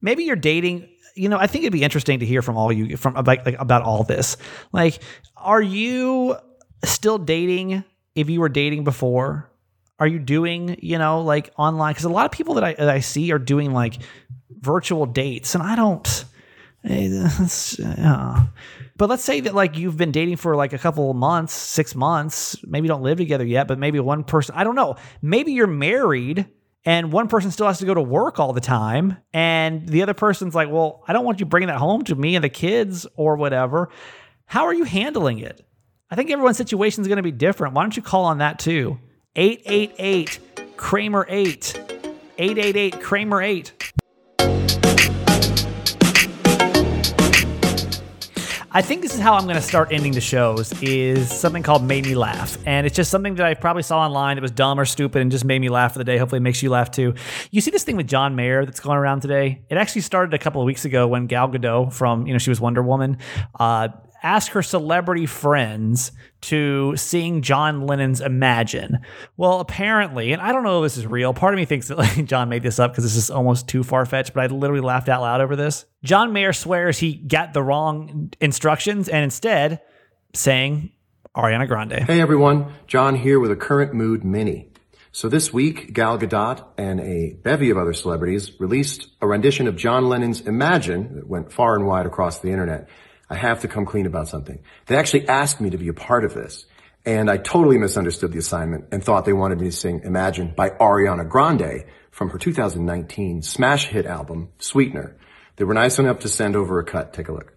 Maybe 0.00 0.24
you're 0.24 0.36
dating. 0.36 0.88
You 1.16 1.28
know, 1.28 1.38
I 1.38 1.46
think 1.46 1.64
it'd 1.64 1.72
be 1.72 1.82
interesting 1.82 2.20
to 2.20 2.26
hear 2.26 2.42
from 2.42 2.56
all 2.56 2.72
you 2.72 2.96
from 2.96 3.16
uh, 3.16 3.20
about 3.20 3.44
like 3.44 3.58
about 3.58 3.82
all 3.82 4.04
this. 4.04 4.36
Like, 4.72 5.02
are 5.36 5.62
you 5.62 6.36
still 6.84 7.18
dating 7.18 7.82
if 8.14 8.30
you 8.30 8.40
were 8.40 8.48
dating 8.48 8.84
before? 8.84 9.50
Are 10.00 10.06
you 10.06 10.20
doing, 10.20 10.78
you 10.80 10.96
know, 10.96 11.22
like 11.22 11.52
online? 11.56 11.92
Because 11.92 12.04
a 12.04 12.08
lot 12.08 12.26
of 12.26 12.30
people 12.30 12.54
that 12.54 12.64
I, 12.64 12.74
that 12.74 12.88
I 12.88 13.00
see 13.00 13.32
are 13.32 13.38
doing 13.38 13.72
like 13.72 13.98
virtual 14.60 15.06
dates, 15.06 15.54
and 15.54 15.62
I 15.62 15.74
don't. 15.74 16.24
But 18.98 19.08
let's 19.08 19.22
say 19.22 19.40
that 19.40 19.54
like 19.54 19.78
you've 19.78 19.96
been 19.96 20.10
dating 20.10 20.36
for 20.36 20.56
like 20.56 20.72
a 20.72 20.78
couple 20.78 21.14
months, 21.14 21.52
six 21.54 21.94
months, 21.94 22.56
maybe 22.64 22.88
don't 22.88 23.02
live 23.02 23.18
together 23.18 23.44
yet, 23.44 23.68
but 23.68 23.78
maybe 23.78 24.00
one 24.00 24.24
person, 24.24 24.56
I 24.56 24.64
don't 24.64 24.74
know, 24.74 24.96
maybe 25.22 25.52
you're 25.52 25.68
married 25.68 26.46
and 26.84 27.12
one 27.12 27.28
person 27.28 27.52
still 27.52 27.68
has 27.68 27.78
to 27.78 27.86
go 27.86 27.94
to 27.94 28.02
work 28.02 28.40
all 28.40 28.52
the 28.52 28.60
time 28.60 29.16
and 29.32 29.88
the 29.88 30.02
other 30.02 30.14
person's 30.14 30.52
like, 30.52 30.68
well, 30.68 31.04
I 31.06 31.12
don't 31.12 31.24
want 31.24 31.38
you 31.38 31.46
bringing 31.46 31.68
that 31.68 31.78
home 31.78 32.02
to 32.04 32.16
me 32.16 32.34
and 32.34 32.42
the 32.42 32.48
kids 32.48 33.06
or 33.14 33.36
whatever. 33.36 33.88
How 34.46 34.64
are 34.64 34.74
you 34.74 34.84
handling 34.84 35.38
it? 35.38 35.64
I 36.10 36.16
think 36.16 36.30
everyone's 36.30 36.56
situation 36.56 37.02
is 37.02 37.08
going 37.08 37.18
to 37.18 37.22
be 37.22 37.30
different. 37.30 37.74
Why 37.74 37.82
don't 37.82 37.96
you 37.96 38.02
call 38.02 38.24
on 38.24 38.38
that 38.38 38.58
too? 38.58 38.98
888 39.36 40.40
Kramer 40.76 41.24
8. 41.28 42.00
888 42.38 43.00
Kramer 43.00 43.42
8. 43.42 43.92
I 48.78 48.80
think 48.80 49.02
this 49.02 49.12
is 49.12 49.18
how 49.18 49.34
I'm 49.34 49.42
going 49.42 49.56
to 49.56 49.60
start 49.60 49.88
ending 49.90 50.12
the 50.12 50.20
shows 50.20 50.72
is 50.80 51.36
something 51.36 51.64
called 51.64 51.82
Made 51.82 52.04
Me 52.04 52.14
Laugh. 52.14 52.56
And 52.64 52.86
it's 52.86 52.94
just 52.94 53.10
something 53.10 53.34
that 53.34 53.44
I 53.44 53.54
probably 53.54 53.82
saw 53.82 54.02
online. 54.02 54.36
that 54.36 54.40
was 54.40 54.52
dumb 54.52 54.78
or 54.78 54.84
stupid 54.84 55.20
and 55.20 55.32
just 55.32 55.44
made 55.44 55.58
me 55.58 55.68
laugh 55.68 55.94
for 55.94 55.98
the 55.98 56.04
day. 56.04 56.16
Hopefully 56.16 56.36
it 56.36 56.42
makes 56.42 56.62
you 56.62 56.70
laugh 56.70 56.88
too. 56.88 57.14
You 57.50 57.60
see 57.60 57.72
this 57.72 57.82
thing 57.82 57.96
with 57.96 58.06
John 58.06 58.36
Mayer 58.36 58.64
that's 58.64 58.78
going 58.78 58.96
around 58.96 59.22
today? 59.22 59.62
It 59.68 59.78
actually 59.78 60.02
started 60.02 60.32
a 60.32 60.38
couple 60.38 60.62
of 60.62 60.66
weeks 60.66 60.84
ago 60.84 61.08
when 61.08 61.26
Gal 61.26 61.48
Gadot 61.48 61.92
from, 61.92 62.28
you 62.28 62.32
know, 62.32 62.38
she 62.38 62.50
was 62.50 62.60
Wonder 62.60 62.80
Woman, 62.80 63.18
uh, 63.58 63.88
ask 64.22 64.52
her 64.52 64.62
celebrity 64.62 65.26
friends 65.26 66.12
to 66.40 66.96
sing 66.96 67.42
John 67.42 67.82
Lennon's 67.82 68.20
Imagine. 68.20 69.00
Well, 69.36 69.60
apparently, 69.60 70.32
and 70.32 70.40
I 70.40 70.52
don't 70.52 70.62
know 70.62 70.82
if 70.82 70.86
this 70.86 70.98
is 70.98 71.06
real. 71.06 71.34
Part 71.34 71.54
of 71.54 71.58
me 71.58 71.64
thinks 71.64 71.88
that 71.88 71.98
like 71.98 72.24
John 72.26 72.48
made 72.48 72.62
this 72.62 72.78
up 72.78 72.92
because 72.92 73.04
this 73.04 73.16
is 73.16 73.30
almost 73.30 73.68
too 73.68 73.82
far 73.82 74.06
fetched, 74.06 74.34
but 74.34 74.44
I 74.44 74.54
literally 74.54 74.82
laughed 74.82 75.08
out 75.08 75.20
loud 75.20 75.40
over 75.40 75.56
this. 75.56 75.84
John 76.04 76.32
Mayer 76.32 76.52
swears 76.52 76.98
he 76.98 77.14
got 77.14 77.52
the 77.52 77.62
wrong 77.62 78.30
instructions 78.40 79.08
and 79.08 79.24
instead 79.24 79.80
sang 80.34 80.92
Ariana 81.36 81.66
Grande. 81.66 82.04
Hey 82.04 82.20
everyone, 82.20 82.72
John 82.86 83.14
here 83.14 83.40
with 83.40 83.50
a 83.50 83.56
current 83.56 83.94
mood 83.94 84.24
mini. 84.24 84.68
So 85.10 85.28
this 85.28 85.52
week, 85.52 85.92
Gal 85.94 86.18
Gadot 86.18 86.64
and 86.76 87.00
a 87.00 87.34
bevy 87.42 87.70
of 87.70 87.78
other 87.78 87.94
celebrities 87.94 88.52
released 88.60 89.08
a 89.20 89.26
rendition 89.26 89.66
of 89.66 89.76
John 89.76 90.08
Lennon's 90.08 90.42
Imagine 90.42 91.16
that 91.16 91.26
went 91.26 91.52
far 91.52 91.74
and 91.74 91.86
wide 91.86 92.06
across 92.06 92.38
the 92.40 92.50
internet. 92.50 92.88
I 93.30 93.36
have 93.36 93.60
to 93.60 93.68
come 93.68 93.84
clean 93.84 94.06
about 94.06 94.28
something. 94.28 94.60
They 94.86 94.96
actually 94.96 95.28
asked 95.28 95.60
me 95.60 95.70
to 95.70 95.78
be 95.78 95.88
a 95.88 95.94
part 95.94 96.24
of 96.24 96.34
this. 96.34 96.66
And 97.04 97.30
I 97.30 97.36
totally 97.36 97.78
misunderstood 97.78 98.32
the 98.32 98.38
assignment 98.38 98.86
and 98.92 99.02
thought 99.02 99.24
they 99.24 99.32
wanted 99.32 99.60
me 99.60 99.66
to 99.70 99.76
sing 99.76 100.02
Imagine 100.04 100.52
by 100.56 100.70
Ariana 100.70 101.28
Grande 101.28 101.84
from 102.10 102.30
her 102.30 102.38
2019 102.38 103.42
smash 103.42 103.86
hit 103.86 104.06
album, 104.06 104.48
Sweetener. 104.58 105.16
They 105.56 105.64
were 105.64 105.74
nice 105.74 105.98
enough 105.98 106.20
to 106.20 106.28
send 106.28 106.56
over 106.56 106.78
a 106.78 106.84
cut. 106.84 107.12
Take 107.12 107.28
a 107.28 107.32
look. 107.32 107.52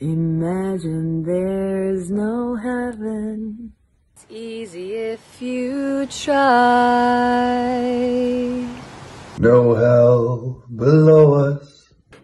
Imagine 0.00 1.22
there's 1.24 2.10
no 2.10 2.54
heaven. 2.54 3.72
It's 4.14 4.26
easy 4.30 4.94
if 4.94 5.42
you 5.42 6.06
try. 6.06 6.38
No 9.38 9.74
hell 9.74 10.64
below 10.74 11.34
us. 11.52 11.77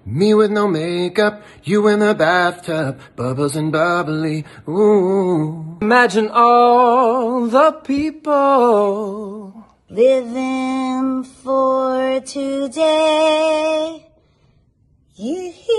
Me 0.06 0.34
with 0.34 0.50
no 0.50 0.68
makeup, 0.68 1.42
you 1.62 1.88
in 1.88 2.00
the 2.00 2.14
bathtub, 2.14 3.00
bubbles 3.16 3.56
and 3.56 3.72
bubbly, 3.72 4.44
ooh. 4.68 5.78
Imagine 5.80 6.28
all 6.30 7.46
the 7.46 7.72
people 7.84 9.64
living 9.88 11.24
for 11.24 12.20
today. 12.20 14.10
Yeah. 15.16 15.74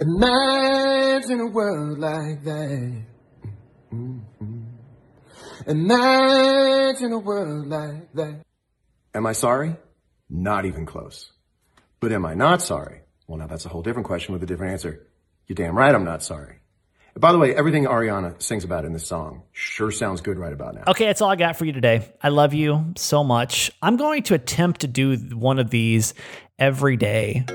Imagine 0.00 1.40
a 1.40 1.46
world 1.46 1.98
like 1.98 2.44
that. 2.44 3.02
Imagine 5.66 7.12
a 7.12 7.18
world 7.18 7.66
like 7.66 8.12
that. 8.12 8.42
Am 9.12 9.26
I 9.26 9.32
sorry? 9.32 9.74
Not 10.30 10.66
even 10.66 10.86
close. 10.86 11.32
But 12.00 12.12
am 12.12 12.26
I 12.26 12.34
not 12.34 12.62
sorry? 12.62 13.00
Well, 13.26 13.38
now 13.38 13.46
that's 13.46 13.64
a 13.66 13.68
whole 13.68 13.82
different 13.82 14.06
question 14.06 14.32
with 14.32 14.42
a 14.42 14.46
different 14.46 14.72
answer. 14.72 15.06
You're 15.46 15.54
damn 15.54 15.76
right 15.76 15.94
I'm 15.94 16.04
not 16.04 16.22
sorry. 16.22 16.56
By 17.18 17.32
the 17.32 17.38
way, 17.38 17.56
everything 17.56 17.86
Ariana 17.86 18.40
sings 18.42 18.62
about 18.64 18.84
in 18.84 18.92
this 18.92 19.06
song 19.06 19.44
sure 19.52 19.90
sounds 19.90 20.20
good 20.20 20.38
right 20.38 20.52
about 20.52 20.74
now. 20.74 20.82
Okay, 20.88 21.06
that's 21.06 21.22
all 21.22 21.30
I 21.30 21.36
got 21.36 21.56
for 21.56 21.64
you 21.64 21.72
today. 21.72 22.06
I 22.22 22.28
love 22.28 22.52
you 22.52 22.92
so 22.96 23.24
much. 23.24 23.70
I'm 23.80 23.96
going 23.96 24.22
to 24.24 24.34
attempt 24.34 24.82
to 24.82 24.86
do 24.86 25.16
one 25.16 25.58
of 25.58 25.70
these 25.70 26.12
every 26.58 26.98
day 26.98 27.46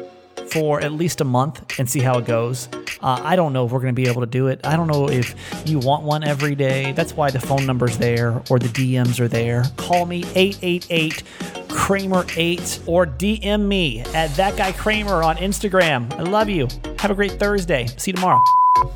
for 0.48 0.82
at 0.82 0.92
least 0.92 1.22
a 1.22 1.24
month 1.24 1.80
and 1.80 1.88
see 1.88 2.00
how 2.00 2.18
it 2.18 2.26
goes. 2.26 2.68
Uh, 3.02 3.22
I 3.24 3.36
don't 3.36 3.54
know 3.54 3.66
if 3.66 3.72
we're 3.72 3.80
going 3.80 3.96
to 3.96 4.02
be 4.02 4.10
able 4.10 4.22
to 4.22 4.28
do 4.28 4.48
it. 4.48 4.62
I 4.66 4.76
don't 4.76 4.88
know 4.88 5.08
if 5.10 5.36
you 5.66 5.80
want 5.80 6.04
one 6.04 6.24
every 6.24 6.56
day. 6.56 6.92
That's 6.92 7.14
why 7.16 7.30
the 7.30 7.40
phone 7.40 7.66
number's 7.66 7.98
there 7.98 8.42
or 8.50 8.60
the 8.60 8.68
DMs 8.68 9.20
are 9.20 9.28
there. 9.28 9.64
Call 9.78 10.06
me 10.06 10.26
888 10.36 11.24
Kramer 11.72 12.26
8 12.36 12.82
or 12.86 13.06
DM 13.06 13.68
me 13.68 14.02
at 14.14 14.36
that 14.36 14.56
guy 14.58 14.72
Kramer 14.72 15.24
on 15.24 15.38
Instagram. 15.38 16.12
I 16.14 16.24
love 16.24 16.50
you. 16.50 16.68
Have 17.00 17.12
a 17.12 17.16
great 17.16 17.34
Thursday. 17.34 17.88
See 17.98 18.12
you 18.12 18.16
tomorrow. 18.16 18.42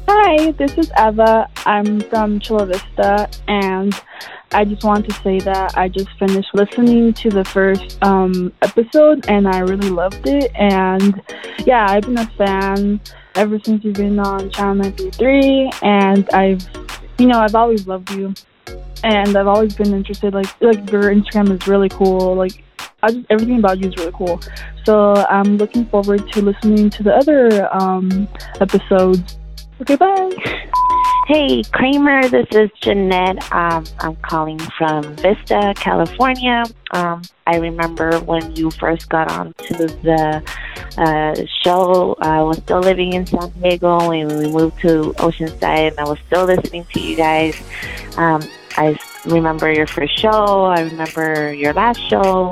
Hi, 0.07 0.51
this 0.51 0.77
is 0.77 0.91
Eva. 0.99 1.49
I'm 1.65 2.01
from 2.01 2.39
Chula 2.39 2.65
Vista, 2.65 3.29
and 3.47 3.93
I 4.51 4.63
just 4.65 4.83
want 4.83 5.07
to 5.09 5.13
say 5.21 5.39
that 5.39 5.77
I 5.77 5.89
just 5.89 6.09
finished 6.17 6.49
listening 6.53 7.13
to 7.13 7.29
the 7.29 7.43
first 7.45 7.97
um, 8.03 8.53
episode, 8.61 9.27
and 9.27 9.47
I 9.47 9.59
really 9.59 9.89
loved 9.89 10.27
it. 10.27 10.51
And 10.55 11.21
yeah, 11.65 11.85
I've 11.89 12.03
been 12.03 12.17
a 12.17 12.27
fan 12.37 13.01
ever 13.35 13.59
since 13.63 13.83
you've 13.83 13.95
been 13.95 14.19
on 14.19 14.49
Channel 14.51 14.75
93, 14.75 15.71
and 15.81 16.29
I've, 16.29 16.65
you 17.17 17.27
know, 17.27 17.39
I've 17.39 17.55
always 17.55 17.85
loved 17.85 18.11
you, 18.11 18.33
and 19.03 19.35
I've 19.35 19.47
always 19.47 19.75
been 19.75 19.93
interested. 19.93 20.33
Like, 20.33 20.61
like 20.61 20.89
your 20.91 21.03
Instagram 21.03 21.59
is 21.59 21.67
really 21.67 21.89
cool. 21.89 22.35
Like, 22.35 22.63
I 23.03 23.11
just, 23.11 23.25
everything 23.29 23.59
about 23.59 23.79
you 23.79 23.89
is 23.89 23.95
really 23.97 24.13
cool. 24.13 24.39
So 24.83 25.13
I'm 25.29 25.57
looking 25.57 25.85
forward 25.87 26.31
to 26.31 26.41
listening 26.41 26.89
to 26.91 27.03
the 27.03 27.13
other 27.15 27.73
um, 27.73 28.27
episodes. 28.59 29.37
Okay, 29.81 29.95
bye. 29.95 30.31
Hey, 31.27 31.63
Kramer, 31.63 32.29
this 32.29 32.45
is 32.51 32.69
Jeanette. 32.81 33.51
Um, 33.51 33.83
I'm 33.99 34.15
calling 34.17 34.59
from 34.77 35.03
Vista, 35.15 35.73
California. 35.75 36.63
Um, 36.91 37.23
I 37.47 37.57
remember 37.57 38.19
when 38.19 38.55
you 38.55 38.69
first 38.69 39.09
got 39.09 39.31
onto 39.31 39.73
the 39.75 40.43
uh, 40.97 41.35
show. 41.63 42.15
I 42.21 42.43
was 42.43 42.57
still 42.57 42.79
living 42.79 43.13
in 43.13 43.25
San 43.25 43.49
Diego 43.59 44.11
and 44.11 44.37
we 44.37 44.51
moved 44.51 44.79
to 44.81 45.13
Oceanside, 45.17 45.91
and 45.91 45.99
I 45.99 46.03
was 46.03 46.19
still 46.27 46.45
listening 46.45 46.85
to 46.93 46.99
you 46.99 47.17
guys. 47.17 47.59
Um, 48.17 48.43
I 48.77 48.99
remember 49.25 49.71
your 49.71 49.87
first 49.87 50.17
show. 50.19 50.65
I 50.65 50.81
remember 50.81 51.53
your 51.53 51.73
last 51.73 51.99
show. 52.09 52.51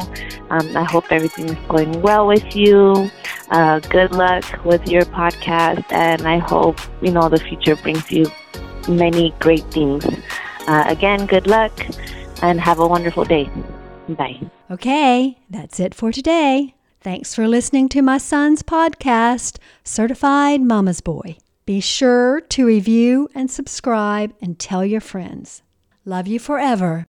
Um, 0.49 0.77
I 0.77 0.83
hope 0.83 1.05
everything 1.11 1.49
is 1.49 1.57
going 1.67 2.01
well 2.01 2.27
with 2.27 2.55
you. 2.55 3.09
Uh, 3.49 3.79
good 3.79 4.11
luck 4.11 4.43
with 4.65 4.87
your 4.87 5.03
podcast, 5.03 5.85
and 5.91 6.27
I 6.27 6.37
hope 6.37 6.79
you 7.01 7.11
know 7.11 7.29
the 7.29 7.39
future 7.39 7.75
brings 7.75 8.11
you 8.11 8.25
many 8.87 9.33
great 9.39 9.65
things. 9.71 10.05
Uh, 10.67 10.85
again, 10.87 11.25
good 11.25 11.47
luck, 11.47 11.71
and 12.41 12.59
have 12.59 12.79
a 12.79 12.87
wonderful 12.87 13.25
day. 13.25 13.49
Bye. 14.09 14.39
Okay, 14.71 15.37
that's 15.49 15.79
it 15.79 15.93
for 15.93 16.11
today. 16.11 16.75
Thanks 17.01 17.35
for 17.35 17.47
listening 17.47 17.89
to 17.89 18.01
my 18.01 18.17
son's 18.17 18.63
podcast, 18.63 19.57
Certified 19.83 20.61
Mama's 20.61 21.01
Boy. 21.01 21.37
Be 21.65 21.79
sure 21.81 22.41
to 22.41 22.65
review 22.65 23.29
and 23.35 23.49
subscribe 23.51 24.33
and 24.41 24.57
tell 24.57 24.85
your 24.85 25.01
friends. 25.01 25.62
Love 26.05 26.27
you 26.27 26.37
forever. 26.37 27.01